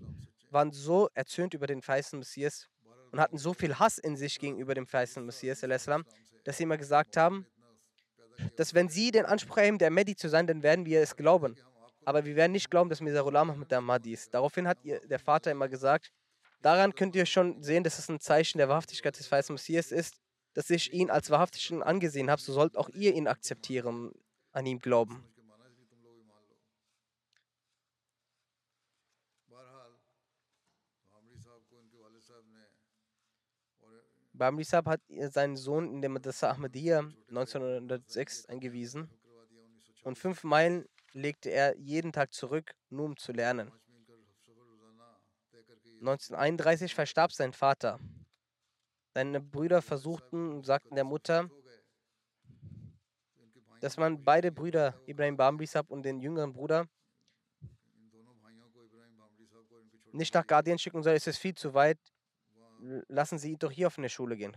waren 0.50 0.72
so 0.72 1.10
erzürnt 1.14 1.54
über 1.54 1.68
den 1.68 1.82
verheißenen 1.82 2.20
Messias, 2.20 2.70
und 3.12 3.20
hatten 3.20 3.38
so 3.38 3.54
viel 3.54 3.78
Hass 3.80 3.98
in 3.98 4.16
sich 4.16 4.40
gegenüber 4.40 4.74
dem 4.74 4.88
verheißenen 4.88 5.26
Messias, 5.26 5.62
dass 5.62 6.58
sie 6.58 6.64
immer 6.64 6.78
gesagt 6.78 7.18
haben, 7.18 7.46
dass 8.56 8.74
wenn 8.74 8.90
sie 8.90 9.12
den 9.12 9.26
Anspruch 9.26 9.58
erheben, 9.58 9.78
der 9.78 9.92
Mehdi 9.92 10.16
zu 10.16 10.30
sein, 10.30 10.48
dann 10.48 10.64
werden 10.64 10.86
wir 10.86 11.02
es 11.02 11.16
glauben. 11.16 11.56
Aber 12.04 12.26
wir 12.26 12.36
werden 12.36 12.52
nicht 12.52 12.70
glauben, 12.70 12.90
dass 12.90 13.02
Mizarullah 13.02 13.46
mit 13.46 13.72
der 13.72 13.82
Mahdi 13.82 14.14
ist. 14.14 14.34
Daraufhin 14.34 14.68
hat 14.68 14.84
ihr, 14.84 15.00
der 15.08 15.20
Vater 15.20 15.52
immer 15.52 15.68
gesagt, 15.68 16.12
daran 16.62 16.94
könnt 16.94 17.16
ihr 17.16 17.26
schon 17.26 17.64
sehen, 17.64 17.84
dass 17.84 17.98
es 17.98 18.10
ein 18.10 18.20
Zeichen 18.20 18.60
der 18.60 18.70
Wahrhaftigkeit 18.70 19.18
des 19.18 19.28
verheißenen 19.28 19.56
Messias 19.56 19.92
ist, 19.92 20.16
dass 20.54 20.70
ich 20.70 20.94
ihn 20.94 21.10
als 21.10 21.30
Wahrhaftigen 21.30 21.82
angesehen 21.84 22.30
habe, 22.30 22.42
so 22.42 22.54
sollt 22.54 22.78
auch 22.78 22.90
ihr 22.90 23.14
ihn 23.14 23.28
akzeptieren, 23.28 24.12
an 24.52 24.66
ihm 24.66 24.80
glauben. 24.80 25.24
Bamri 34.38 34.66
Saab 34.66 34.88
hat 34.88 35.02
seinen 35.30 35.56
Sohn 35.56 35.94
in 35.94 36.02
der 36.02 36.10
Madrasa 36.10 36.52
Ahmadiyya 36.52 37.10
1906 37.30 38.46
eingewiesen 38.48 39.10
und 40.04 40.18
fünf 40.18 40.44
Meilen 40.44 40.86
legte 41.14 41.50
er 41.50 41.78
jeden 41.78 42.12
Tag 42.12 42.34
zurück, 42.34 42.76
nur 42.90 43.06
um 43.06 43.18
zu 43.18 43.32
lernen. 43.32 43.72
1931 46.02 46.94
verstarb 46.94 47.32
sein 47.32 47.54
Vater. 47.54 48.00
Seine 49.14 49.40
Brüder 49.40 49.82
versuchten 49.82 50.52
und 50.52 50.66
sagten 50.66 50.96
der 50.96 51.06
Mutter, 51.06 51.50
dass 53.80 53.96
man 53.96 54.22
beide 54.24 54.52
Brüder, 54.52 55.00
Ibrahim 55.06 55.38
Bamrisab 55.38 55.90
und 55.90 56.04
den 56.04 56.20
jüngeren 56.20 56.52
Bruder, 56.52 56.90
nicht 60.12 60.34
nach 60.34 60.46
Guardian 60.46 60.78
schicken 60.78 61.04
soll, 61.04 61.14
es 61.14 61.28
ist 61.28 61.38
viel 61.38 61.56
zu 61.56 61.74
weit. 61.74 62.00
Lassen 63.08 63.40
Sie 63.40 63.52
ihn 63.52 63.60
doch 63.60 63.72
hier 63.72 63.88
auf 63.88 63.98
eine 63.98 64.10
Schule 64.10 64.38
gehen. 64.38 64.56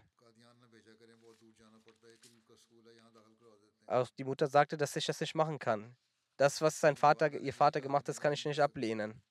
Auch 3.86 4.10
die 4.10 4.24
Mutter 4.24 4.46
sagte, 4.46 4.76
dass 4.76 4.94
ich 4.96 5.06
das 5.06 5.20
nicht 5.20 5.34
machen 5.34 5.58
kann. 5.58 5.96
Das, 6.36 6.60
was 6.60 6.78
sein 6.78 6.96
Vater, 6.96 7.32
ihr 7.32 7.54
Vater 7.54 7.80
gemacht 7.80 8.06
hat, 8.08 8.20
kann 8.20 8.32
ich 8.32 8.44
nicht 8.44 8.60
ablehnen. 8.60 9.22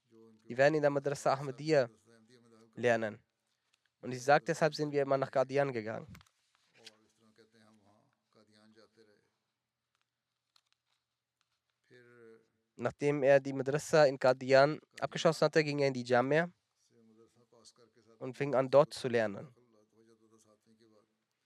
Die 0.47 0.57
werden 0.57 0.75
in 0.75 0.81
der 0.81 0.89
Madrasa 0.89 1.33
Ahmadiyya 1.33 1.89
lernen. 2.73 3.19
Und 4.01 4.13
ich 4.13 4.23
sage, 4.23 4.45
deshalb 4.45 4.73
sind 4.73 4.91
wir 4.91 5.03
immer 5.03 5.17
nach 5.17 5.31
Guardian 5.31 5.71
gegangen. 5.71 6.07
Nachdem 12.75 13.23
er 13.23 13.39
die 13.39 13.53
Madrasa 13.53 14.05
in 14.05 14.19
Qadian 14.19 14.79
abgeschlossen 14.99 15.45
hatte, 15.45 15.63
ging 15.63 15.79
er 15.79 15.87
in 15.87 15.93
die 15.93 16.03
Jamia 16.03 16.49
und 18.19 18.35
fing 18.35 18.55
an, 18.55 18.69
dort 18.69 18.93
zu 18.93 19.07
lernen. 19.07 19.47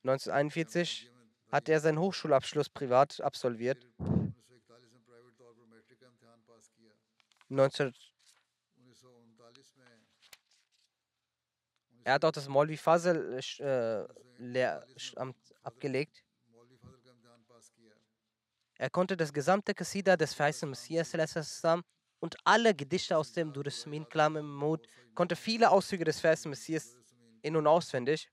1941 0.04 1.12
hat 1.52 1.70
er 1.70 1.80
seinen 1.80 2.00
Hochschulabschluss 2.00 2.70
privat 2.70 3.22
absolviert. 3.22 3.88
19 7.50 7.94
er 12.04 12.14
hat 12.14 12.26
auch 12.26 12.32
das 12.32 12.48
Molvi 12.48 12.78
Fazl 12.78 13.40
äh, 13.60 14.08
Lehramt 14.38 15.38
abgelegt. 15.62 16.24
Er 18.76 18.90
konnte 18.90 19.16
das 19.16 19.32
gesamte 19.32 19.76
Qasida 19.76 20.18
des 20.18 20.34
verheißenen 20.34 20.72
Messias 20.72 21.14
und 22.22 22.38
alle 22.46 22.74
Gedichte 22.74 23.18
aus 23.18 23.34
dem 23.34 23.52
Durusmin 23.52 24.08
Klam 24.08 24.38
im 24.38 24.56
Mut, 24.56 24.88
konnte 25.14 25.36
viele 25.36 25.70
Auszüge 25.70 26.06
des 26.06 26.22
verheißenen 26.22 26.52
Messias 26.52 26.96
in- 27.42 27.56
und 27.56 27.68
auswendig, 27.68 28.30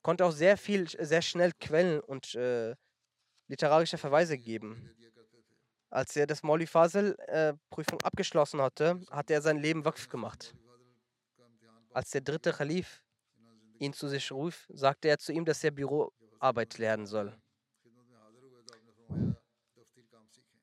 konnte 0.00 0.24
auch 0.24 0.32
sehr 0.32 0.56
viel, 0.56 0.88
sehr 0.88 1.20
schnell 1.20 1.52
Quellen 1.60 2.00
und 2.00 2.34
äh, 2.36 2.74
literarische 3.48 3.98
Verweise 3.98 4.38
geben. 4.38 4.88
Als 5.90 6.14
er 6.14 6.26
das 6.26 6.44
Molly 6.44 6.66
Fazl 6.66 7.16
äh, 7.26 7.52
Prüfung 7.68 8.00
abgeschlossen 8.02 8.62
hatte, 8.62 9.00
hat 9.10 9.28
er 9.30 9.42
sein 9.42 9.58
Leben 9.58 9.84
Waqf 9.84 10.08
gemacht. 10.08 10.54
Als 11.92 12.10
der 12.10 12.20
dritte 12.20 12.52
Khalif 12.52 13.02
ihn 13.80 13.92
zu 13.92 14.06
sich 14.08 14.30
rief, 14.30 14.68
sagte 14.72 15.08
er 15.08 15.18
zu 15.18 15.32
ihm, 15.32 15.44
dass 15.44 15.64
er 15.64 15.72
Büroarbeit 15.72 16.78
lernen 16.78 17.06
soll. 17.06 17.36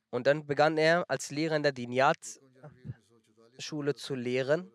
Und 0.09 0.25
dann 0.27 0.45
begann 0.45 0.77
er 0.77 1.09
als 1.09 1.31
Lehrer 1.31 1.55
in 1.55 1.63
der 1.63 1.71
Diniyat-Schule 1.73 3.95
zu 3.95 4.13
lehren. 4.15 4.71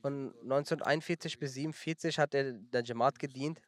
Von 0.00 0.34
1941 0.42 1.38
bis 1.38 1.56
1947 1.56 2.18
hat 2.18 2.34
er 2.34 2.54
der 2.54 2.82
Jamaat 2.82 3.18
gedient. 3.18 3.60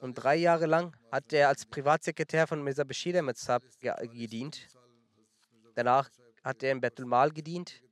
Und 0.00 0.14
drei 0.14 0.36
Jahre 0.36 0.66
lang 0.66 0.96
hat 1.10 1.32
er 1.32 1.48
als 1.48 1.66
Privatsekretär 1.66 2.46
von 2.46 2.62
Mirza 2.62 2.84
Bashir 2.84 3.18
Ahmed 3.18 3.36
Saab 3.36 3.64
gedient. 3.80 4.68
Danach 5.74 6.08
hat 6.42 6.62
er 6.62 6.72
in 6.72 6.80
Betul 6.80 7.04
Mal 7.06 7.30
gedient, 7.30 7.82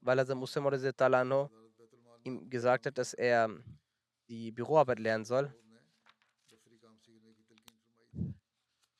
weil 0.00 0.18
also 0.18 0.34
Muslim 0.34 0.66
ihm 2.24 2.50
gesagt 2.50 2.86
hat, 2.86 2.98
dass 2.98 3.14
er 3.14 3.48
die 4.28 4.52
Büroarbeit 4.52 4.98
lernen 4.98 5.24
soll. 5.24 5.54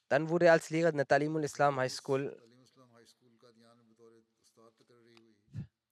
Dann 0.09 0.29
wurde 0.29 0.47
er 0.47 0.53
als 0.53 0.71
Lehrer 0.71 0.91
in 0.91 0.97
der 0.97 1.07
Talimul 1.07 1.45
Islam 1.45 1.77
High 1.77 1.93
School 1.93 2.37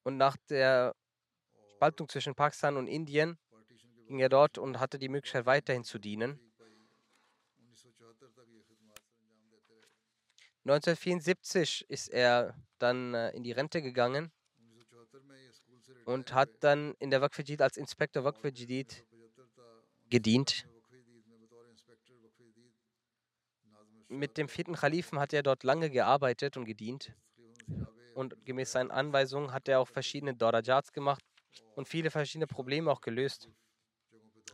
und 0.04 0.16
nach 0.16 0.36
der 0.48 0.94
Spaltung 1.74 2.08
zwischen 2.08 2.34
Pakistan 2.34 2.76
und 2.76 2.86
Indien 2.86 3.38
ging 4.06 4.18
er 4.18 4.28
dort 4.28 4.58
und 4.58 4.78
hatte 4.78 4.98
die 4.98 5.08
Möglichkeit 5.08 5.46
weiterhin 5.46 5.84
zu 5.84 5.98
dienen. 5.98 6.38
1974 10.64 11.90
ist 11.90 12.08
er 12.08 12.54
dann 12.78 13.14
äh, 13.14 13.30
in 13.30 13.42
die 13.42 13.50
Rente 13.50 13.82
gegangen 13.82 14.30
und 16.04 16.32
hat 16.32 16.50
dann 16.60 16.94
in 17.00 17.10
der 17.10 17.20
Waqf 17.20 17.40
als 17.58 17.76
Inspektor 17.76 18.22
Waqf 18.22 18.42
gedient. 20.08 20.66
Mit 24.12 24.36
dem 24.36 24.48
vierten 24.48 24.74
Kalifen 24.74 25.18
hat 25.18 25.32
er 25.32 25.42
dort 25.42 25.64
lange 25.64 25.90
gearbeitet 25.90 26.56
und 26.56 26.64
gedient. 26.64 27.14
Und 28.14 28.44
gemäß 28.44 28.72
seinen 28.72 28.90
Anweisungen 28.90 29.52
hat 29.52 29.68
er 29.68 29.80
auch 29.80 29.88
verschiedene 29.88 30.34
Dorajats 30.34 30.92
gemacht 30.92 31.24
und 31.74 31.88
viele 31.88 32.10
verschiedene 32.10 32.46
Probleme 32.46 32.90
auch 32.90 33.00
gelöst. 33.00 33.48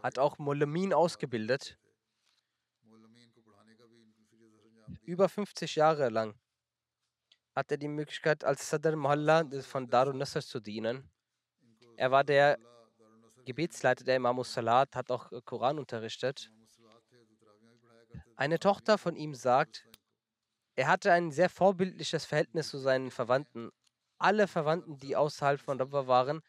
Hat 0.03 0.19
auch 0.19 0.39
Mulamin 0.39 0.95
ausgebildet. 0.95 1.77
Über 5.03 5.29
50 5.29 5.75
Jahre 5.75 6.09
lang 6.09 6.35
hat 7.55 7.73
er 7.73 7.77
die 7.77 7.89
Möglichkeit, 7.89 8.45
als 8.45 8.71
Sadr 8.71 8.95
Mohalla 8.95 9.45
von 9.63 9.89
Darun 9.89 10.19
Nasr 10.19 10.43
zu 10.43 10.61
dienen. 10.61 11.11
Er 11.97 12.13
war 12.13 12.23
der 12.23 12.59
Gebetsleiter 13.45 14.05
der 14.05 14.17
Imam 14.17 14.45
Salat, 14.45 14.95
hat 14.95 15.11
auch 15.11 15.33
Koran 15.45 15.79
unterrichtet. 15.81 16.53
Eine 18.39 18.61
Tochter 18.61 18.99
von 18.99 19.16
ihm 19.16 19.34
sagt, 19.34 19.84
er 20.76 20.86
hatte 20.86 21.12
ein 21.12 21.32
sehr 21.32 21.51
vorbildliches 21.51 22.24
Verhältnis 22.24 22.68
zu 22.68 22.78
seinen 22.78 23.11
Verwandten. 23.11 23.72
Alle 24.16 24.47
Verwandten, 24.47 24.97
die 24.97 25.16
außerhalb 25.16 25.61
von 25.61 25.80
Rabba 25.80 26.07
waren, 26.07 26.41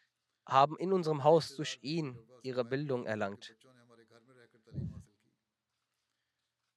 haben 0.46 0.78
in 0.78 0.92
unserem 0.92 1.24
Haus 1.24 1.56
durch 1.56 1.80
ihn 1.82 2.16
ihre 2.44 2.64
Bildung 2.64 3.06
erlangt. 3.06 3.56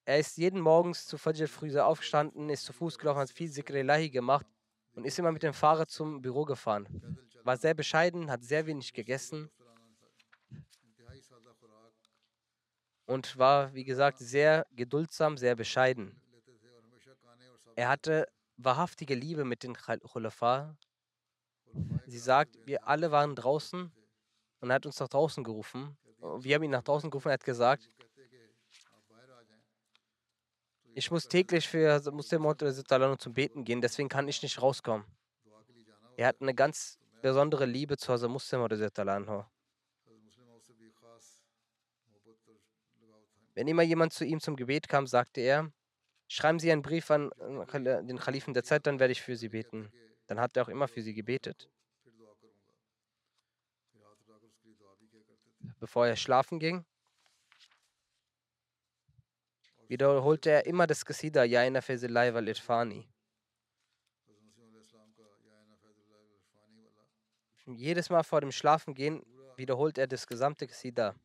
Er 0.05 0.17
ist 0.17 0.35
jeden 0.37 0.59
Morgens 0.59 1.05
zu 1.05 1.19
Fajr 1.19 1.47
früh 1.47 1.79
aufgestanden, 1.79 2.49
ist 2.49 2.65
zu 2.65 2.73
Fuß 2.73 2.97
gelaufen, 2.97 3.19
hat 3.19 3.29
viel 3.29 3.51
Zikr 3.51 3.75
Ilahi 3.75 4.09
gemacht 4.09 4.47
und 4.93 5.05
ist 5.05 5.19
immer 5.19 5.31
mit 5.31 5.43
dem 5.43 5.53
Fahrrad 5.53 5.91
zum 5.91 6.23
Büro 6.23 6.43
gefahren. 6.43 6.87
War 7.43 7.57
sehr 7.57 7.75
bescheiden, 7.75 8.31
hat 8.31 8.43
sehr 8.43 8.65
wenig 8.65 8.91
gegessen 8.91 9.51
und 13.05 13.37
war, 13.37 13.73
wie 13.73 13.83
gesagt, 13.83 14.19
sehr 14.19 14.65
geduldsam, 14.71 15.37
sehr 15.37 15.55
bescheiden. 15.55 16.19
Er 17.75 17.89
hatte 17.89 18.27
wahrhaftige 18.57 19.15
Liebe 19.15 19.45
mit 19.45 19.63
den 19.63 19.75
Khulafa. 19.75 20.75
Sie 22.05 22.19
sagt, 22.19 22.57
wir 22.65 22.87
alle 22.87 23.11
waren 23.11 23.35
draußen 23.35 23.91
und 24.59 24.69
er 24.69 24.75
hat 24.75 24.85
uns 24.85 24.99
nach 24.99 25.09
draußen 25.09 25.43
gerufen. 25.43 25.97
Wir 26.37 26.55
haben 26.55 26.63
ihn 26.63 26.71
nach 26.71 26.83
draußen 26.83 27.09
gerufen, 27.09 27.29
er 27.29 27.33
hat 27.33 27.43
gesagt, 27.43 27.89
ich 30.95 31.09
muss 31.09 31.27
täglich 31.27 31.67
für 31.67 31.99
Muslim 32.11 32.45
zum 33.17 33.33
Beten 33.33 33.63
gehen, 33.65 33.81
deswegen 33.81 34.09
kann 34.09 34.27
ich 34.27 34.41
nicht 34.43 34.61
rauskommen. 34.61 35.05
Er 36.15 36.27
hat 36.27 36.41
eine 36.41 36.53
ganz 36.53 36.99
besondere 37.21 37.65
Liebe 37.65 37.97
zu 37.97 38.13
Hazrat 38.13 38.29
Muslim 38.29 38.61
Wenn 43.55 43.67
immer 43.67 43.83
jemand 43.83 44.13
zu 44.13 44.25
ihm 44.25 44.39
zum 44.39 44.55
Gebet 44.55 44.87
kam, 44.87 45.07
sagte 45.07 45.41
er, 45.41 45.71
schreiben 46.27 46.59
Sie 46.59 46.71
einen 46.71 46.81
Brief 46.81 47.11
an 47.11 47.31
äh, 47.31 48.03
den 48.03 48.17
Kalifen 48.17 48.53
der 48.53 48.63
Zeit, 48.63 48.87
dann 48.87 48.99
werde 48.99 49.11
ich 49.11 49.21
für 49.21 49.35
Sie 49.35 49.49
beten. 49.49 49.91
Dann 50.27 50.39
hat 50.39 50.55
er 50.55 50.63
auch 50.63 50.69
immer 50.69 50.87
für 50.87 51.01
sie 51.01 51.13
gebetet. 51.13 51.69
Bevor 55.79 56.07
er 56.07 56.15
schlafen 56.15 56.59
ging, 56.59 56.85
wiederholte 59.87 60.49
er 60.49 60.65
immer 60.65 60.87
das 60.87 61.05
Qasida 61.05 61.43
Yaina 61.43 61.81
Fezilai 61.81 62.33
wal 62.33 62.47
Irfani. 62.47 63.07
Jedes 67.65 68.09
Mal 68.09 68.23
vor 68.23 68.41
dem 68.41 68.51
Schlafengehen 68.51 69.25
wiederholt 69.55 69.97
er 69.97 70.07
das 70.07 70.25
gesamte 70.27 70.67
Qasida. 70.67 71.15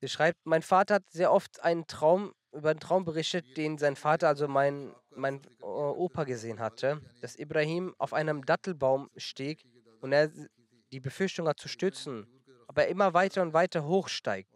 Sie 0.00 0.08
schreibt, 0.08 0.38
mein 0.44 0.62
Vater 0.62 0.96
hat 0.96 1.10
sehr 1.10 1.32
oft 1.32 1.62
einen 1.62 1.86
Traum 1.86 2.32
über 2.52 2.70
einen 2.70 2.80
Traum 2.80 3.04
berichtet, 3.04 3.56
den 3.56 3.78
sein 3.78 3.96
Vater, 3.96 4.28
also 4.28 4.48
mein, 4.48 4.94
mein 5.10 5.40
Opa, 5.60 6.24
gesehen 6.24 6.60
hatte, 6.60 7.00
dass 7.20 7.36
Ibrahim 7.36 7.94
auf 7.98 8.12
einem 8.12 8.44
Dattelbaum 8.44 9.10
stieg 9.16 9.64
und 10.00 10.12
er 10.12 10.30
die 10.92 11.00
Befürchtung 11.00 11.46
hat 11.48 11.60
zu 11.60 11.68
stürzen, 11.68 12.26
aber 12.66 12.84
er 12.84 12.88
immer 12.88 13.12
weiter 13.14 13.42
und 13.42 13.52
weiter 13.52 13.84
hochsteigt. 13.84 14.50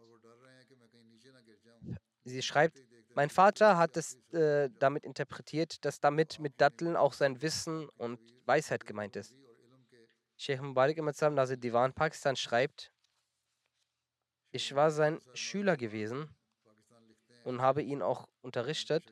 Sie 2.23 2.41
schreibt, 2.41 2.81
mein 3.15 3.29
Vater 3.29 3.77
hat 3.77 3.95
es 3.97 4.15
äh, 4.31 4.69
damit 4.79 5.03
interpretiert, 5.03 5.85
dass 5.85 5.99
damit 5.99 6.39
mit 6.39 6.59
Datteln 6.59 6.95
auch 6.95 7.13
sein 7.13 7.41
Wissen 7.41 7.87
und 7.97 8.19
Weisheit 8.45 8.85
gemeint 8.85 9.15
ist. 9.15 9.35
Sheikh 10.37 10.61
Mubarak 10.63 10.97
Imazam 10.97 11.35
Nazir 11.35 11.57
Divan 11.57 11.93
Pakistan 11.93 12.35
schreibt, 12.35 12.91
ich 14.53 14.75
war 14.75 14.91
sein 14.91 15.19
Schüler 15.33 15.75
gewesen 15.75 16.29
und 17.43 17.61
habe 17.61 17.81
ihn 17.81 18.01
auch 18.01 18.29
unterrichtet. 18.41 19.03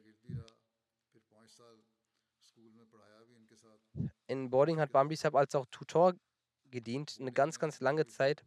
In 4.28 4.50
Boarding 4.52 4.80
hat 4.80 4.92
Bambi 4.92 5.16
Sahib 5.16 5.36
als 5.36 5.56
auch 5.56 5.66
Tutor 5.72 6.14
gedient, 6.70 7.18
eine 7.20 7.34
ganz, 7.34 7.60
ganz 7.60 7.80
lange 7.82 8.06
Zeit. 8.06 8.46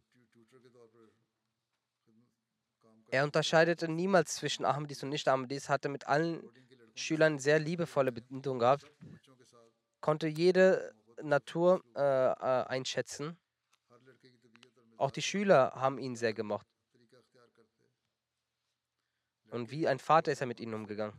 Er 3.09 3.23
unterscheidete 3.25 3.87
niemals 3.87 4.35
zwischen 4.35 4.65
Ahmadis 4.65 5.03
und 5.03 5.09
Nicht-Ahmadis, 5.09 5.69
hatte 5.69 5.89
mit 5.89 6.07
allen 6.07 6.49
Schülern 6.95 7.39
sehr 7.39 7.59
liebevolle 7.59 8.13
Bindung 8.13 8.57
gehabt, 8.57 8.89
konnte 9.99 10.27
jede 10.27 10.95
Natur 11.21 11.83
äh, 11.95 12.01
äh, 12.01 12.65
einschätzen. 12.67 13.37
Auch 14.97 15.11
die 15.11 15.21
Schüler 15.21 15.73
haben 15.75 15.99
ihn 15.99 16.15
sehr 16.15 16.33
gemocht. 16.33 16.65
Und 19.49 19.71
wie 19.71 19.87
ein 19.87 19.99
Vater 19.99 20.31
ist 20.31 20.41
er 20.41 20.47
mit 20.47 20.59
ihnen 20.59 20.73
umgegangen. 20.73 21.17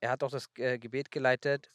Er 0.00 0.10
hat 0.10 0.22
auch 0.22 0.30
das 0.30 0.48
äh, 0.56 0.78
Gebet 0.78 1.10
geleitet 1.10 1.72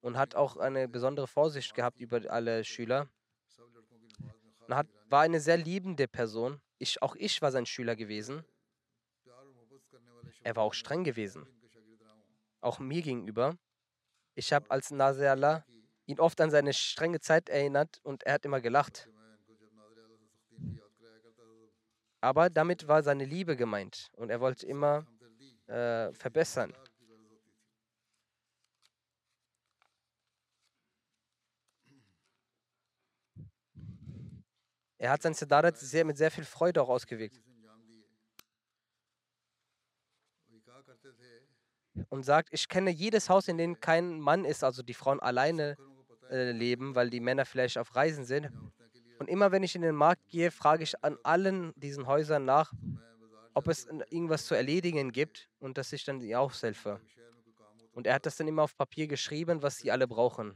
und 0.00 0.16
hat 0.16 0.34
auch 0.34 0.56
eine 0.56 0.88
besondere 0.88 1.26
Vorsicht 1.26 1.74
gehabt 1.74 2.00
über 2.00 2.20
alle 2.30 2.64
Schüler. 2.64 3.08
Und 4.66 4.74
hat, 4.74 4.88
war 5.08 5.22
eine 5.22 5.40
sehr 5.40 5.56
liebende 5.56 6.08
Person. 6.08 6.60
Ich, 6.78 7.02
auch 7.02 7.14
ich 7.16 7.40
war 7.42 7.52
sein 7.52 7.66
Schüler 7.66 7.94
gewesen. 7.94 8.44
Er 10.42 10.56
war 10.56 10.64
auch 10.64 10.74
streng 10.74 11.04
gewesen. 11.04 11.46
Auch 12.60 12.78
mir 12.78 13.02
gegenüber. 13.02 13.56
Ich 14.34 14.52
habe 14.52 14.70
als 14.70 14.90
Nasir 14.90 15.64
ihn 16.06 16.20
oft 16.20 16.40
an 16.40 16.50
seine 16.50 16.72
strenge 16.72 17.20
Zeit 17.20 17.48
erinnert 17.48 18.00
und 18.02 18.22
er 18.24 18.34
hat 18.34 18.44
immer 18.44 18.60
gelacht. 18.60 19.08
Aber 22.26 22.50
damit 22.50 22.88
war 22.88 23.04
seine 23.04 23.24
Liebe 23.24 23.54
gemeint 23.54 24.10
und 24.16 24.30
er 24.30 24.40
wollte 24.40 24.66
immer 24.66 25.06
äh, 25.68 26.12
verbessern. 26.12 26.74
Er 34.98 35.10
hat 35.12 35.22
sein 35.22 35.34
Sadarat 35.34 35.78
sehr, 35.78 36.04
mit 36.04 36.16
sehr 36.16 36.32
viel 36.32 36.44
Freude 36.44 36.82
auch 36.82 36.88
ausgewirkt. 36.88 37.40
Und 42.08 42.24
sagt, 42.24 42.48
ich 42.50 42.68
kenne 42.68 42.90
jedes 42.90 43.30
Haus, 43.30 43.46
in 43.46 43.56
dem 43.56 43.78
kein 43.78 44.18
Mann 44.18 44.44
ist, 44.44 44.64
also 44.64 44.82
die 44.82 44.94
Frauen 44.94 45.20
alleine 45.20 45.76
äh, 46.28 46.50
leben, 46.50 46.96
weil 46.96 47.08
die 47.08 47.20
Männer 47.20 47.44
vielleicht 47.44 47.78
auf 47.78 47.94
Reisen 47.94 48.24
sind. 48.24 48.50
Und 49.18 49.28
immer 49.28 49.52
wenn 49.52 49.62
ich 49.62 49.74
in 49.74 49.82
den 49.82 49.94
Markt 49.94 50.28
gehe, 50.28 50.50
frage 50.50 50.82
ich 50.82 51.02
an 51.02 51.18
allen 51.22 51.72
diesen 51.76 52.06
Häusern 52.06 52.44
nach, 52.44 52.72
ob 53.54 53.68
es 53.68 53.86
irgendwas 53.86 54.46
zu 54.46 54.54
erledigen 54.54 55.12
gibt 55.12 55.48
und 55.60 55.78
dass 55.78 55.92
ich 55.92 56.04
dann 56.04 56.20
die 56.20 56.36
aushelfe. 56.36 57.00
Und 57.92 58.06
er 58.06 58.14
hat 58.14 58.26
das 58.26 58.36
dann 58.36 58.48
immer 58.48 58.62
auf 58.62 58.76
Papier 58.76 59.06
geschrieben, 59.06 59.62
was 59.62 59.78
sie 59.78 59.90
alle 59.90 60.06
brauchen. 60.06 60.54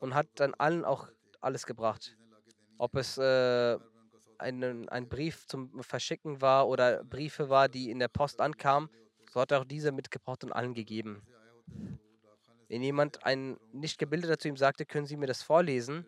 Und 0.00 0.14
hat 0.14 0.28
dann 0.36 0.54
allen 0.54 0.84
auch 0.84 1.08
alles 1.40 1.66
gebracht 1.66 2.16
ob 2.78 2.96
es 2.96 3.18
äh, 3.18 3.78
ein, 4.38 4.88
ein 4.88 5.08
Brief 5.08 5.46
zum 5.46 5.82
Verschicken 5.82 6.40
war 6.40 6.68
oder 6.68 7.04
Briefe 7.04 7.48
war, 7.48 7.68
die 7.68 7.90
in 7.90 7.98
der 7.98 8.08
Post 8.08 8.40
ankamen, 8.40 8.90
so 9.30 9.40
hat 9.40 9.50
er 9.50 9.60
auch 9.60 9.64
diese 9.64 9.92
mitgebracht 9.92 10.44
und 10.44 10.52
allen 10.52 10.74
gegeben. 10.74 11.22
Wenn 12.68 12.82
jemand, 12.82 13.24
ein 13.24 13.56
Nicht-Gebildeter 13.72 14.38
zu 14.38 14.48
ihm 14.48 14.56
sagte, 14.56 14.84
können 14.84 15.06
Sie 15.06 15.16
mir 15.16 15.26
das 15.26 15.42
vorlesen? 15.42 16.06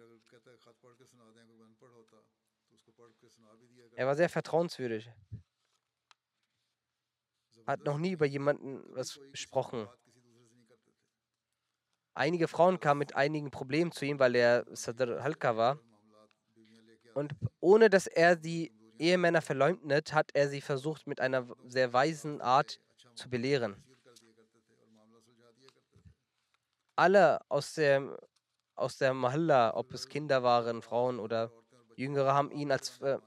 Er 3.98 4.06
war 4.06 4.14
sehr 4.14 4.28
vertrauenswürdig. 4.28 5.10
Hat 7.66 7.84
noch 7.84 7.98
nie 7.98 8.12
über 8.12 8.26
jemanden 8.26 8.84
was 8.94 9.18
gesprochen. 9.32 9.88
Einige 12.14 12.46
Frauen 12.46 12.78
kamen 12.78 13.00
mit 13.00 13.16
einigen 13.16 13.50
Problemen 13.50 13.90
zu 13.90 14.04
ihm, 14.04 14.20
weil 14.20 14.36
er 14.36 14.64
Sadr 14.70 15.24
Halka 15.24 15.56
war. 15.56 15.80
Und 17.14 17.34
ohne 17.58 17.90
dass 17.90 18.06
er 18.06 18.36
die 18.36 18.72
Ehemänner 19.00 19.42
verleumdet, 19.42 20.12
hat 20.12 20.30
er 20.32 20.48
sie 20.48 20.60
versucht, 20.60 21.08
mit 21.08 21.20
einer 21.20 21.48
sehr 21.66 21.92
weisen 21.92 22.40
Art 22.40 22.80
zu 23.16 23.28
belehren. 23.28 23.82
Alle 26.94 27.40
aus 27.48 27.74
der, 27.74 28.16
aus 28.76 28.96
der 28.96 29.12
Mahalla, 29.12 29.74
ob 29.74 29.92
es 29.92 30.08
Kinder 30.08 30.44
waren, 30.44 30.82
Frauen 30.82 31.18
oder 31.18 31.50
Jüngere, 31.96 32.32
haben 32.32 32.52
ihn 32.52 32.70
als 32.70 33.00
äh, 33.00 33.18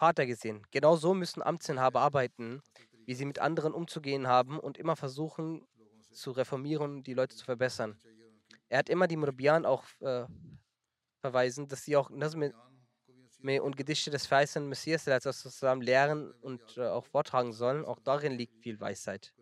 Vater 0.00 0.24
gesehen. 0.24 0.66
Genau 0.70 0.96
so 0.96 1.12
müssen 1.12 1.42
Amtsinhaber 1.42 2.00
arbeiten, 2.00 2.62
wie 3.04 3.14
sie 3.14 3.26
mit 3.26 3.38
anderen 3.38 3.74
umzugehen 3.74 4.26
haben 4.26 4.58
und 4.58 4.78
immer 4.78 4.96
versuchen 4.96 5.68
zu 6.10 6.30
reformieren, 6.30 7.02
die 7.02 7.12
Leute 7.12 7.36
zu 7.36 7.44
verbessern. 7.44 8.00
Er 8.70 8.78
hat 8.78 8.88
immer 8.88 9.06
die 9.06 9.18
Murbian 9.18 9.66
auch 9.66 9.84
äh, 10.00 10.24
verweisen, 11.20 11.68
dass 11.68 11.84
sie 11.84 11.96
auch 11.96 12.08
mit 12.08 12.54
und 13.60 13.76
Gedichte 13.76 14.10
des 14.10 14.26
verheißenen 14.26 14.70
Messias 14.70 15.04
zusammen 15.04 15.82
lehren 15.82 16.32
und 16.40 16.62
äh, 16.78 16.88
auch 16.88 17.04
vortragen 17.04 17.52
sollen. 17.52 17.84
Auch 17.84 18.00
darin 18.00 18.32
liegt 18.32 18.56
viel 18.56 18.80
Weisheit. 18.80 19.34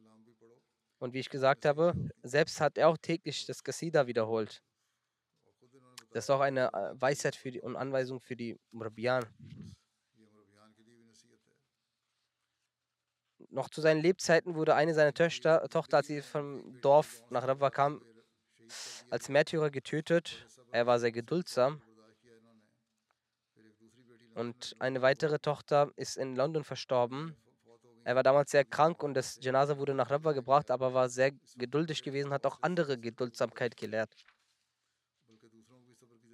Und 0.99 1.15
wie 1.15 1.21
ich 1.21 1.31
gesagt 1.31 1.67
habe, 1.67 1.95
selbst 2.23 2.61
hat 2.61 2.79
er 2.79 2.89
auch 2.89 2.99
täglich 2.99 3.47
das 3.47 3.63
Qasida 3.63 4.09
wiederholt. 4.09 4.61
Das 6.11 6.25
ist 6.25 6.31
auch 6.31 6.41
eine 6.41 6.73
äh, 6.73 7.01
Weisheit 7.01 7.37
für 7.37 7.53
die, 7.53 7.61
und 7.61 7.77
Anweisung 7.77 8.21
für 8.21 8.35
die 8.35 8.59
Murabian. 8.73 9.25
Noch 13.51 13.71
zu 13.71 13.81
seinen 13.81 14.03
Lebzeiten 14.03 14.55
wurde 14.55 14.75
eine 14.75 14.95
seiner 14.95 15.15
Töchter, 15.15 15.67
Tochter, 15.69 15.99
als 15.99 16.07
sie 16.07 16.21
vom 16.21 16.81
Dorf 16.81 17.23
nach 17.31 17.47
Rabwa 17.47 17.71
kam, 17.71 18.03
als 19.11 19.29
Märtyrer 19.29 19.71
getötet. 19.71 20.47
Er 20.71 20.87
war 20.87 20.99
sehr 20.99 21.13
geduldsam 21.13 21.81
und 24.39 24.77
eine 24.79 25.03
weitere 25.03 25.39
Tochter 25.39 25.91
ist 25.97 26.17
in 26.17 26.37
London 26.37 26.63
verstorben. 26.63 27.37
Er 28.05 28.15
war 28.15 28.23
damals 28.23 28.51
sehr 28.53 28.65
krank 28.65 29.03
und 29.03 29.15
das 29.15 29.39
Janaza 29.41 29.79
wurde 29.79 29.95
nach 29.95 30.11
Rabwa 30.11 30.33
gebracht, 30.33 30.71
aber 30.71 30.95
war 30.95 31.09
sehr 31.09 31.33
geduldig 31.57 32.03
gewesen, 32.03 32.33
hat 32.33 32.47
auch 32.47 32.59
andere 32.63 32.99
Geduldsamkeit 32.99 33.77
gelehrt. 33.77 34.15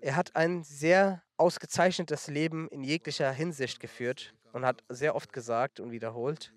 Er 0.00 0.16
hat 0.16 0.36
ein 0.36 0.62
sehr 0.62 1.22
ausgezeichnetes 1.38 2.28
Leben 2.28 2.68
in 2.68 2.84
jeglicher 2.84 3.32
Hinsicht 3.32 3.80
geführt 3.80 4.34
und 4.52 4.66
hat 4.66 4.84
sehr 4.88 5.14
oft 5.14 5.32
gesagt 5.32 5.80
und 5.80 5.90
wiederholt, 5.90 6.52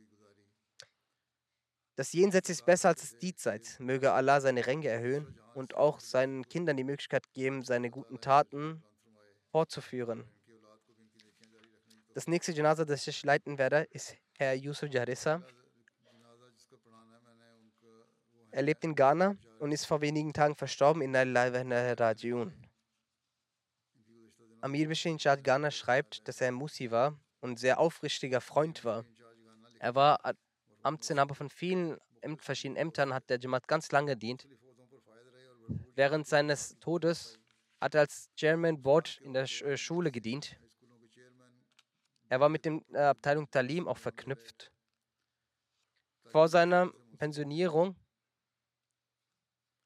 das 1.97 2.13
Jenseits 2.13 2.49
ist 2.49 2.63
besser 2.63 2.89
als 2.89 3.01
das 3.01 3.17
Diesseits. 3.17 3.79
Möge 3.79 4.11
Allah 4.11 4.39
seine 4.39 4.65
Ränge 4.67 4.87
erhöhen 4.87 5.39
und 5.55 5.75
auch 5.75 5.99
seinen 5.99 6.47
Kindern 6.47 6.77
die 6.77 6.83
Möglichkeit 6.83 7.33
geben, 7.33 7.63
seine 7.63 7.89
guten 7.89 8.21
Taten 8.21 8.83
fortzuführen. 9.51 10.23
Das 12.13 12.27
nächste 12.27 12.51
Janaza, 12.51 12.85
das 12.85 13.07
ich 13.07 13.23
leiten 13.23 13.57
werde, 13.57 13.87
ist 13.89 14.15
Herr 14.37 14.53
Yusuf 14.53 14.91
Jarissa. 14.91 15.41
Er 18.51 18.61
lebt 18.61 18.83
in 18.83 18.93
Ghana 18.93 19.35
und 19.59 19.71
ist 19.71 19.85
vor 19.85 20.01
wenigen 20.01 20.33
Tagen 20.33 20.55
verstorben 20.55 21.01
in 21.01 21.15
Rajiun. 21.15 22.53
Amir 24.61 24.87
Bishin 24.87 25.17
Shad 25.17 25.43
Ghana 25.43 25.71
schreibt, 25.71 26.27
dass 26.27 26.41
er 26.41 26.51
Musi 26.51 26.91
war 26.91 27.19
und 27.41 27.57
sehr 27.59 27.79
aufrichtiger 27.79 28.41
Freund 28.41 28.85
war. 28.85 29.03
Er 29.79 29.95
war 29.95 30.23
Amtsinhaber 30.88 31.35
von 31.35 31.49
vielen 31.49 31.97
verschiedenen 32.38 32.77
Ämtern, 32.77 33.13
hat 33.13 33.29
der 33.29 33.39
Jamaat 33.39 33.67
ganz 33.67 33.91
lange 33.91 34.13
gedient. 34.13 34.47
Während 35.95 36.27
seines 36.27 36.77
Todes 36.79 37.39
hat 37.79 37.95
er 37.95 38.01
als 38.01 38.29
Chairman 38.35 38.81
Board 38.81 39.19
in 39.21 39.33
der 39.33 39.43
äh, 39.43 39.77
Schule 39.77 40.11
gedient. 40.11 40.59
Er 42.29 42.39
war 42.39 42.49
mit 42.49 42.65
der 42.65 42.81
äh, 42.93 42.97
Abteilung 42.97 43.49
Talim 43.49 43.88
auch 43.88 43.97
verknüpft. 43.97 44.71
Vor 46.25 46.47
seiner 46.49 46.91
Pensionierung 47.17 47.95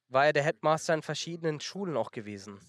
war 0.08 0.26
er 0.26 0.34
der 0.34 0.44
Headmaster 0.44 0.94
in 0.94 1.02
verschiedenen 1.02 1.60
Schulen 1.60 1.96
auch 1.96 2.12
gewesen. 2.12 2.60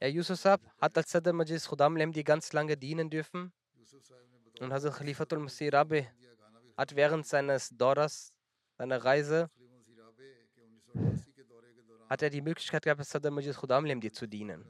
Ja, 0.00 0.08
Yusuf 0.08 0.40
Saab 0.40 0.60
hat 0.80 0.96
als 0.96 1.10
Sadr 1.10 1.32
Majlis 1.32 1.68
Khudam 1.68 1.96
Lemdi 1.96 2.22
ganz 2.22 2.52
lange 2.52 2.76
dienen 2.76 3.08
dürfen. 3.08 3.52
Und 4.62 4.72
Hazrat 4.72 4.94
Khalifatul 4.94 5.40
Masih 5.40 5.72
Rabi 5.72 6.06
hat 6.76 6.94
während 6.94 7.26
seines 7.26 7.68
Doras, 7.70 8.32
seiner 8.78 9.04
Reise, 9.04 9.50
hat 12.08 12.22
er 12.22 12.30
die 12.30 12.40
Möglichkeit 12.40 12.84
gehabt, 12.84 13.00
als 13.00 13.10
Sadr 13.10 13.32
Majlis 13.32 13.56
Khudam 13.56 13.84
Lemdi 13.84 14.12
zu 14.12 14.28
dienen. 14.28 14.64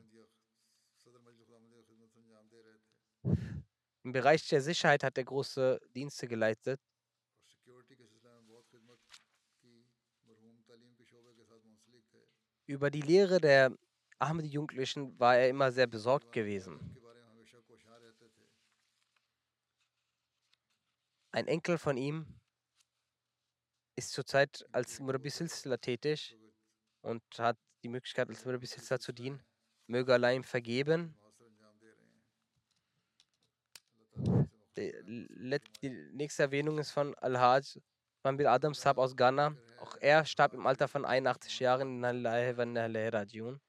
Im 4.02 4.12
Bereich 4.12 4.48
der 4.48 4.62
Sicherheit 4.62 5.04
hat 5.04 5.18
er 5.18 5.24
große 5.24 5.78
Dienste 5.94 6.26
geleistet. 6.26 6.80
Über 12.64 12.90
die 12.90 13.02
Lehre 13.02 13.42
der 13.42 13.76
Ahmadi-Jugendlichen 14.18 15.18
war 15.20 15.36
er 15.36 15.50
immer 15.50 15.70
sehr 15.70 15.86
besorgt 15.86 16.32
gewesen. 16.32 16.96
Ein 21.32 21.46
Enkel 21.48 21.78
von 21.78 21.96
ihm 21.96 22.26
ist 23.96 24.12
zurzeit 24.12 24.66
als 24.70 25.00
Murabi 25.00 25.30
Silsila 25.30 25.78
tätig 25.78 26.36
und 27.00 27.22
hat 27.38 27.56
die 27.82 27.88
Möglichkeit, 27.88 28.28
als 28.28 28.44
Murabi 28.44 28.66
Silsila 28.66 29.00
zu 29.00 29.12
dienen. 29.12 29.42
Möge 29.86 30.12
Allah 30.12 30.32
ihm 30.32 30.44
vergeben. 30.44 31.16
Die, 34.76 35.90
nächste 36.12 36.42
Erwähnung 36.42 36.78
ist 36.78 36.90
von 36.90 37.14
Al-Hajj 37.16 37.80
Mambil 38.24 38.46
Adam 38.46 38.74
Saab 38.74 38.98
aus 38.98 39.16
Ghana. 39.16 39.56
Auch 39.80 39.96
er 40.00 40.24
starb 40.24 40.54
im 40.54 40.66
Alter 40.66 40.86
von 40.86 41.04
81 41.04 41.58
Jahren 41.58 42.04
in 42.04 42.76
Rajiun. 42.76 43.60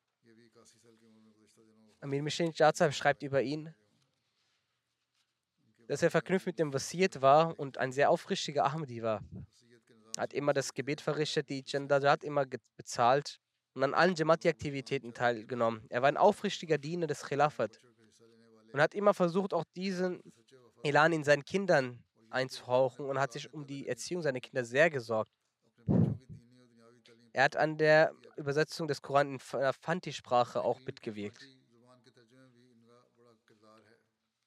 Amir 2.01 2.21
Mishin 2.21 2.51
Jazab 2.53 2.93
schreibt 2.93 3.23
über 3.23 3.41
ihn, 3.41 3.73
dass 5.87 6.01
er 6.01 6.11
verknüpft 6.11 6.45
mit 6.47 6.59
dem 6.59 6.73
Wasiat 6.73 7.21
war 7.21 7.57
und 7.59 7.77
ein 7.77 7.91
sehr 7.91 8.09
aufrichtiger 8.09 8.65
Ahmadi 8.65 9.01
war. 9.01 9.21
Er 10.15 10.23
hat 10.23 10.33
immer 10.33 10.53
das 10.53 10.73
Gebet 10.73 11.01
verrichtet, 11.01 11.49
die 11.49 11.63
Jandajat 11.65 12.23
immer 12.23 12.45
bezahlt 12.77 13.39
und 13.73 13.83
an 13.83 13.93
allen 13.93 14.15
Jamati-Aktivitäten 14.15 15.13
teilgenommen. 15.13 15.85
Er 15.89 16.01
war 16.01 16.09
ein 16.09 16.17
aufrichtiger 16.17 16.77
Diener 16.77 17.07
des 17.07 17.23
Khilafat 17.23 17.79
und 18.71 18.81
hat 18.81 18.93
immer 18.93 19.13
versucht, 19.13 19.53
auch 19.53 19.63
diesen 19.75 20.21
Elan 20.83 21.13
in 21.13 21.23
seinen 21.23 21.43
Kindern 21.45 22.03
einzuhauchen 22.29 23.05
und 23.05 23.19
hat 23.19 23.31
sich 23.33 23.53
um 23.53 23.65
die 23.65 23.87
Erziehung 23.87 24.21
seiner 24.21 24.39
Kinder 24.39 24.63
sehr 24.65 24.89
gesorgt. 24.89 25.31
Er 27.31 27.43
hat 27.43 27.55
an 27.55 27.77
der 27.77 28.13
Übersetzung 28.37 28.87
des 28.87 29.01
Koran 29.01 29.33
in 29.33 29.39
Fanti-Sprache 29.39 30.61
auch 30.61 30.79
mitgewirkt. 30.81 31.43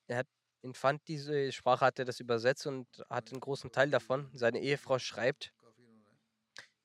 Er 0.08 0.18
hat 0.18 0.26
in 0.66 0.74
Fanti 0.74 1.52
Sprache 1.52 1.84
hat 1.86 1.98
er 1.98 2.04
das 2.04 2.18
übersetzt 2.18 2.66
und 2.66 2.86
hat 3.08 3.30
einen 3.30 3.40
großen 3.40 3.70
Teil 3.70 3.88
davon. 3.88 4.28
Seine 4.34 4.60
Ehefrau 4.60 4.98
schreibt, 4.98 5.52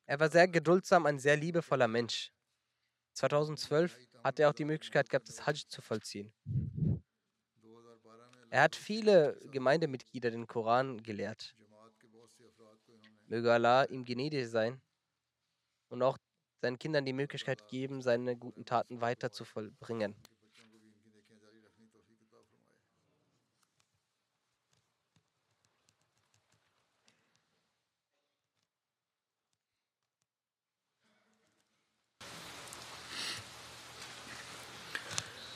er 0.05 0.19
war 0.19 0.29
sehr 0.29 0.47
geduldsam, 0.47 1.05
ein 1.05 1.19
sehr 1.19 1.35
liebevoller 1.35 1.87
Mensch. 1.87 2.31
2012 3.13 3.97
hat 4.23 4.39
er 4.39 4.49
auch 4.49 4.53
die 4.53 4.65
Möglichkeit 4.65 5.09
gehabt, 5.09 5.27
das 5.27 5.45
Hajj 5.45 5.67
zu 5.67 5.81
vollziehen. 5.81 6.31
Er 8.51 8.63
hat 8.63 8.75
viele 8.75 9.39
Gemeindemitglieder 9.51 10.29
den 10.29 10.45
Koran 10.45 11.01
gelehrt. 11.01 11.55
Möge 13.27 13.51
Allah 13.51 13.85
ihm 13.85 14.03
gnädig 14.05 14.49
sein 14.49 14.81
und 15.89 16.03
auch 16.03 16.17
seinen 16.61 16.77
Kindern 16.77 17.05
die 17.05 17.13
Möglichkeit 17.13 17.67
geben, 17.67 18.01
seine 18.01 18.35
guten 18.37 18.65
Taten 18.65 19.01
weiter 19.01 19.31
zu 19.31 19.45
vollbringen. 19.45 20.15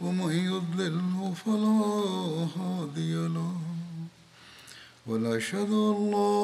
ومن 0.00 0.32
يضلله 0.32 1.34
فلا 1.44 1.80
هادي 2.56 3.14
له. 3.28 3.56
ونشهد 5.06 5.72
أن 5.72 6.10
لا 6.10 6.42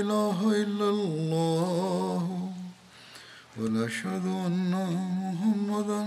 إله 0.00 0.62
إلا 0.62 0.88
الله. 0.90 2.50
ونشهد 3.60 4.26
أن 4.26 4.72
محمدا 5.24 6.00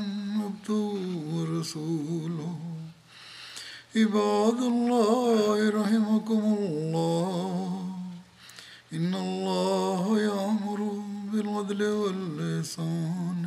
عبده 0.44 0.94
ورسوله. 1.34 2.56
عباد 3.96 4.60
الله 4.74 5.70
رحمكم 5.70 6.42
الله. 6.60 7.90
إن 8.94 9.16
الله 9.16 10.20
يأمر 10.20 10.80
بالعدل 11.32 11.84
واللسان 11.84 13.47